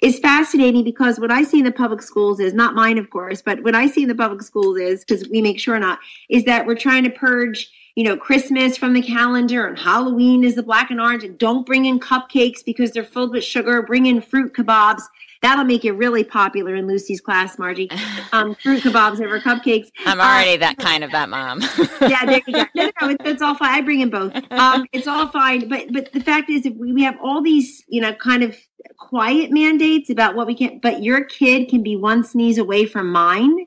is 0.00 0.18
fascinating 0.18 0.84
because 0.84 1.18
what 1.18 1.30
I 1.30 1.42
see 1.42 1.58
in 1.58 1.64
the 1.64 1.72
public 1.72 2.02
schools 2.02 2.40
is 2.40 2.52
not 2.52 2.74
mine, 2.74 2.98
of 2.98 3.10
course, 3.10 3.40
but 3.42 3.62
what 3.62 3.74
I 3.74 3.86
see 3.86 4.02
in 4.02 4.08
the 4.08 4.14
public 4.14 4.42
schools 4.42 4.78
is 4.78 5.04
because 5.04 5.28
we 5.28 5.40
make 5.40 5.58
sure 5.58 5.78
not 5.78 5.98
is 6.28 6.44
that 6.44 6.66
we're 6.66 6.74
trying 6.74 7.04
to 7.04 7.10
purge, 7.10 7.70
you 7.94 8.04
know, 8.04 8.16
Christmas 8.16 8.76
from 8.76 8.92
the 8.92 9.02
calendar 9.02 9.66
and 9.66 9.78
Halloween 9.78 10.44
is 10.44 10.56
the 10.56 10.62
black 10.62 10.90
and 10.90 11.00
orange 11.00 11.24
and 11.24 11.38
don't 11.38 11.64
bring 11.64 11.86
in 11.86 12.00
cupcakes 12.00 12.64
because 12.64 12.90
they're 12.90 13.04
filled 13.04 13.32
with 13.32 13.44
sugar. 13.44 13.82
Bring 13.82 14.06
in 14.06 14.20
fruit 14.20 14.52
kebabs. 14.52 15.02
That'll 15.42 15.64
make 15.64 15.84
it 15.84 15.92
really 15.92 16.24
popular 16.24 16.74
in 16.74 16.86
Lucy's 16.86 17.20
class, 17.20 17.58
Margie. 17.58 17.90
Um, 18.32 18.56
fruit 18.56 18.82
kebabs 18.82 19.24
over 19.24 19.38
cupcakes. 19.38 19.92
I'm 20.06 20.18
already 20.18 20.54
uh, 20.54 20.66
that 20.66 20.78
kind 20.78 21.04
of 21.04 21.12
that 21.12 21.28
mom. 21.28 21.60
yeah, 22.00 22.26
there 22.26 22.40
you 22.44 22.52
go. 22.52 22.64
No, 22.74 22.90
no, 23.00 23.08
no, 23.10 23.16
it's 23.20 23.42
all 23.42 23.54
fine. 23.54 23.70
I 23.70 23.80
bring 23.80 24.00
in 24.00 24.10
both. 24.10 24.34
Um, 24.50 24.86
it's 24.92 25.06
all 25.06 25.28
fine. 25.28 25.68
But 25.68 25.92
but 25.92 26.12
the 26.12 26.20
fact 26.20 26.50
is, 26.50 26.66
if 26.66 26.74
we, 26.74 26.92
we 26.92 27.04
have 27.04 27.16
all 27.22 27.40
these, 27.40 27.84
you 27.86 28.00
know, 28.00 28.12
kind 28.12 28.42
of 28.42 28.56
quiet 28.96 29.50
mandates 29.50 30.10
about 30.10 30.34
what 30.34 30.46
we 30.46 30.54
can, 30.54 30.78
but 30.78 31.02
your 31.02 31.24
kid 31.24 31.68
can 31.68 31.82
be 31.82 31.96
one 31.96 32.24
sneeze 32.24 32.58
away 32.58 32.86
from 32.86 33.10
mine 33.10 33.66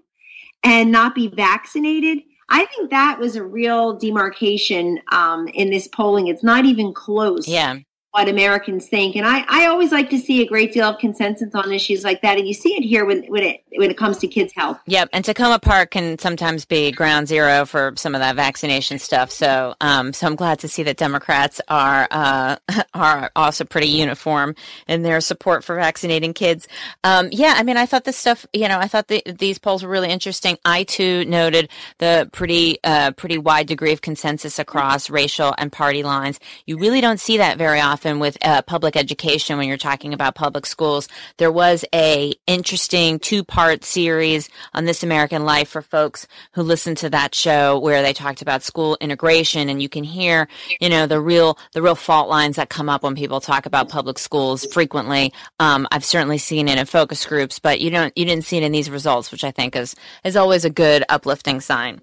and 0.63 0.91
not 0.91 1.15
be 1.15 1.27
vaccinated. 1.27 2.19
I 2.49 2.65
think 2.65 2.89
that 2.89 3.19
was 3.19 3.35
a 3.35 3.43
real 3.43 3.93
demarcation 3.97 4.99
um, 5.11 5.47
in 5.49 5.69
this 5.69 5.87
polling. 5.87 6.27
It's 6.27 6.43
not 6.43 6.65
even 6.65 6.93
close. 6.93 7.47
Yeah. 7.47 7.77
What 8.17 8.27
Americans 8.27 8.87
think. 8.87 9.15
And 9.15 9.27
I, 9.27 9.45
I 9.47 9.67
always 9.67 9.91
like 9.91 10.09
to 10.09 10.17
see 10.17 10.41
a 10.41 10.47
great 10.47 10.73
deal 10.73 10.85
of 10.85 10.97
consensus 10.97 11.53
on 11.53 11.71
issues 11.71 12.03
like 12.03 12.23
that. 12.23 12.39
And 12.39 12.47
you 12.47 12.53
see 12.53 12.73
it 12.73 12.83
here 12.83 13.05
when, 13.05 13.23
when 13.25 13.43
it 13.43 13.63
when 13.75 13.91
it 13.91 13.97
comes 13.97 14.17
to 14.17 14.27
kids' 14.27 14.53
health. 14.53 14.79
Yep. 14.87 15.09
And 15.13 15.23
Takoma 15.23 15.61
Park 15.61 15.91
can 15.91 16.17
sometimes 16.17 16.65
be 16.65 16.91
ground 16.91 17.27
zero 17.27 17.67
for 17.67 17.93
some 17.95 18.15
of 18.15 18.21
that 18.21 18.35
vaccination 18.35 18.97
stuff. 18.97 19.29
So 19.29 19.75
um, 19.81 20.13
so 20.13 20.25
I'm 20.25 20.35
glad 20.35 20.57
to 20.59 20.67
see 20.67 20.81
that 20.83 20.97
Democrats 20.97 21.61
are 21.67 22.07
uh, 22.09 22.55
are 22.95 23.29
also 23.35 23.63
pretty 23.65 23.89
uniform 23.89 24.55
in 24.87 25.03
their 25.03 25.21
support 25.21 25.63
for 25.63 25.75
vaccinating 25.75 26.33
kids. 26.33 26.67
Um, 27.03 27.29
yeah, 27.31 27.53
I 27.55 27.61
mean, 27.61 27.77
I 27.77 27.85
thought 27.85 28.03
this 28.03 28.17
stuff, 28.17 28.47
you 28.51 28.67
know, 28.67 28.79
I 28.79 28.87
thought 28.87 29.09
the, 29.09 29.21
these 29.27 29.59
polls 29.59 29.83
were 29.83 29.89
really 29.89 30.09
interesting. 30.09 30.57
I 30.65 30.85
too 30.85 31.23
noted 31.25 31.69
the 31.99 32.27
pretty 32.33 32.79
uh, 32.83 33.11
pretty 33.11 33.37
wide 33.37 33.67
degree 33.67 33.93
of 33.93 34.01
consensus 34.01 34.57
across 34.57 35.07
racial 35.07 35.53
and 35.59 35.71
party 35.71 36.01
lines. 36.01 36.39
You 36.65 36.79
really 36.79 36.99
don't 36.99 37.19
see 37.19 37.37
that 37.37 37.59
very 37.59 37.79
often 37.79 38.06
with 38.15 38.37
uh, 38.41 38.61
public 38.61 38.95
education 38.95 39.57
when 39.57 39.67
you're 39.67 39.77
talking 39.77 40.13
about 40.13 40.35
public 40.35 40.65
schools. 40.65 41.07
There 41.37 41.51
was 41.51 41.85
a 41.93 42.33
interesting 42.47 43.19
two 43.19 43.43
part 43.43 43.83
series 43.83 44.49
on 44.73 44.85
This 44.85 45.03
American 45.03 45.43
Life 45.43 45.69
for 45.69 45.81
folks 45.81 46.27
who 46.53 46.63
listened 46.63 46.97
to 46.97 47.09
that 47.09 47.35
show 47.35 47.77
where 47.79 48.01
they 48.01 48.13
talked 48.13 48.41
about 48.41 48.63
school 48.63 48.97
integration, 49.01 49.69
and 49.69 49.81
you 49.81 49.89
can 49.89 50.03
hear, 50.03 50.47
you 50.79 50.89
know, 50.89 51.05
the 51.05 51.19
real 51.19 51.57
the 51.73 51.81
real 51.81 51.95
fault 51.95 52.29
lines 52.29 52.55
that 52.55 52.69
come 52.69 52.89
up 52.89 53.03
when 53.03 53.15
people 53.15 53.41
talk 53.41 53.65
about 53.65 53.89
public 53.89 54.17
schools 54.17 54.65
frequently. 54.65 55.33
Um, 55.59 55.87
I've 55.91 56.05
certainly 56.05 56.37
seen 56.37 56.67
it 56.67 56.79
in 56.79 56.85
focus 56.85 57.25
groups, 57.25 57.59
but 57.59 57.81
you 57.81 57.89
don't 57.89 58.17
you 58.17 58.25
didn't 58.25 58.45
see 58.45 58.57
it 58.57 58.63
in 58.63 58.71
these 58.71 58.89
results, 58.89 59.31
which 59.31 59.43
I 59.43 59.51
think 59.51 59.75
is 59.75 59.95
is 60.23 60.35
always 60.35 60.65
a 60.65 60.69
good 60.69 61.03
uplifting 61.09 61.61
sign. 61.61 62.01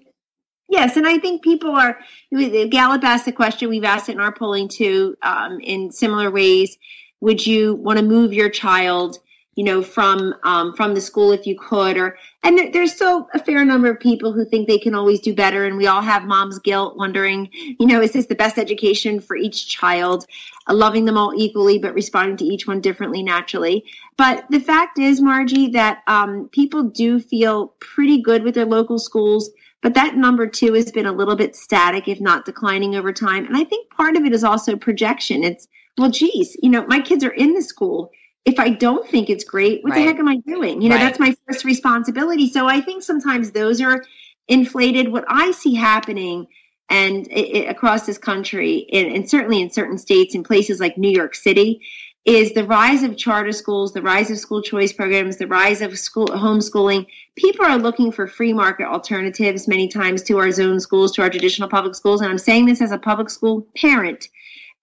Yes, 0.67 0.97
and 0.97 1.07
I 1.07 1.17
think 1.19 1.43
people 1.43 1.75
are. 1.75 1.99
Gallup 2.31 3.03
asked 3.03 3.25
the 3.25 3.31
question. 3.31 3.69
We've 3.69 3.83
asked 3.83 4.09
it 4.09 4.13
in 4.13 4.19
our 4.19 4.33
polling 4.33 4.67
too, 4.67 5.15
um, 5.21 5.59
in 5.59 5.91
similar 5.91 6.31
ways. 6.31 6.77
Would 7.21 7.45
you 7.45 7.75
want 7.75 7.99
to 7.99 8.05
move 8.05 8.33
your 8.33 8.49
child, 8.49 9.19
you 9.55 9.63
know, 9.63 9.83
from 9.83 10.33
um, 10.43 10.73
from 10.75 10.95
the 10.95 11.01
school 11.01 11.31
if 11.31 11.45
you 11.45 11.57
could? 11.57 11.97
Or 11.97 12.17
and 12.41 12.57
there, 12.57 12.71
there's 12.71 12.93
still 12.93 13.29
a 13.35 13.39
fair 13.39 13.63
number 13.63 13.91
of 13.91 13.99
people 13.99 14.33
who 14.33 14.43
think 14.43 14.67
they 14.67 14.79
can 14.79 14.95
always 14.95 15.19
do 15.19 15.35
better, 15.35 15.65
and 15.65 15.77
we 15.77 15.85
all 15.85 16.01
have 16.01 16.23
mom's 16.23 16.57
guilt, 16.57 16.97
wondering, 16.97 17.49
you 17.53 17.85
know, 17.85 18.01
is 18.01 18.13
this 18.13 18.25
the 18.25 18.35
best 18.35 18.57
education 18.57 19.19
for 19.19 19.37
each 19.37 19.69
child? 19.69 20.25
Uh, 20.67 20.73
loving 20.73 21.05
them 21.05 21.17
all 21.17 21.31
equally, 21.35 21.77
but 21.77 21.93
responding 21.93 22.37
to 22.37 22.43
each 22.43 22.65
one 22.65 22.81
differently, 22.81 23.21
naturally. 23.21 23.85
But 24.17 24.45
the 24.49 24.59
fact 24.59 24.97
is, 24.97 25.21
Margie, 25.21 25.69
that 25.69 26.01
um, 26.07 26.49
people 26.51 26.83
do 26.83 27.19
feel 27.19 27.75
pretty 27.79 28.19
good 28.19 28.41
with 28.41 28.55
their 28.55 28.65
local 28.65 28.97
schools 28.97 29.51
but 29.81 29.93
that 29.93 30.15
number 30.15 30.47
two 30.47 30.73
has 30.73 30.91
been 30.91 31.05
a 31.05 31.11
little 31.11 31.35
bit 31.35 31.55
static, 31.55 32.07
if 32.07 32.19
not 32.19 32.45
declining 32.45 32.95
over 32.95 33.13
time. 33.13 33.45
And 33.45 33.55
I 33.55 33.63
think 33.63 33.89
part 33.91 34.15
of 34.15 34.23
it 34.23 34.33
is 34.33 34.43
also 34.43 34.75
projection. 34.75 35.43
It's, 35.43 35.67
well, 35.97 36.09
geez, 36.09 36.57
you 36.61 36.69
know, 36.69 36.85
my 36.87 36.99
kids 36.99 37.23
are 37.23 37.33
in 37.33 37.53
the 37.53 37.61
school. 37.61 38.11
If 38.45 38.59
I 38.59 38.69
don't 38.69 39.07
think 39.07 39.29
it's 39.29 39.43
great, 39.43 39.83
what 39.83 39.91
right. 39.91 39.99
the 39.99 40.05
heck 40.05 40.19
am 40.19 40.27
I 40.27 40.37
doing? 40.37 40.81
You 40.81 40.89
know, 40.89 40.95
right. 40.95 41.03
that's 41.03 41.19
my 41.19 41.35
first 41.47 41.65
responsibility. 41.65 42.49
So 42.49 42.67
I 42.67 42.81
think 42.81 43.03
sometimes 43.03 43.51
those 43.51 43.81
are 43.81 44.03
inflated. 44.47 45.11
What 45.11 45.25
I 45.27 45.51
see 45.51 45.75
happening 45.75 46.47
and 46.89 47.27
it, 47.27 47.57
it, 47.57 47.69
across 47.69 48.05
this 48.05 48.17
country, 48.17 48.87
and, 48.93 49.07
and 49.07 49.29
certainly 49.29 49.61
in 49.61 49.71
certain 49.71 49.97
states, 49.97 50.35
in 50.35 50.43
places 50.43 50.79
like 50.79 50.97
New 50.97 51.09
York 51.09 51.33
City, 51.33 51.81
is 52.25 52.53
the 52.53 52.65
rise 52.65 53.03
of 53.03 53.17
charter 53.17 53.51
schools, 53.51 53.93
the 53.93 54.01
rise 54.01 54.31
of 54.31 54.39
school 54.39 54.61
choice 54.61 54.91
programs, 54.91 55.37
the 55.37 55.45
rise 55.47 55.81
of 55.81 55.97
school 55.97 56.25
homeschooling. 56.25 57.05
People 57.35 57.65
are 57.65 57.77
looking 57.77 58.11
for 58.11 58.25
free 58.25 58.51
market 58.51 58.87
alternatives 58.87 59.67
many 59.67 59.87
times 59.87 60.23
to 60.23 60.39
our 60.39 60.51
zone 60.51 60.79
schools, 60.79 61.11
to 61.13 61.21
our 61.21 61.29
traditional 61.29 61.69
public 61.69 61.93
schools. 61.93 62.21
And 62.21 62.31
I'm 62.31 62.39
saying 62.39 62.65
this 62.65 62.81
as 62.81 62.91
a 62.91 62.97
public 62.97 63.29
school 63.29 63.67
parent. 63.77 64.27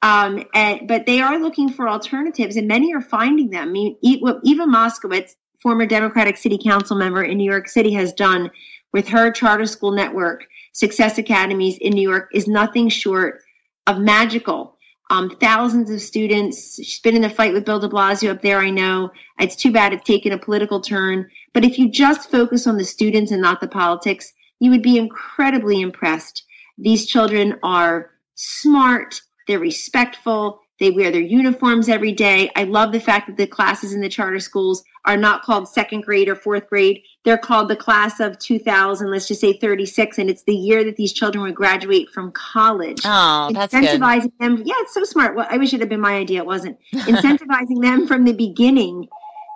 Um, 0.02 0.44
and, 0.54 0.86
but 0.86 1.06
they 1.06 1.20
are 1.20 1.38
looking 1.38 1.68
for 1.68 1.88
alternatives, 1.88 2.56
and 2.56 2.68
many 2.68 2.94
are 2.94 3.00
finding 3.00 3.50
them. 3.50 3.68
I 3.68 3.72
mean, 3.72 3.96
Eva 4.02 4.66
Moskowitz, 4.66 5.34
former 5.60 5.86
Democratic 5.86 6.36
City 6.36 6.58
Council 6.62 6.96
member 6.96 7.24
in 7.24 7.38
New 7.38 7.48
York 7.48 7.68
City, 7.68 7.92
has 7.94 8.12
done 8.12 8.50
with 8.92 9.08
her 9.08 9.32
charter 9.32 9.66
school 9.66 9.92
network, 9.92 10.46
Success 10.72 11.18
Academies 11.18 11.78
in 11.80 11.92
New 11.92 12.08
York, 12.08 12.30
is 12.32 12.46
nothing 12.46 12.88
short 12.88 13.40
of 13.86 13.98
magical 13.98 14.71
um, 15.12 15.28
thousands 15.28 15.90
of 15.90 16.00
students. 16.00 16.82
She's 16.82 17.00
been 17.00 17.14
in 17.14 17.20
the 17.20 17.28
fight 17.28 17.52
with 17.52 17.66
Bill 17.66 17.78
de 17.78 17.86
Blasio 17.86 18.30
up 18.30 18.40
there, 18.40 18.60
I 18.60 18.70
know. 18.70 19.10
It's 19.38 19.54
too 19.54 19.70
bad 19.70 19.92
it's 19.92 20.06
taken 20.06 20.32
a 20.32 20.38
political 20.38 20.80
turn. 20.80 21.28
But 21.52 21.66
if 21.66 21.78
you 21.78 21.90
just 21.90 22.30
focus 22.30 22.66
on 22.66 22.78
the 22.78 22.84
students 22.84 23.30
and 23.30 23.42
not 23.42 23.60
the 23.60 23.68
politics, 23.68 24.32
you 24.58 24.70
would 24.70 24.82
be 24.82 24.96
incredibly 24.96 25.82
impressed. 25.82 26.44
These 26.78 27.06
children 27.06 27.58
are 27.62 28.10
smart, 28.36 29.20
they're 29.46 29.58
respectful, 29.58 30.60
they 30.80 30.90
wear 30.90 31.10
their 31.10 31.20
uniforms 31.20 31.90
every 31.90 32.12
day. 32.12 32.50
I 32.56 32.64
love 32.64 32.90
the 32.90 32.98
fact 32.98 33.26
that 33.26 33.36
the 33.36 33.46
classes 33.46 33.92
in 33.92 34.00
the 34.00 34.08
charter 34.08 34.40
schools 34.40 34.82
are 35.04 35.16
not 35.16 35.42
called 35.42 35.68
second 35.68 36.02
grade 36.02 36.28
or 36.28 36.34
fourth 36.34 36.68
grade. 36.68 37.02
They're 37.24 37.38
called 37.38 37.68
the 37.68 37.76
class 37.76 38.20
of 38.20 38.38
2000, 38.38 39.10
let's 39.10 39.26
just 39.26 39.40
say 39.40 39.52
36, 39.54 40.18
and 40.18 40.30
it's 40.30 40.44
the 40.44 40.54
year 40.54 40.84
that 40.84 40.96
these 40.96 41.12
children 41.12 41.42
would 41.42 41.54
graduate 41.54 42.10
from 42.10 42.32
college. 42.32 43.00
Oh, 43.04 43.50
that's 43.52 43.74
Incentivizing 43.74 44.22
good. 44.22 44.38
them. 44.40 44.62
Yeah, 44.64 44.74
it's 44.78 44.94
so 44.94 45.04
smart. 45.04 45.34
Well, 45.34 45.46
I 45.50 45.58
wish 45.58 45.74
it 45.74 45.80
had 45.80 45.88
been 45.88 46.00
my 46.00 46.14
idea. 46.14 46.40
It 46.40 46.46
wasn't. 46.46 46.78
Incentivizing 46.94 47.82
them 47.82 48.06
from 48.06 48.24
the 48.24 48.32
beginning 48.32 49.08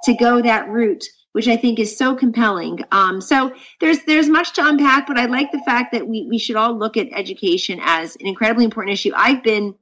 to 0.05 0.15
go 0.15 0.43
that 0.43 0.69
route 0.69 1.05
which 1.37 1.49
I 1.49 1.57
think 1.59 1.79
is 1.79 1.95
so 1.95 2.17
compelling. 2.17 2.83
Um, 2.93 3.21
so 3.21 3.53
there's 3.81 4.03
there's 4.05 4.27
much 4.27 4.55
to 4.55 4.67
unpack, 4.67 5.07
but 5.07 5.19
I 5.19 5.27
like 5.27 5.53
the 5.53 5.61
fact 5.67 5.93
that 5.93 6.09
we 6.09 6.27
we 6.31 6.39
should 6.39 6.57
all 6.57 6.73
look 6.73 6.97
at 6.97 7.09
education 7.13 7.79
as 7.83 8.17
an 8.17 8.27
incredibly 8.27 8.65
important 8.65 8.95
issue. 8.95 9.13
I've 9.15 9.43
been 9.43 9.75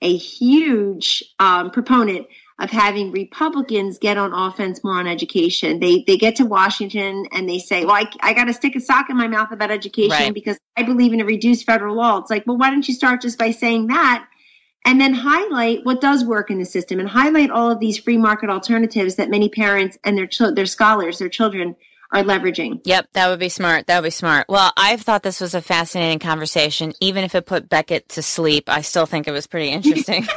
a 0.00 0.16
huge 0.16 1.22
um, 1.38 1.70
proponent 1.70 2.26
of 2.58 2.70
having 2.70 3.12
Republicans 3.12 3.98
get 3.98 4.16
on 4.16 4.32
offense 4.32 4.82
more 4.82 4.94
on 4.94 5.06
education. 5.06 5.78
They 5.78 6.04
they 6.06 6.16
get 6.16 6.36
to 6.36 6.46
Washington 6.46 7.26
and 7.32 7.48
they 7.48 7.58
say, 7.58 7.84
"Well, 7.84 7.96
I, 7.96 8.10
I 8.20 8.32
got 8.32 8.44
to 8.44 8.54
stick 8.54 8.74
a 8.76 8.80
sock 8.80 9.10
in 9.10 9.16
my 9.16 9.28
mouth 9.28 9.52
about 9.52 9.70
education 9.70 10.10
right. 10.10 10.34
because 10.34 10.58
I 10.76 10.82
believe 10.82 11.12
in 11.12 11.20
a 11.20 11.24
reduced 11.24 11.66
federal 11.66 11.96
law." 11.96 12.18
It's 12.18 12.30
like, 12.30 12.46
well, 12.46 12.56
why 12.56 12.70
don't 12.70 12.88
you 12.88 12.94
start 12.94 13.20
just 13.20 13.38
by 13.38 13.50
saying 13.50 13.88
that, 13.88 14.26
and 14.86 15.00
then 15.00 15.12
highlight 15.12 15.84
what 15.84 16.00
does 16.00 16.24
work 16.24 16.50
in 16.50 16.58
the 16.58 16.64
system 16.64 16.98
and 16.98 17.08
highlight 17.08 17.50
all 17.50 17.70
of 17.70 17.78
these 17.78 17.98
free 17.98 18.16
market 18.16 18.48
alternatives 18.48 19.16
that 19.16 19.28
many 19.28 19.50
parents 19.50 19.98
and 20.04 20.16
their 20.16 20.28
their 20.52 20.66
scholars, 20.66 21.18
their 21.18 21.28
children 21.28 21.76
are 22.12 22.22
leveraging. 22.22 22.80
Yep, 22.84 23.08
that 23.12 23.28
would 23.28 23.38
be 23.38 23.48
smart. 23.48 23.86
That 23.86 24.00
would 24.00 24.06
be 24.06 24.10
smart. 24.10 24.46
Well, 24.48 24.72
I've 24.76 25.00
thought 25.00 25.22
this 25.22 25.40
was 25.40 25.54
a 25.54 25.62
fascinating 25.62 26.18
conversation. 26.18 26.92
Even 27.00 27.24
if 27.24 27.34
it 27.34 27.46
put 27.46 27.68
Beckett 27.68 28.08
to 28.10 28.22
sleep, 28.22 28.68
I 28.68 28.82
still 28.82 29.06
think 29.06 29.26
it 29.26 29.32
was 29.32 29.46
pretty 29.46 29.70
interesting. 29.70 30.24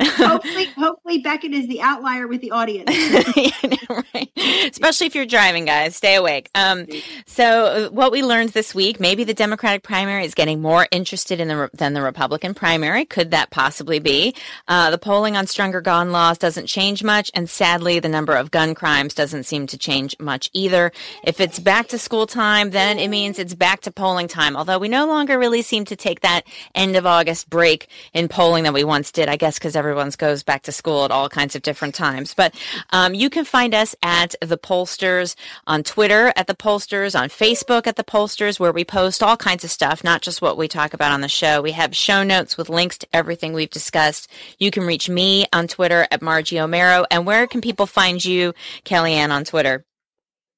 hopefully, 0.00 0.64
hopefully 0.76 1.18
Beckett 1.18 1.52
is 1.52 1.68
the 1.68 1.80
outlier 1.80 2.26
with 2.26 2.40
the 2.40 2.50
audience. 2.50 2.90
right. 4.14 4.30
Especially 4.70 5.06
if 5.06 5.14
you're 5.14 5.26
driving, 5.26 5.64
guys. 5.64 5.96
Stay 5.96 6.16
awake. 6.16 6.50
Um, 6.54 6.86
so, 7.26 7.66
uh, 7.66 7.90
what 7.90 8.12
we 8.12 8.22
learned 8.22 8.50
this 8.50 8.74
week, 8.74 9.00
maybe 9.00 9.24
the 9.24 9.34
Democratic 9.34 9.82
primary 9.82 10.24
is 10.24 10.34
getting 10.34 10.60
more 10.60 10.86
interested 10.90 11.40
in 11.40 11.48
the 11.48 11.70
than 11.74 11.94
the 11.94 12.02
Republican 12.02 12.54
primary. 12.54 13.04
Could 13.04 13.30
that 13.30 13.50
possibly 13.50 13.98
be? 13.98 14.34
Uh, 14.68 14.90
the 14.90 14.98
polling 14.98 15.36
on 15.36 15.46
stronger 15.46 15.80
gun 15.80 16.12
laws 16.12 16.38
doesn't 16.38 16.66
change 16.66 17.02
much, 17.04 17.30
and 17.34 17.48
sadly, 17.48 18.00
the 18.00 18.08
number 18.08 18.34
of 18.34 18.50
gun 18.50 18.74
crimes 18.80 19.12
doesn't 19.12 19.44
seem 19.44 19.66
to 19.66 19.76
change 19.76 20.16
much 20.18 20.48
either. 20.54 20.90
If 21.22 21.38
it's 21.38 21.58
back 21.58 21.88
to 21.88 21.98
school 21.98 22.26
time, 22.26 22.70
then 22.70 22.98
it 22.98 23.08
means 23.08 23.38
it's 23.38 23.54
back 23.54 23.82
to 23.82 23.90
polling 23.90 24.26
time. 24.26 24.56
Although 24.56 24.78
we 24.78 24.88
no 24.88 25.06
longer 25.06 25.38
really 25.38 25.60
seem 25.60 25.84
to 25.84 25.96
take 25.96 26.20
that 26.20 26.46
end 26.74 26.96
of 26.96 27.04
August 27.04 27.50
break 27.50 27.88
in 28.14 28.26
polling 28.26 28.64
that 28.64 28.72
we 28.72 28.82
once 28.82 29.12
did, 29.12 29.28
I 29.28 29.36
guess 29.36 29.58
because 29.58 29.76
everyone's 29.76 30.16
goes 30.16 30.42
back 30.42 30.62
to 30.62 30.72
school 30.72 31.04
at 31.04 31.10
all 31.10 31.28
kinds 31.28 31.54
of 31.54 31.60
different 31.60 31.94
times. 31.94 32.32
But 32.32 32.54
um, 32.88 33.12
you 33.12 33.28
can 33.28 33.44
find 33.44 33.74
us 33.74 33.94
at 34.02 34.34
the 34.40 34.56
pollsters 34.56 35.36
on 35.66 35.82
Twitter 35.82 36.32
at 36.34 36.46
the 36.46 36.54
pollsters, 36.54 37.14
on 37.14 37.28
Facebook 37.28 37.86
at 37.86 37.96
the 37.96 38.04
pollsters, 38.04 38.58
where 38.58 38.72
we 38.72 38.82
post 38.82 39.22
all 39.22 39.36
kinds 39.36 39.62
of 39.62 39.70
stuff, 39.70 40.02
not 40.02 40.22
just 40.22 40.40
what 40.40 40.56
we 40.56 40.68
talk 40.68 40.94
about 40.94 41.12
on 41.12 41.20
the 41.20 41.28
show. 41.28 41.60
We 41.60 41.72
have 41.72 41.94
show 41.94 42.22
notes 42.22 42.56
with 42.56 42.70
links 42.70 42.96
to 42.96 43.06
everything 43.12 43.52
we've 43.52 43.68
discussed. 43.68 44.30
You 44.58 44.70
can 44.70 44.84
reach 44.84 45.10
me 45.10 45.44
on 45.52 45.68
Twitter 45.68 46.06
at 46.10 46.22
Margie 46.22 46.56
Omero. 46.56 47.04
And 47.10 47.26
where 47.26 47.46
can 47.46 47.60
people 47.60 47.84
find 47.84 48.24
you 48.24 48.54
Kellyanne 48.84 49.30
on 49.30 49.44
Twitter? 49.44 49.84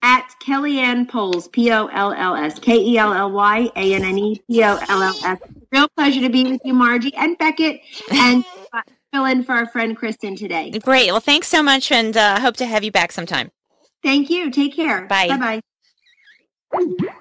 At 0.03 0.29
Kellyanne 0.45 1.09
Polls, 1.09 1.49
P 1.49 1.71
O 1.71 1.87
L 1.87 2.13
L 2.13 2.35
S, 2.35 2.59
K 2.59 2.77
E 2.77 2.99
L 2.99 3.13
L 3.13 3.31
Y 3.31 3.71
A 3.77 3.95
N 3.95 4.05
N 4.05 4.19
E 4.19 4.43
P 4.51 4.65
O 4.65 4.79
L 4.89 5.03
L 5.03 5.15
S. 5.25 5.39
Real 5.71 5.89
pleasure 5.97 6.21
to 6.21 6.29
be 6.29 6.45
with 6.45 6.61
you, 6.65 6.75
Margie 6.75 7.15
and 7.15 7.39
Beckett, 7.39 7.81
and 8.11 8.45
fill 9.13 9.27
in 9.27 9.45
for 9.45 9.53
our 9.53 9.67
friend 9.67 9.97
Kristen 9.97 10.35
today. 10.35 10.71
Great. 10.71 11.11
Well, 11.11 11.21
thanks 11.21 11.49
so 11.49 11.63
much, 11.63 11.93
and 11.93 12.17
uh, 12.17 12.41
hope 12.41 12.57
to 12.57 12.67
have 12.67 12.83
you 12.83 12.91
back 12.91 13.13
sometime. 13.13 13.51
Thank 14.03 14.29
you. 14.31 14.51
Take 14.51 14.75
care. 14.75 15.07
Bye. 15.07 15.29
Bye 15.29 15.61
bye. 16.73 17.13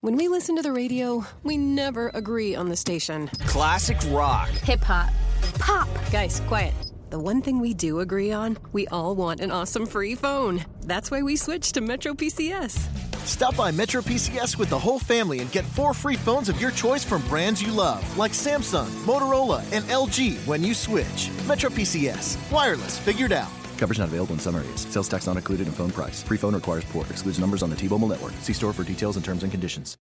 When 0.00 0.16
we 0.16 0.28
listen 0.28 0.54
to 0.56 0.62
the 0.62 0.72
radio, 0.72 1.24
we 1.44 1.56
never 1.56 2.10
agree 2.12 2.54
on 2.54 2.68
the 2.68 2.76
station. 2.76 3.28
Classic 3.46 3.96
rock, 4.08 4.50
hip 4.50 4.80
hop, 4.80 5.10
pop. 5.58 5.88
Guys, 6.10 6.40
quiet. 6.46 6.74
The 7.10 7.18
one 7.18 7.42
thing 7.42 7.60
we 7.60 7.74
do 7.74 8.00
agree 8.00 8.32
on, 8.32 8.58
we 8.72 8.86
all 8.88 9.14
want 9.14 9.40
an 9.40 9.50
awesome 9.50 9.86
free 9.86 10.14
phone. 10.14 10.64
That's 10.80 11.10
why 11.10 11.22
we 11.22 11.36
switched 11.36 11.74
to 11.74 11.80
Metro 11.80 12.14
PCS. 12.14 12.88
Stop 13.24 13.56
by 13.56 13.70
Metro 13.70 14.02
PCS 14.02 14.58
with 14.58 14.70
the 14.70 14.78
whole 14.78 14.98
family 14.98 15.40
and 15.40 15.50
get 15.52 15.64
four 15.64 15.94
free 15.94 16.16
phones 16.16 16.48
of 16.48 16.60
your 16.60 16.70
choice 16.70 17.04
from 17.04 17.22
brands 17.22 17.62
you 17.62 17.72
love, 17.72 18.02
like 18.18 18.32
Samsung, 18.32 18.88
Motorola, 19.06 19.62
and 19.72 19.84
LG 19.86 20.36
when 20.46 20.62
you 20.62 20.74
switch. 20.74 21.30
Metro 21.46 21.70
PCS. 21.70 22.36
Wireless 22.50 22.98
figured 22.98 23.32
out. 23.32 23.50
Coverage 23.76 23.98
not 23.98 24.08
available 24.08 24.34
in 24.34 24.40
some 24.40 24.56
areas. 24.56 24.80
Sales 24.80 25.08
tax 25.08 25.26
not 25.26 25.36
included 25.36 25.66
in 25.66 25.72
phone 25.72 25.90
price. 25.90 26.22
Free 26.22 26.38
phone 26.38 26.54
requires 26.54 26.84
port. 26.84 27.10
Excludes 27.10 27.38
numbers 27.38 27.62
on 27.62 27.70
the 27.70 27.76
T-Mobile 27.76 28.08
network. 28.08 28.32
See 28.40 28.52
store 28.52 28.72
for 28.72 28.84
details 28.84 29.16
and 29.16 29.24
terms 29.24 29.42
and 29.42 29.52
conditions. 29.52 29.96